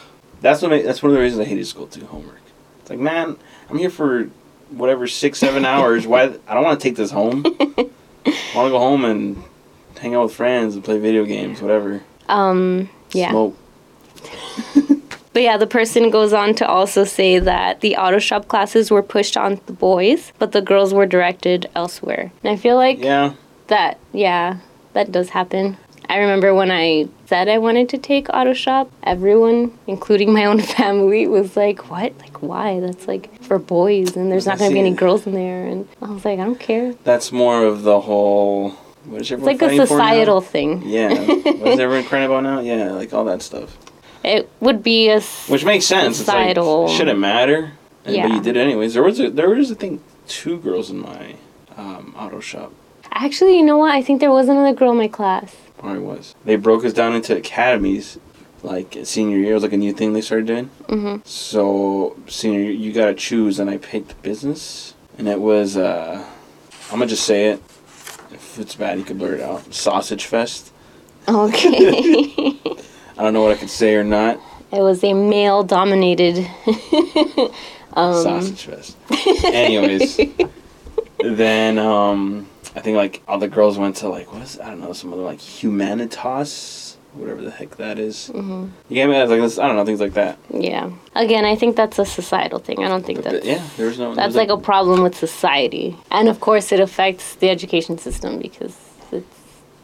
that's 0.43 0.61
what. 0.61 0.73
I, 0.75 0.83
that's 0.83 1.03
one 1.03 1.11
of 1.11 1.17
the 1.17 1.23
reasons 1.23 1.41
I 1.41 1.49
hated 1.49 1.67
school 1.67 1.87
too. 1.87 2.05
Homework. 2.07 2.41
It's 2.81 2.91
like, 2.91 2.99
man, 2.99 3.39
I'm 3.71 3.79
here 3.79 3.89
for 3.91 4.29
whatever 4.77 5.07
six, 5.07 5.39
seven 5.39 5.65
hours. 5.75 6.07
Why? 6.07 6.25
I 6.47 6.55
don't 6.55 6.65
want 6.65 6.81
to 6.81 6.89
take 6.89 6.97
this 6.97 7.11
home. 7.11 7.43
I 7.61 8.55
want 8.55 8.67
to 8.67 8.71
go 8.71 8.79
home 8.79 9.05
and 9.05 9.43
hang 9.99 10.15
out 10.15 10.25
with 10.25 10.35
friends 10.35 10.75
and 10.75 10.85
play 10.85 10.99
video 10.99 11.25
games, 11.25 11.61
whatever. 11.63 12.03
Um, 12.29 12.89
yeah. 13.13 13.31
Smoke. 13.31 13.57
But 15.33 15.43
yeah, 15.43 15.57
the 15.57 15.67
person 15.67 16.11
goes 16.11 16.33
on 16.33 16.55
to 16.55 16.69
also 16.69 17.03
say 17.03 17.41
that 17.41 17.81
the 17.81 17.97
auto 17.97 18.21
shop 18.21 18.47
classes 18.47 18.93
were 18.93 19.03
pushed 19.03 19.37
on 19.37 19.61
the 19.67 19.73
boys, 19.73 20.33
but 20.39 20.53
the 20.53 20.63
girls 20.63 20.95
were 20.95 21.07
directed 21.07 21.69
elsewhere. 21.75 22.31
And 22.45 22.53
I 22.53 22.57
feel 22.57 22.77
like 22.77 23.01
Yeah. 23.03 23.33
that 23.67 23.99
yeah 24.13 24.59
that 24.93 25.11
does 25.11 25.31
happen 25.31 25.77
i 26.09 26.19
remember 26.19 26.55
when 26.55 26.71
i 26.71 27.07
said 27.27 27.49
i 27.49 27.59
wanted 27.59 27.89
to 27.89 27.99
take 27.99 28.29
auto 28.31 28.53
shop 28.53 28.91
everyone 29.03 29.77
including 29.87 30.33
my 30.33 30.45
own 30.45 30.61
family 30.77 31.27
was 31.27 31.57
like 31.57 31.91
what 31.91 32.17
like 32.21 32.43
why 32.43 32.81
that's 32.81 33.07
like 33.09 33.43
for 33.43 33.59
boys 33.59 34.17
and 34.17 34.31
there's 34.31 34.47
not 34.47 34.59
going 34.59 34.71
to 34.71 34.75
be 34.75 34.81
any 34.81 34.95
girls 34.95 35.27
in 35.27 35.33
there 35.35 35.67
and 35.67 35.89
i 36.03 36.11
was 36.11 36.25
like 36.25 36.39
i 36.39 36.45
don't 36.45 36.61
care 36.61 36.93
That's 37.05 37.33
more 37.33 37.65
of 37.65 37.83
the 37.83 38.01
whole. 38.01 38.71
What 39.05 39.21
is 39.21 39.31
it's 39.31 39.33
everyone 39.33 39.53
like 39.53 39.63
a 39.63 39.67
fighting 39.67 39.87
for 39.87 39.99
now? 39.99 40.05
societal 40.05 40.41
thing 40.41 40.83
Yeah. 40.87 41.09
what 41.15 41.69
is 41.73 41.79
everyone 41.79 42.05
crying 42.07 42.25
about 42.25 42.43
now? 42.43 42.61
Yeah, 42.61 42.93
like 42.93 43.13
all 43.13 43.25
that 43.27 43.43
stuff. 43.43 43.77
it 44.23 44.49
would 44.61 44.83
be 44.83 45.11
a 45.11 45.21
Which 45.21 45.65
makes 45.67 45.85
sense. 45.85 46.17
Societal. 46.17 46.85
It's 46.85 46.93
like, 46.93 46.99
shouldn't 46.99 47.19
matter. 47.21 47.73
And, 48.07 48.17
But 48.23 48.31
you 48.31 48.41
did 48.41 48.57
it 48.57 48.61
anyways. 48.61 48.95
There 48.95 49.03
was 49.03 49.21
a, 49.21 49.29
there 49.31 49.51
was 49.51 49.71
I 49.71 49.75
think 49.75 50.01
two 50.27 50.59
girls 50.59 50.89
in 50.89 51.01
my 51.01 51.35
um, 51.77 52.15
auto 52.17 52.41
shop. 52.41 52.73
actually 53.13 53.59
you 53.59 53.65
know 53.65 53.77
what 53.77 53.93
i 53.95 54.01
think 54.03 54.21
there 54.21 54.31
was 54.31 54.49
another 54.49 54.73
girl 54.73 54.93
in 54.93 54.97
my 54.99 55.09
class 55.09 55.55
Probably 55.85 56.03
was. 56.03 56.35
They 56.47 56.57
broke 56.57 56.85
us 56.85 56.93
down 56.95 57.15
into 57.15 57.37
academies, 57.37 58.19
like 58.63 58.97
senior 59.05 59.37
year. 59.39 59.53
Was 59.55 59.63
like 59.63 59.73
a 59.75 59.77
new 59.77 59.93
thing 59.93 60.15
they 60.15 60.23
started 60.23 60.47
doing. 60.47 60.65
hmm 60.89 61.17
So 61.25 62.17
senior, 62.27 62.61
year, 62.61 62.71
you 62.73 62.93
gotta 62.93 63.15
choose, 63.15 63.59
and 63.59 63.69
I 63.69 63.77
picked 63.77 64.21
business, 64.23 64.95
and 65.19 65.29
it 65.29 65.41
was. 65.41 65.77
uh 65.77 66.25
I'm 66.91 66.99
gonna 66.99 67.07
just 67.07 67.25
say 67.27 67.51
it. 67.51 67.63
If 68.33 68.59
it's 68.59 68.75
bad, 68.77 68.99
you 68.99 69.05
can 69.05 69.19
blur 69.19 69.35
it 69.35 69.41
out. 69.43 69.73
Sausage 69.75 70.25
Fest. 70.25 70.73
okay 71.29 72.57
I 73.17 73.23
don't 73.23 73.33
know 73.33 73.43
what 73.43 73.53
I 73.53 73.57
could 73.57 73.71
say 73.71 73.95
or 73.95 74.05
not. 74.05 74.41
it 74.73 74.81
was 74.81 75.05
a 75.05 75.13
male 75.15 75.63
dominated 75.63 76.39
um, 77.95 78.23
Sausage 78.23 78.63
Fest. 78.65 78.97
Anyways, 79.45 80.19
then 81.23 81.79
um, 81.79 82.47
I 82.77 82.81
think 82.81 82.97
like 82.97 83.23
all 83.29 83.39
the 83.39 83.49
girls 83.49 83.79
went 83.79 83.97
to 83.97 84.09
like 84.09 84.33
what 84.33 84.43
is 84.43 84.59
I 84.61 84.69
don't 84.71 84.81
know 84.81 84.93
some 84.93 85.13
other 85.13 85.23
like 85.23 85.39
Humanitas, 85.41 86.97
whatever 87.15 87.43
the 87.43 87.51
heck 87.51 87.77
that 87.77 87.99
is. 87.99 88.31
mhm. 88.35 88.71
You 88.89 88.95
get 88.95 89.09
me? 89.09 89.19
Like 89.23 89.41
this, 89.41 89.59
I 89.59 89.67
don't 89.67 89.77
know 89.77 89.85
things 89.85 90.01
like 90.01 90.15
that. 90.15 90.39
yeah 90.51 90.91
again 91.15 91.45
i 91.45 91.55
think 91.55 91.77
that's 91.77 91.99
a 91.99 92.05
societal 92.05 92.59
thing 92.59 92.83
i 92.85 92.89
don't 92.89 93.07
think 93.07 93.23
that. 93.23 93.45
yeah, 93.45 93.63
there's 93.77 93.99
no. 93.99 94.15
That's 94.15 94.35
there's 94.35 94.37
like 94.37 94.49
a 94.51 94.61
problem 94.61 95.03
with 95.03 95.15
society. 95.17 95.97
And 96.11 96.29
of 96.29 96.41
course, 96.41 96.73
it 96.73 96.81
affects 96.81 97.37
the 97.37 97.49
education 97.51 97.99
system 97.99 98.39
because 98.39 98.77
it's 99.13 99.27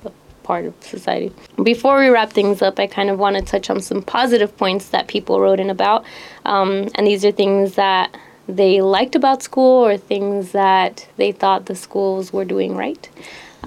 a 0.05 0.11
part 0.43 0.65
of 0.65 0.75
society. 0.81 1.31
Before 1.63 2.01
we 2.01 2.09
wrap 2.09 2.33
things 2.33 2.63
up, 2.63 2.79
I 2.81 2.87
kind 2.89 3.11
of 3.11 3.19
want 3.19 3.37
to 3.37 3.43
touch 3.43 3.71
on 3.71 3.81
some 3.81 4.03
positive 4.03 4.51
points 4.57 4.89
that 4.89 5.07
people 5.07 5.41
wrote 5.41 5.61
in 5.61 5.71
about. 5.71 6.05
Um, 6.45 6.89
and 6.97 7.07
these 7.07 7.25
are 7.25 7.31
things 7.33 7.75
that 7.77 8.07
they 8.51 8.81
liked 8.81 9.15
about 9.15 9.43
school 9.43 9.85
or 9.87 9.97
things 9.97 10.53
that 10.53 11.07
they 11.17 11.33
thought 11.33 11.67
the 11.67 11.75
schools 11.75 12.33
were 12.33 12.45
doing 12.45 12.77
right. 12.77 13.09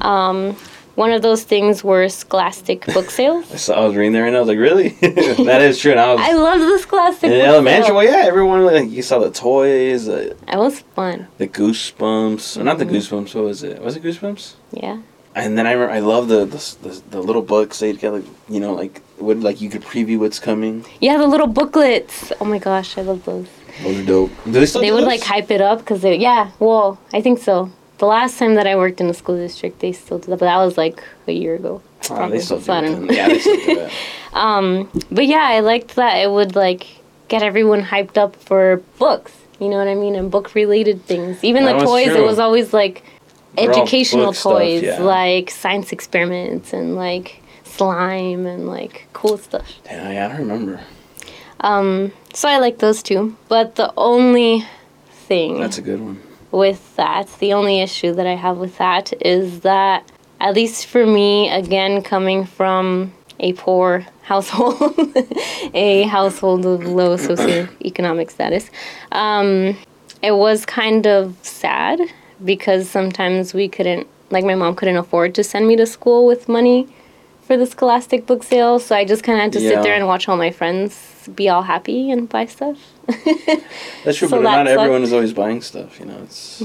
Um, 0.02 0.56
one 0.96 1.12
of 1.12 1.22
those 1.24 1.44
things 1.44 1.84
were 1.84 2.08
scholastic 2.10 2.86
book 2.94 3.10
sales. 3.20 3.52
I, 3.52 3.58
saw, 3.58 3.74
I 3.82 3.88
was 3.88 3.96
reading 3.96 4.14
there 4.14 4.28
and 4.28 4.36
I 4.36 4.40
was 4.40 4.48
like, 4.48 4.60
really? 4.60 4.90
that 5.50 5.62
is 5.62 5.80
true. 5.80 5.92
And 5.92 6.00
I 6.00 6.14
was 6.14 6.22
I 6.24 6.34
love 6.34 6.60
the 6.60 6.78
scholastic 6.80 7.32
in 7.32 7.42
elementary. 7.42 7.86
sale. 7.88 7.96
Well, 7.96 8.04
yeah, 8.06 8.24
everyone 8.28 8.64
like 8.66 8.90
you 8.92 9.02
saw 9.02 9.20
the 9.20 9.32
toys, 9.32 10.08
It 10.08 10.38
was 10.54 10.80
fun. 10.96 11.28
the 11.40 11.48
goosebumps, 11.48 12.58
or 12.58 12.64
not 12.64 12.78
Mm-hmm. 12.78 12.90
the 12.90 12.98
goosebumps. 12.98 13.36
What 13.36 13.44
was 13.46 13.64
it? 13.64 13.82
Was 13.82 13.96
it 13.96 14.04
goosebumps? 14.04 14.54
Yeah. 14.72 15.00
And 15.36 15.58
then 15.58 15.66
I 15.66 15.72
remember 15.72 15.92
I 15.96 16.00
love 16.00 16.28
the 16.28 16.46
the, 16.46 16.76
the 16.88 17.02
the 17.10 17.22
little 17.22 17.42
books 17.42 17.80
they'd 17.80 17.98
get 18.00 18.14
like 18.14 18.26
you 18.48 18.60
know 18.60 18.76
like 18.76 19.02
would 19.18 19.42
like 19.42 19.62
you 19.62 19.70
could 19.72 19.82
preview 19.82 20.20
what's 20.20 20.38
coming. 20.40 20.86
Yeah, 21.02 21.18
the 21.18 21.26
little 21.26 21.48
booklets. 21.48 22.32
Oh 22.40 22.46
my 22.46 22.60
gosh, 22.60 23.00
I 23.00 23.02
love 23.02 23.26
those. 23.26 23.48
Those 23.82 23.99
are 23.99 24.05
dope. 24.05 24.32
Do 24.45 24.51
they 24.51 24.65
still 24.65 24.82
They 24.82 24.88
do 24.88 24.93
would 24.95 25.01
those? 25.03 25.07
like 25.07 25.24
hype 25.24 25.49
it 25.51 25.61
up 25.61 25.80
because 25.80 26.01
they, 26.01 26.15
yeah, 26.17 26.51
well, 26.59 26.99
I 27.13 27.21
think 27.21 27.39
so. 27.39 27.71
The 27.97 28.05
last 28.05 28.38
time 28.38 28.55
that 28.55 28.67
I 28.67 28.76
worked 28.76 28.99
in 29.01 29.09
a 29.09 29.13
school 29.13 29.36
district, 29.38 29.80
they 29.80 29.91
still 29.93 30.19
did 30.19 30.28
that, 30.32 30.39
but 30.39 30.45
that 30.45 30.57
was 30.57 30.78
like 30.78 31.03
a 31.28 31.32
year 31.32 31.55
ago. 31.55 31.82
Ah, 32.09 32.28
they 32.28 32.39
still 32.39 32.57
do 32.59 32.63
so 32.65 32.74
I 32.74 32.80
it 32.80 32.82
don't 32.82 32.91
then. 32.93 33.07
know. 33.07 33.13
Yeah, 33.13 33.28
they 33.30 33.39
still 33.39 33.57
do 33.65 33.76
that. 33.76 33.91
But 35.11 35.26
yeah, 35.28 35.43
I 35.43 35.59
liked 35.61 35.95
that 35.95 36.15
it 36.17 36.30
would 36.30 36.55
like 36.55 36.86
get 37.30 37.41
everyone 37.43 37.82
hyped 37.84 38.17
up 38.17 38.36
for 38.36 38.82
books. 38.99 39.32
You 39.59 39.69
know 39.69 39.78
what 39.78 39.88
I 39.88 39.95
mean? 39.95 40.15
And 40.15 40.30
book 40.30 40.53
related 40.55 41.05
things. 41.05 41.41
Even 41.43 41.63
That 41.65 41.74
the 41.80 41.86
was 41.86 41.86
toys, 41.86 42.07
it 42.07 42.24
was 42.24 42.39
always 42.39 42.74
like 42.74 43.03
They're 43.55 43.69
educational 43.71 44.26
book 44.28 44.36
stuff, 44.36 44.53
toys, 44.53 44.84
yeah. 44.84 44.99
like 44.99 45.49
science 45.51 45.91
experiments 45.93 46.74
and 46.74 46.95
like 46.95 47.41
slime 47.63 48.45
and 48.45 48.67
like 48.67 49.07
cool 49.13 49.38
stuff. 49.38 49.71
Yeah, 49.86 50.11
yeah, 50.11 50.34
I 50.34 50.38
don't 50.43 50.78
remember. 51.64 52.14
So 52.34 52.49
I 52.49 52.57
like 52.57 52.80
those 52.80 53.03
two. 53.03 53.36
But 53.47 53.76
the 53.76 53.93
only 53.95 54.66
thing 55.11 55.59
That's 55.59 55.78
a 55.78 55.82
good 55.82 56.01
one. 56.01 56.22
with 56.51 56.95
that, 56.95 57.28
the 57.39 57.53
only 57.53 57.82
issue 57.82 58.14
that 58.14 58.28
I 58.28 58.36
have 58.36 58.57
with 58.57 58.78
that 58.78 59.14
is 59.26 59.61
that, 59.61 60.09
at 60.39 60.55
least 60.55 60.88
for 60.88 61.05
me, 61.05 61.49
again, 61.49 62.01
coming 62.01 62.45
from 62.45 63.14
a 63.39 63.53
poor 63.53 64.05
household, 64.24 64.95
a 65.74 66.03
household 66.03 66.66
of 66.66 66.86
low 66.86 67.18
socioeconomic 67.28 68.32
status, 68.32 68.70
um, 69.11 69.78
it 70.22 70.32
was 70.32 70.66
kind 70.66 71.05
of 71.05 71.36
sad 71.41 71.99
because 72.43 72.89
sometimes 72.89 73.53
we 73.53 73.68
couldn't, 73.68 74.07
like, 74.32 74.43
my 74.43 74.55
mom 74.55 74.76
couldn't 74.76 74.97
afford 74.97 75.36
to 75.36 75.43
send 75.43 75.68
me 75.68 75.76
to 75.76 75.86
school 75.86 76.26
with 76.26 76.49
money 76.49 76.88
for 77.48 77.58
the 77.58 77.66
scholastic 77.66 78.26
book 78.26 78.44
sale. 78.44 78.80
So 78.80 78.96
I 78.96 79.06
just 79.06 79.24
kind 79.24 79.38
of 79.38 79.44
had 79.44 79.54
to 79.54 79.60
Yeah. 79.62 79.70
sit 79.72 79.84
there 79.84 79.94
and 79.94 80.08
watch 80.08 80.28
all 80.30 80.38
my 80.38 80.52
friends 80.52 80.98
be 81.36 81.50
all 81.50 81.62
happy 81.64 82.12
and 82.12 82.28
buy 82.28 82.46
stuff. 82.46 82.78
That's 84.04 84.18
true, 84.18 84.28
So 84.28 84.38
but 84.38 84.44
that 84.44 84.64
not 84.64 84.68
everyone 84.68 85.04
is 85.04 85.14
always 85.14 85.34
buying 85.34 85.62
stuff. 85.62 86.00
You 86.00 86.06
know, 86.08 86.18
it's 86.24 86.62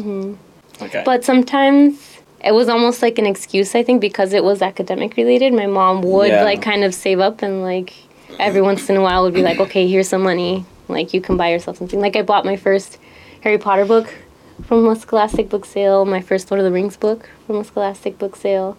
okay. 0.82 1.02
But 1.04 1.24
sometimes 1.24 2.18
it 2.44 2.52
was 2.52 2.68
almost 2.68 3.02
like 3.02 3.18
an 3.18 3.26
excuse, 3.26 3.74
I 3.74 3.82
think, 3.82 4.00
because 4.00 4.32
it 4.32 4.44
was 4.44 4.62
academic 4.62 5.16
related. 5.16 5.52
My 5.52 5.66
mom 5.66 6.02
would 6.02 6.28
Yeah. 6.30 6.42
like 6.44 6.62
kind 6.62 6.84
of 6.84 6.94
save 6.94 7.20
up 7.20 7.42
and 7.42 7.62
like 7.62 7.92
every 8.38 8.62
once 8.62 8.88
in 8.90 8.96
a 8.96 9.00
while 9.02 9.22
would 9.24 9.34
be 9.34 9.42
like, 9.42 9.58
okay, 9.60 9.86
here's 9.88 10.08
some 10.08 10.22
money. 10.22 10.64
Like 10.88 11.12
you 11.12 11.20
can 11.20 11.36
buy 11.36 11.50
yourself 11.50 11.78
something. 11.78 12.00
Like 12.00 12.16
I 12.16 12.22
bought 12.22 12.44
my 12.44 12.56
first 12.56 12.98
Harry 13.42 13.58
Potter 13.58 13.84
book 13.84 14.08
from 14.66 14.86
a 14.88 14.96
Scholastic 14.96 15.48
book 15.48 15.64
sale, 15.64 16.04
my 16.04 16.20
first 16.20 16.50
Lord 16.50 16.60
of 16.60 16.64
the 16.64 16.72
Rings 16.72 16.96
book 16.96 17.28
from 17.46 17.56
a 17.56 17.64
Scholastic 17.64 18.18
book 18.18 18.34
sale, 18.36 18.76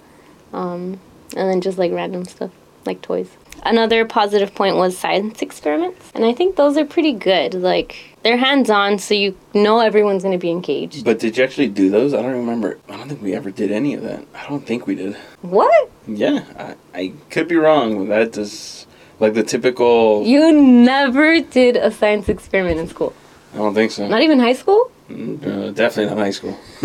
um, 0.54 1.00
and 1.36 1.50
then 1.50 1.62
just 1.62 1.78
like 1.78 1.92
random 1.92 2.26
stuff 2.26 2.52
like 2.86 3.02
toys. 3.02 3.30
Another 3.64 4.06
positive 4.06 4.56
point 4.56 4.78
was 4.78 4.98
science 4.98 5.42
experiments, 5.42 6.12
and 6.16 6.24
I 6.24 6.34
think 6.34 6.56
those 6.56 6.78
are 6.78 6.86
pretty 6.86 7.12
good. 7.12 7.54
Like 7.54 8.16
they're 8.24 8.38
hands 8.38 8.70
on, 8.70 9.00
so 9.00 9.14
you 9.14 9.38
know 9.54 9.80
everyone's 9.80 10.24
going 10.24 10.32
to 10.32 10.40
be 10.40 10.50
engaged. 10.50 11.04
But 11.04 11.20
did 11.20 11.38
you 11.38 11.44
actually 11.44 11.68
do 11.68 11.90
those? 11.90 12.14
I 12.14 12.22
don't 12.22 12.32
remember. 12.32 12.80
I 12.88 12.96
don't 12.96 13.10
think 13.10 13.22
we 13.22 13.34
ever 13.34 13.52
did 13.52 13.72
any 13.72 13.94
of 13.94 14.02
that. 14.04 14.26
I 14.34 14.48
don't 14.48 14.66
think 14.66 14.88
we 14.88 14.96
did. 14.96 15.16
What? 15.42 15.92
Yeah, 16.08 16.46
I, 16.58 17.00
I 17.00 17.14
could 17.30 17.48
be 17.48 17.56
wrong. 17.56 18.08
That 18.08 18.38
is 18.38 18.88
like 19.20 19.34
the 19.34 19.44
typical. 19.44 20.24
You 20.26 20.52
never 20.54 21.42
did 21.42 21.76
a 21.76 21.92
science 21.92 22.30
experiment 22.30 22.80
in 22.80 22.88
school. 22.88 23.14
I 23.54 23.58
don't 23.58 23.74
think 23.74 23.92
so. 23.92 24.08
Not 24.08 24.22
even 24.22 24.40
high 24.40 24.54
school? 24.54 24.92
Uh, 25.10 25.72
definitely 25.72 26.06
not 26.06 26.18
high 26.18 26.30
school. 26.32 26.58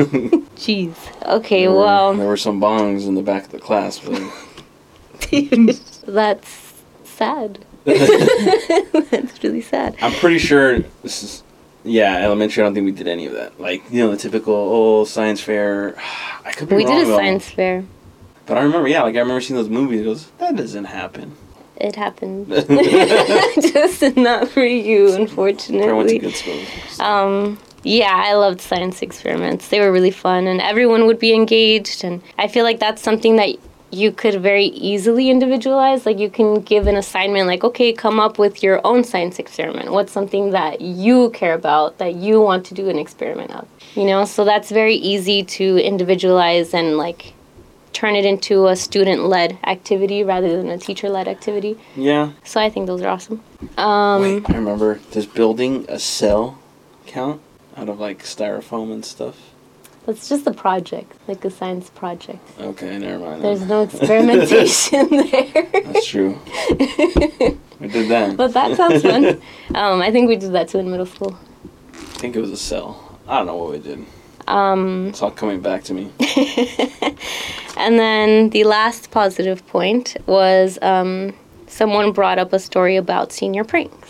Jeez. 0.57 0.95
Okay, 1.27 1.63
There 1.63 1.71
were- 1.71 1.77
well, 1.79 2.15
there 2.15 2.27
were 2.27 2.37
some 2.37 2.61
bongs 2.61 3.07
in 3.07 3.15
the 3.15 3.23
back 3.23 3.45
of 3.45 3.51
the 3.51 3.59
class, 3.59 3.99
but 3.99 4.21
that's 6.07 6.75
sad. 7.05 7.65
that's 7.85 9.43
really 9.45 9.61
sad. 9.61 9.97
I'm 10.01 10.13
pretty 10.13 10.39
sure 10.39 10.79
this 11.03 11.23
is. 11.23 11.43
Yeah, 11.87 12.17
elementary. 12.17 12.63
I 12.63 12.67
don't 12.67 12.73
think 12.73 12.87
we 12.87 12.93
did 12.93 13.09
any 13.09 13.27
of 13.27 13.35
that. 13.35 13.61
Like 13.61 13.83
you 13.91 14.03
know 14.03 14.11
the 14.11 14.17
typical 14.17 14.55
oh 14.55 15.05
science 15.05 15.41
fair. 15.43 15.95
I 16.45 16.53
could 16.53 16.69
be 16.71 16.77
We 16.77 16.87
wrong 16.87 16.95
did 16.97 17.05
a 17.05 17.11
though. 17.11 17.17
science 17.19 17.51
fair. 17.51 17.85
But 18.47 18.57
I 18.59 18.63
remember, 18.63 18.89
yeah, 18.89 19.03
like 19.03 19.17
I 19.17 19.21
remember 19.21 19.41
seeing 19.43 19.57
those 19.59 19.69
movies. 19.71 20.01
It 20.01 20.05
goes, 20.05 20.31
that 20.39 20.57
doesn't 20.57 20.85
happen. 20.85 21.35
It 21.77 21.97
happened. 21.97 22.49
Just 22.49 24.17
not 24.17 24.49
for 24.49 24.63
you, 24.65 25.09
I 25.09 25.11
went 25.11 25.15
to 25.17 25.23
unfortunately. 25.23 26.19
good 26.19 26.35
schools. 26.35 27.01
Um, 27.01 27.59
yeah, 27.85 28.13
I 28.13 28.35
loved 28.35 28.61
science 28.61 29.03
experiments. 29.03 29.69
They 29.69 29.81
were 29.81 29.93
really 29.93 30.11
fun, 30.11 30.47
and 30.47 30.61
everyone 30.61 31.07
would 31.07 31.19
be 31.19 31.33
engaged. 31.35 32.03
And 32.03 32.23
I 32.39 32.49
feel 32.49 32.65
like 32.65 32.81
that's 32.81 33.03
something 33.03 33.37
that 33.37 33.51
you 33.91 34.11
could 34.11 34.43
very 34.43 34.67
easily 34.67 35.31
individualize. 35.31 36.05
Like, 36.05 36.19
you 36.19 36.29
can 36.29 36.63
give 36.63 36.87
an 36.87 36.97
assignment, 36.97 37.47
like, 37.47 37.63
okay, 37.63 37.93
come 37.93 38.19
up 38.19 38.39
with 38.39 38.63
your 38.63 38.81
own 38.85 39.05
science 39.05 39.39
experiment. 39.39 39.93
What's 39.93 40.13
something 40.13 40.51
that 40.51 40.81
you 40.81 41.31
care 41.31 41.55
about, 41.55 41.99
that 41.99 42.15
you 42.17 42.41
want 42.41 42.67
to 42.67 42.75
do 42.75 42.89
an 42.89 42.99
experiment 42.99 43.53
of? 43.53 43.69
You 43.95 44.07
know, 44.07 44.25
so 44.25 44.45
that's 44.45 44.71
very 44.71 44.97
easy 44.97 45.45
to 45.45 45.79
individualize 45.79 46.75
and, 46.75 46.97
like, 46.97 47.35
turn 47.93 48.17
it 48.17 48.25
into 48.25 48.67
a 48.67 48.75
student 48.75 49.27
led 49.27 49.57
activity 49.65 50.25
rather 50.25 50.57
than 50.57 50.69
a 50.69 50.79
teacher 50.79 51.09
led 51.09 51.29
activity. 51.29 51.79
Yeah. 51.95 52.33
So 52.43 52.61
I 52.61 52.69
think 52.69 52.89
those 52.89 53.01
are 53.03 53.09
awesome. 53.09 53.41
Um, 53.79 54.23
Wait, 54.23 54.51
I 54.51 54.55
remember. 54.55 54.99
Does 55.13 55.27
building 55.27 55.87
a 55.89 56.01
cell 56.01 56.59
count 57.07 57.41
out 57.77 57.89
of 57.89 57.99
like 58.01 58.23
styrofoam 58.23 58.93
and 58.93 59.05
stuff? 59.05 59.37
That's 60.07 60.29
just 60.29 60.47
a 60.47 60.53
project, 60.53 61.17
like 61.27 61.45
a 61.47 61.51
science 61.51 61.89
project. 61.91 62.47
Okay, 62.61 62.99
never 62.99 63.25
mind. 63.25 63.43
There's 63.43 63.63
no 63.63 63.83
experimentation 63.89 65.09
there. 65.31 65.69
That's 65.73 66.07
true. 66.07 66.39
we 67.81 67.89
did 67.89 68.09
that. 68.11 68.35
But 68.37 68.53
that 68.53 68.77
sounds 68.77 69.03
fun. 69.03 69.41
Um, 69.75 70.03
I 70.03 70.11
think 70.13 70.29
we 70.29 70.37
did 70.37 70.53
that 70.53 70.69
too 70.69 70.79
in 70.79 70.91
middle 70.91 71.07
school. 71.07 71.39
I 71.95 71.97
think 72.19 72.37
it 72.37 72.41
was 72.41 72.51
a 72.51 72.57
cell. 72.57 73.19
I 73.27 73.39
don't 73.39 73.47
know 73.47 73.57
what 73.57 73.71
we 73.73 73.79
did. 73.79 74.05
Um, 74.47 75.07
It's 75.09 75.23
all 75.23 75.31
coming 75.31 75.61
back 75.63 75.85
to 75.85 75.95
me. 75.95 76.11
and 77.79 77.99
then 77.99 78.51
the 78.51 78.65
last 78.65 79.11
positive 79.11 79.67
point 79.69 80.17
was 80.27 80.79
um, 80.83 81.33
someone 81.67 82.13
brought 82.13 82.39
up 82.39 82.53
a 82.53 82.59
story 82.59 82.97
about 82.97 83.33
senior 83.33 83.65
pranks. 83.65 84.04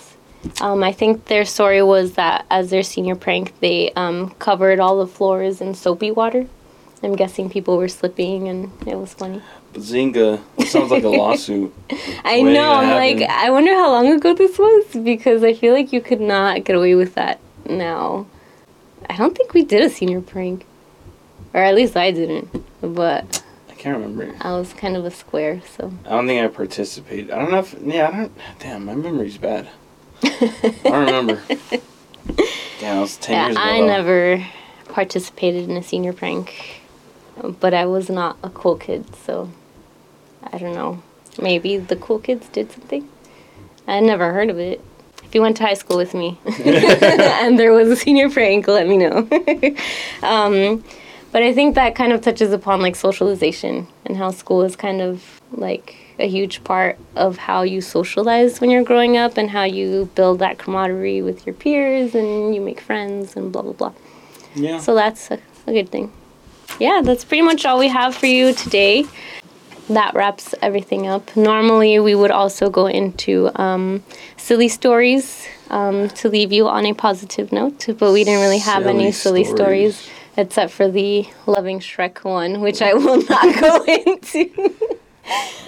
Um, 0.60 0.82
I 0.82 0.92
think 0.92 1.26
their 1.26 1.44
story 1.44 1.82
was 1.82 2.12
that 2.14 2.46
as 2.50 2.70
their 2.70 2.82
senior 2.82 3.14
prank, 3.14 3.58
they 3.60 3.92
um, 3.92 4.30
covered 4.38 4.80
all 4.80 4.98
the 4.98 5.06
floors 5.06 5.60
in 5.60 5.74
soapy 5.74 6.10
water. 6.10 6.46
I'm 7.02 7.16
guessing 7.16 7.50
people 7.50 7.76
were 7.76 7.88
slipping 7.88 8.48
and 8.48 8.70
it 8.86 8.96
was 8.96 9.12
funny. 9.12 9.42
Bazinga. 9.74 10.40
That 10.56 10.68
sounds 10.68 10.90
like 10.90 11.02
a 11.02 11.08
lawsuit. 11.22 11.74
I 12.24 12.40
know. 12.40 12.72
I'm 12.72 12.90
like. 12.90 13.28
I 13.28 13.50
wonder 13.50 13.74
how 13.74 13.90
long 13.90 14.06
ago 14.06 14.32
this 14.32 14.58
was 14.58 14.86
because 15.02 15.42
I 15.42 15.52
feel 15.52 15.74
like 15.74 15.92
you 15.92 16.00
could 16.00 16.20
not 16.20 16.64
get 16.64 16.76
away 16.76 16.94
with 16.94 17.14
that 17.14 17.40
now. 17.68 18.26
I 19.10 19.16
don't 19.16 19.36
think 19.36 19.52
we 19.52 19.64
did 19.64 19.82
a 19.82 19.90
senior 19.90 20.20
prank, 20.20 20.64
or 21.52 21.60
at 21.60 21.74
least 21.74 21.96
I 21.96 22.10
didn't. 22.12 22.48
But 22.80 23.42
I 23.68 23.74
can't 23.74 23.96
remember. 23.98 24.34
I 24.40 24.52
was 24.52 24.72
kind 24.72 24.96
of 24.96 25.04
a 25.04 25.10
square, 25.10 25.60
so 25.76 25.92
I 26.06 26.10
don't 26.10 26.26
think 26.26 26.42
I 26.42 26.48
participated. 26.48 27.30
I 27.32 27.38
don't 27.40 27.50
know 27.50 27.58
if. 27.58 27.74
Yeah, 27.82 28.08
I 28.08 28.16
don't. 28.16 28.32
Damn, 28.60 28.84
my 28.86 28.94
memory's 28.94 29.38
bad. 29.38 29.68
I 30.24 31.04
remember. 31.04 31.42
Damn, 31.48 31.80
that 32.80 33.00
was 33.00 33.16
10 33.18 33.34
yeah, 33.34 33.46
years 33.46 33.56
ago. 33.56 33.64
I 33.64 33.80
though. 33.80 33.86
never 33.86 34.46
participated 34.88 35.68
in 35.68 35.76
a 35.76 35.82
senior 35.82 36.12
prank. 36.12 36.82
But 37.60 37.74
I 37.74 37.86
was 37.86 38.08
not 38.08 38.36
a 38.42 38.50
cool 38.50 38.76
kid, 38.76 39.14
so 39.16 39.50
I 40.42 40.58
don't 40.58 40.74
know. 40.74 41.02
Maybe 41.40 41.78
the 41.78 41.96
cool 41.96 42.20
kids 42.20 42.48
did 42.48 42.70
something. 42.70 43.08
I 43.86 44.00
never 44.00 44.32
heard 44.32 44.50
of 44.50 44.58
it. 44.58 44.80
If 45.24 45.34
you 45.34 45.42
went 45.42 45.56
to 45.56 45.64
high 45.64 45.74
school 45.74 45.96
with 45.96 46.14
me 46.14 46.38
and 46.64 47.58
there 47.58 47.72
was 47.72 47.88
a 47.88 47.96
senior 47.96 48.30
prank, 48.30 48.68
let 48.68 48.86
me 48.86 48.98
know. 48.98 49.28
um, 50.22 50.84
but 51.34 51.42
I 51.42 51.52
think 51.52 51.74
that 51.74 51.96
kind 51.96 52.12
of 52.12 52.20
touches 52.20 52.52
upon 52.52 52.80
like 52.80 52.94
socialization 52.94 53.88
and 54.06 54.16
how 54.16 54.30
school 54.30 54.62
is 54.62 54.76
kind 54.76 55.00
of 55.02 55.40
like 55.50 55.96
a 56.20 56.28
huge 56.28 56.62
part 56.62 56.96
of 57.16 57.36
how 57.48 57.62
you 57.62 57.80
socialize 57.80 58.60
when 58.60 58.70
you're 58.70 58.84
growing 58.84 59.16
up 59.16 59.36
and 59.36 59.50
how 59.50 59.64
you 59.64 60.08
build 60.14 60.38
that 60.38 60.58
camaraderie 60.58 61.22
with 61.22 61.44
your 61.44 61.54
peers 61.62 62.14
and 62.14 62.54
you 62.54 62.60
make 62.60 62.80
friends 62.80 63.34
and 63.36 63.50
blah 63.52 63.62
blah 63.62 63.72
blah. 63.72 63.92
Yeah. 64.54 64.78
So 64.78 64.94
that's 64.94 65.32
a, 65.32 65.38
a 65.66 65.72
good 65.72 65.88
thing. 65.90 66.12
Yeah, 66.78 67.02
that's 67.04 67.24
pretty 67.24 67.42
much 67.42 67.66
all 67.66 67.80
we 67.80 67.88
have 67.88 68.14
for 68.14 68.26
you 68.26 68.54
today. 68.54 69.04
that 69.88 70.14
wraps 70.14 70.54
everything 70.62 71.08
up. 71.08 71.36
Normally, 71.36 71.98
we 71.98 72.14
would 72.14 72.30
also 72.30 72.70
go 72.70 72.86
into 72.86 73.50
um, 73.60 74.04
silly 74.36 74.68
stories 74.68 75.46
um, 75.70 76.08
to 76.10 76.28
leave 76.28 76.52
you 76.52 76.68
on 76.68 76.86
a 76.86 76.94
positive 76.94 77.50
note, 77.52 77.86
but 77.98 78.12
we 78.12 78.22
didn't 78.22 78.40
really 78.46 78.58
have 78.72 78.86
any 78.86 79.10
Silly 79.10 79.42
silly 79.42 79.56
stories. 79.56 79.96
stories. 79.96 80.13
Except 80.36 80.72
for 80.72 80.90
the 80.90 81.26
Loving 81.46 81.80
Shrek 81.80 82.24
one, 82.24 82.60
which 82.60 82.82
I 82.82 82.94
will 82.94 83.22
not 83.22 83.60
go 83.60 83.84
into. 84.06 84.74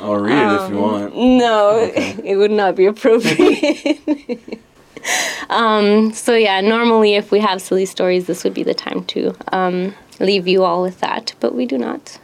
I'll 0.01 0.17
read 0.17 0.53
it 0.53 0.63
if 0.63 0.71
you 0.71 0.77
want. 0.77 1.17
No, 1.17 1.91
it 1.95 2.37
would 2.37 2.51
not 2.51 2.77
be 2.77 2.87
appropriate. 2.87 4.61
um, 5.51 6.13
so 6.13 6.35
yeah, 6.35 6.61
normally 6.61 7.15
if 7.15 7.31
we 7.31 7.41
have 7.41 7.63
silly 7.63 7.87
stories, 7.87 8.27
this 8.27 8.45
would 8.45 8.55
be 8.55 8.63
the 8.63 8.75
time 8.75 9.05
to 9.05 9.35
um, 9.53 9.95
leave 10.21 10.47
you 10.47 10.65
all 10.65 10.83
with 10.83 11.01
that, 11.01 11.35
but 11.41 11.55
we 11.55 11.67
do 11.67 11.79
not. 11.79 12.19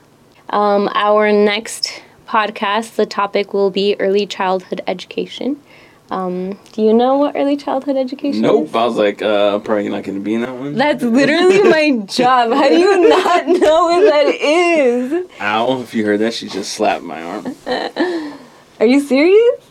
Um, 0.51 0.90
our 0.95 1.32
next 1.32 2.03
podcast, 2.28 2.97
the 2.97 3.07
topic 3.07 3.55
will 3.55 3.70
be 3.70 3.97
early 3.99 4.26
childhood 4.26 4.82
education. 4.86 5.61
Um, 6.13 6.59
do 6.73 6.83
you 6.83 6.93
know 6.93 7.17
what 7.17 7.35
early 7.37 7.57
childhood 7.57 7.97
education 7.97 8.35
is? 8.35 8.41
Nope. 8.43 8.67
is? 8.67 8.75
I 8.75 8.85
was 8.85 8.97
like, 8.99 9.23
uh, 9.23 9.55
I'm 9.55 9.63
probably 9.63 9.89
not 9.89 10.03
going 10.05 10.19
to 10.19 10.23
be 10.23 10.35
in 10.35 10.43
that 10.43 10.55
one. 10.55 10.75
That's 10.75 11.03
literally 11.03 11.63
my 11.71 12.05
job. 12.05 12.53
How 12.53 12.69
do 12.69 12.79
you 12.79 13.09
not 13.09 13.47
know 13.47 13.87
what 13.87 14.11
that 14.11 14.27
is? 14.27 15.27
Ow. 15.41 15.81
If 15.81 15.95
you 15.95 16.05
heard 16.05 16.21
that, 16.21 16.35
she 16.35 16.49
just 16.49 16.75
slapped 16.75 17.03
my 17.03 17.23
arm. 17.23 17.57
Are 18.79 18.85
you 18.85 19.01
serious? 19.01 19.71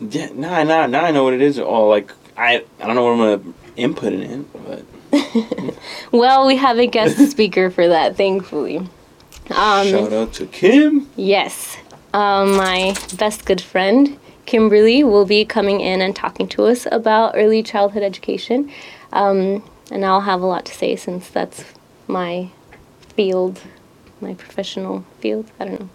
Yeah, 0.00 0.28
nah, 0.34 0.62
nah, 0.64 0.86
now 0.86 1.04
I 1.06 1.12
know 1.12 1.24
what 1.24 1.32
it 1.32 1.40
is. 1.40 1.58
Oh, 1.58 1.88
like, 1.88 2.12
I, 2.36 2.62
I 2.78 2.86
don't 2.86 2.94
know 2.94 3.04
what 3.04 3.12
I'm 3.12 3.18
going 3.18 3.40
to 3.42 3.80
input 3.80 4.12
it 4.12 4.20
in 4.20 4.42
but 4.52 4.84
Well, 6.12 6.46
we 6.46 6.56
have 6.56 6.78
a 6.78 6.86
guest 6.86 7.30
speaker 7.30 7.70
for 7.70 7.88
that, 7.88 8.18
thankfully. 8.18 8.78
Um, 9.48 9.86
shout 9.86 10.12
out 10.12 10.34
to 10.34 10.46
Kim. 10.46 11.08
Yes. 11.16 11.78
Um, 12.12 12.56
my 12.58 12.94
best 13.16 13.46
good 13.46 13.62
friend, 13.62 14.18
Kimberly, 14.46 15.04
will 15.04 15.26
be 15.26 15.44
coming 15.44 15.80
in 15.80 16.00
and 16.00 16.14
talking 16.14 16.48
to 16.48 16.64
us 16.64 16.86
about 16.90 17.34
early 17.36 17.62
childhood 17.62 18.02
education. 18.02 18.70
Um, 19.12 19.62
and 19.90 20.04
I'll 20.04 20.22
have 20.22 20.40
a 20.40 20.46
lot 20.46 20.64
to 20.66 20.74
say 20.74 20.96
since 20.96 21.28
that's 21.28 21.64
my 22.08 22.50
field, 23.14 23.60
my 24.20 24.34
professional 24.34 25.04
field. 25.20 25.50
I 25.60 25.64
don't 25.66 25.80
know 25.80 25.88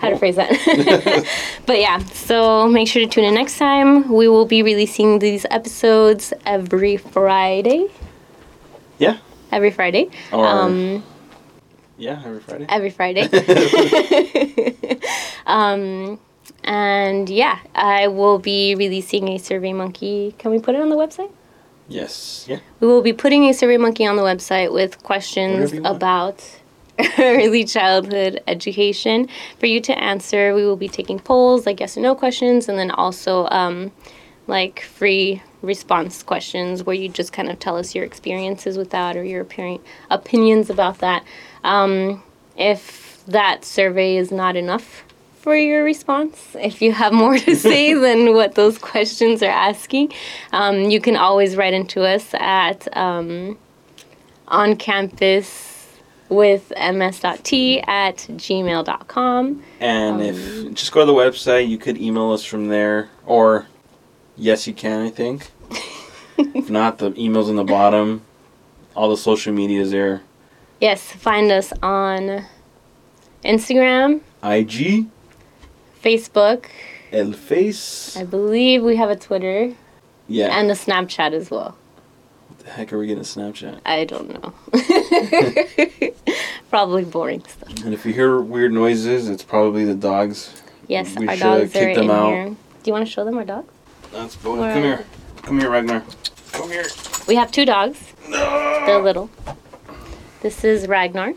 how 0.00 0.10
to 0.10 0.18
phrase 0.18 0.36
that. 0.36 1.26
but 1.66 1.80
yeah, 1.80 1.98
so 1.98 2.68
make 2.68 2.88
sure 2.88 3.02
to 3.02 3.08
tune 3.08 3.24
in 3.24 3.34
next 3.34 3.58
time. 3.58 4.10
We 4.12 4.28
will 4.28 4.46
be 4.46 4.62
releasing 4.62 5.18
these 5.18 5.44
episodes 5.50 6.32
every 6.46 6.96
Friday. 6.96 7.88
Yeah. 8.98 9.18
Every 9.52 9.70
Friday. 9.70 10.10
Or, 10.32 10.46
Um, 10.46 11.02
yeah, 11.96 12.22
every 12.24 12.40
Friday. 12.40 12.66
every 12.68 12.90
Friday. 12.90 13.28
um, 15.46 16.18
and 16.68 17.30
yeah, 17.30 17.60
I 17.74 18.08
will 18.08 18.38
be 18.38 18.74
releasing 18.74 19.28
a 19.28 19.38
Survey 19.38 19.72
Monkey. 19.72 20.34
Can 20.36 20.50
we 20.50 20.58
put 20.58 20.74
it 20.74 20.82
on 20.82 20.90
the 20.90 20.96
website? 20.96 21.32
Yes. 21.88 22.44
Yeah. 22.46 22.58
We 22.80 22.86
will 22.86 23.00
be 23.00 23.14
putting 23.14 23.44
a 23.44 23.54
Survey 23.54 23.78
Monkey 23.78 24.04
on 24.04 24.16
the 24.16 24.22
website 24.22 24.70
with 24.70 25.02
questions 25.02 25.72
Whatever 25.72 25.74
you 25.76 25.82
want. 25.82 25.96
about 25.96 26.60
early 27.18 27.64
childhood 27.64 28.42
education 28.46 29.28
for 29.58 29.64
you 29.64 29.80
to 29.80 29.98
answer. 29.98 30.54
We 30.54 30.66
will 30.66 30.76
be 30.76 30.90
taking 30.90 31.18
polls, 31.18 31.64
like 31.64 31.80
yes 31.80 31.96
or 31.96 32.00
no 32.00 32.14
questions, 32.14 32.68
and 32.68 32.78
then 32.78 32.90
also 32.90 33.46
um, 33.46 33.90
like 34.46 34.80
free 34.80 35.42
response 35.62 36.22
questions 36.22 36.84
where 36.84 36.94
you 36.94 37.08
just 37.08 37.32
kind 37.32 37.48
of 37.48 37.58
tell 37.58 37.78
us 37.78 37.94
your 37.94 38.04
experiences 38.04 38.76
with 38.76 38.90
that 38.90 39.16
or 39.16 39.24
your 39.24 39.40
opinion, 39.40 39.80
opinions 40.10 40.68
about 40.68 40.98
that. 40.98 41.24
Um, 41.64 42.22
if 42.58 43.24
that 43.24 43.64
survey 43.64 44.18
is 44.18 44.30
not 44.30 44.54
enough 44.54 45.04
for 45.40 45.56
your 45.56 45.84
response, 45.84 46.56
if 46.60 46.82
you 46.82 46.92
have 46.92 47.12
more 47.12 47.38
to 47.38 47.56
say 47.68 47.94
than 47.94 48.34
what 48.34 48.54
those 48.54 48.78
questions 48.78 49.42
are 49.42 49.50
asking, 49.50 50.12
um, 50.52 50.90
you 50.90 51.00
can 51.00 51.16
always 51.16 51.56
write 51.56 51.74
into 51.74 52.02
us 52.02 52.34
at 52.34 52.94
um, 52.96 53.56
on 54.48 54.76
campus 54.76 55.68
with 56.28 56.70
ms.t 56.76 57.80
at 57.80 58.16
gmail.com. 58.16 59.62
And 59.80 60.22
if 60.22 60.74
just 60.74 60.92
go 60.92 61.00
to 61.00 61.06
the 61.06 61.12
website, 61.12 61.68
you 61.68 61.78
could 61.78 61.96
email 61.98 62.32
us 62.32 62.44
from 62.44 62.68
there, 62.68 63.08
or 63.24 63.66
yes, 64.36 64.66
you 64.66 64.74
can. 64.74 65.00
I 65.00 65.10
think. 65.10 65.50
if 66.38 66.68
not, 66.68 66.98
the 66.98 67.18
email's 67.18 67.48
in 67.48 67.56
the 67.56 67.64
bottom. 67.64 68.22
All 68.94 69.08
the 69.08 69.16
social 69.16 69.52
media 69.52 69.80
is 69.80 69.90
there. 69.92 70.22
Yes, 70.80 71.10
find 71.10 71.50
us 71.50 71.72
on 71.82 72.44
Instagram, 73.44 74.20
IG, 74.42 75.06
Facebook. 76.02 76.66
El 77.12 77.32
Face. 77.32 78.16
I 78.16 78.24
believe 78.24 78.82
we 78.82 78.96
have 78.96 79.10
a 79.10 79.16
Twitter 79.16 79.72
Yeah. 80.28 80.48
and 80.58 80.70
a 80.70 80.74
Snapchat 80.74 81.32
as 81.32 81.50
well. 81.50 81.76
what 82.48 82.58
the 82.60 82.70
heck 82.70 82.92
are 82.92 82.98
we 82.98 83.06
getting 83.06 83.22
Snapchat? 83.24 83.80
I 83.86 84.04
don't 84.04 84.28
know. 84.34 84.52
Probably 86.70 87.04
boring 87.04 87.42
stuff. 87.48 87.84
And 87.84 87.94
if 87.94 88.04
you 88.04 88.12
hear 88.12 88.40
weird 88.40 88.72
noises, 88.72 89.28
it's 89.28 89.42
probably 89.42 89.84
the 89.86 89.94
dogs. 89.94 90.62
Yes, 90.86 91.16
We 91.16 91.26
our 91.28 91.34
should 91.36 91.42
dogs 91.42 91.76
are 91.76 91.78
kick 91.78 91.94
them 91.96 92.04
in 92.04 92.10
out. 92.10 92.28
here. 92.30 92.48
Do 92.48 92.56
you 92.84 92.92
want 92.92 93.06
to 93.06 93.10
show 93.12 93.24
them 93.24 93.38
our 93.38 93.44
dogs? 93.44 93.72
That's. 94.12 94.36
Alright. 94.44 94.74
Come 94.74 94.82
here. 94.82 95.04
Come 95.42 95.60
here, 95.60 95.70
Ragnar. 95.70 96.02
Come 96.52 96.70
here. 96.70 96.84
We 97.26 97.34
have 97.36 97.50
two 97.50 97.64
dogs. 97.64 97.98
No! 98.28 98.82
They're 98.86 99.02
little. 99.02 99.30
This 100.42 100.62
is 100.64 100.86
Ragnar. 100.88 101.34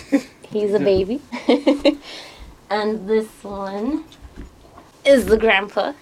He's 0.50 0.72
a 0.74 0.78
baby. 0.80 1.20
and 2.70 3.08
this 3.08 3.28
one 3.42 4.04
is 5.04 5.26
the 5.26 5.36
grandpa. 5.36 5.92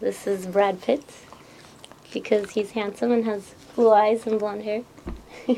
This 0.00 0.26
is 0.26 0.46
Brad 0.46 0.80
Pitt 0.82 1.02
because 2.12 2.50
he's 2.50 2.72
handsome 2.72 3.10
and 3.10 3.24
has 3.24 3.54
blue 3.74 3.90
eyes 3.90 4.26
and 4.26 4.38
blonde 4.38 4.62
hair. 4.62 4.82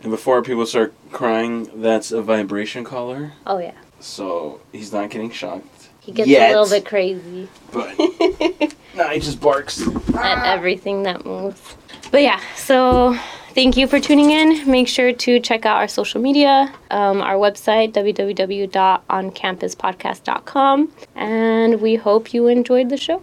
And 0.00 0.12
before 0.12 0.42
people 0.42 0.64
start 0.64 0.94
crying, 1.10 1.68
that's 1.82 2.12
a 2.12 2.22
vibration 2.22 2.84
collar. 2.84 3.32
Oh 3.44 3.58
yeah. 3.58 3.74
So 3.98 4.60
he's 4.70 4.92
not 4.92 5.10
getting 5.10 5.32
shocked. 5.32 5.88
He 5.98 6.12
gets 6.12 6.28
Yet. 6.28 6.52
a 6.54 6.60
little 6.60 6.70
bit 6.78 6.86
crazy 6.86 7.48
But 7.72 7.98
no, 8.94 9.08
he 9.08 9.18
just 9.18 9.40
barks. 9.40 9.82
at 10.14 10.46
everything 10.46 11.02
that 11.02 11.26
moves. 11.26 11.76
But 12.12 12.22
yeah, 12.22 12.40
so 12.54 13.18
thank 13.58 13.76
you 13.76 13.86
for 13.88 13.98
tuning 13.98 14.30
in. 14.30 14.70
Make 14.70 14.86
sure 14.86 15.12
to 15.12 15.40
check 15.40 15.66
out 15.66 15.78
our 15.78 15.88
social 15.88 16.20
media, 16.20 16.72
um, 16.92 17.20
our 17.20 17.34
website, 17.34 17.92
www.oncampuspodcast.com. 17.92 20.92
And 21.16 21.80
we 21.80 21.96
hope 21.96 22.32
you 22.32 22.46
enjoyed 22.46 22.88
the 22.88 22.96
show. 22.96 23.20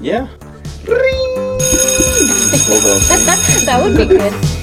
Yeah. 0.00 0.28
That 3.64 3.80
would 3.82 3.96
be 3.96 4.04
good. 4.04 4.61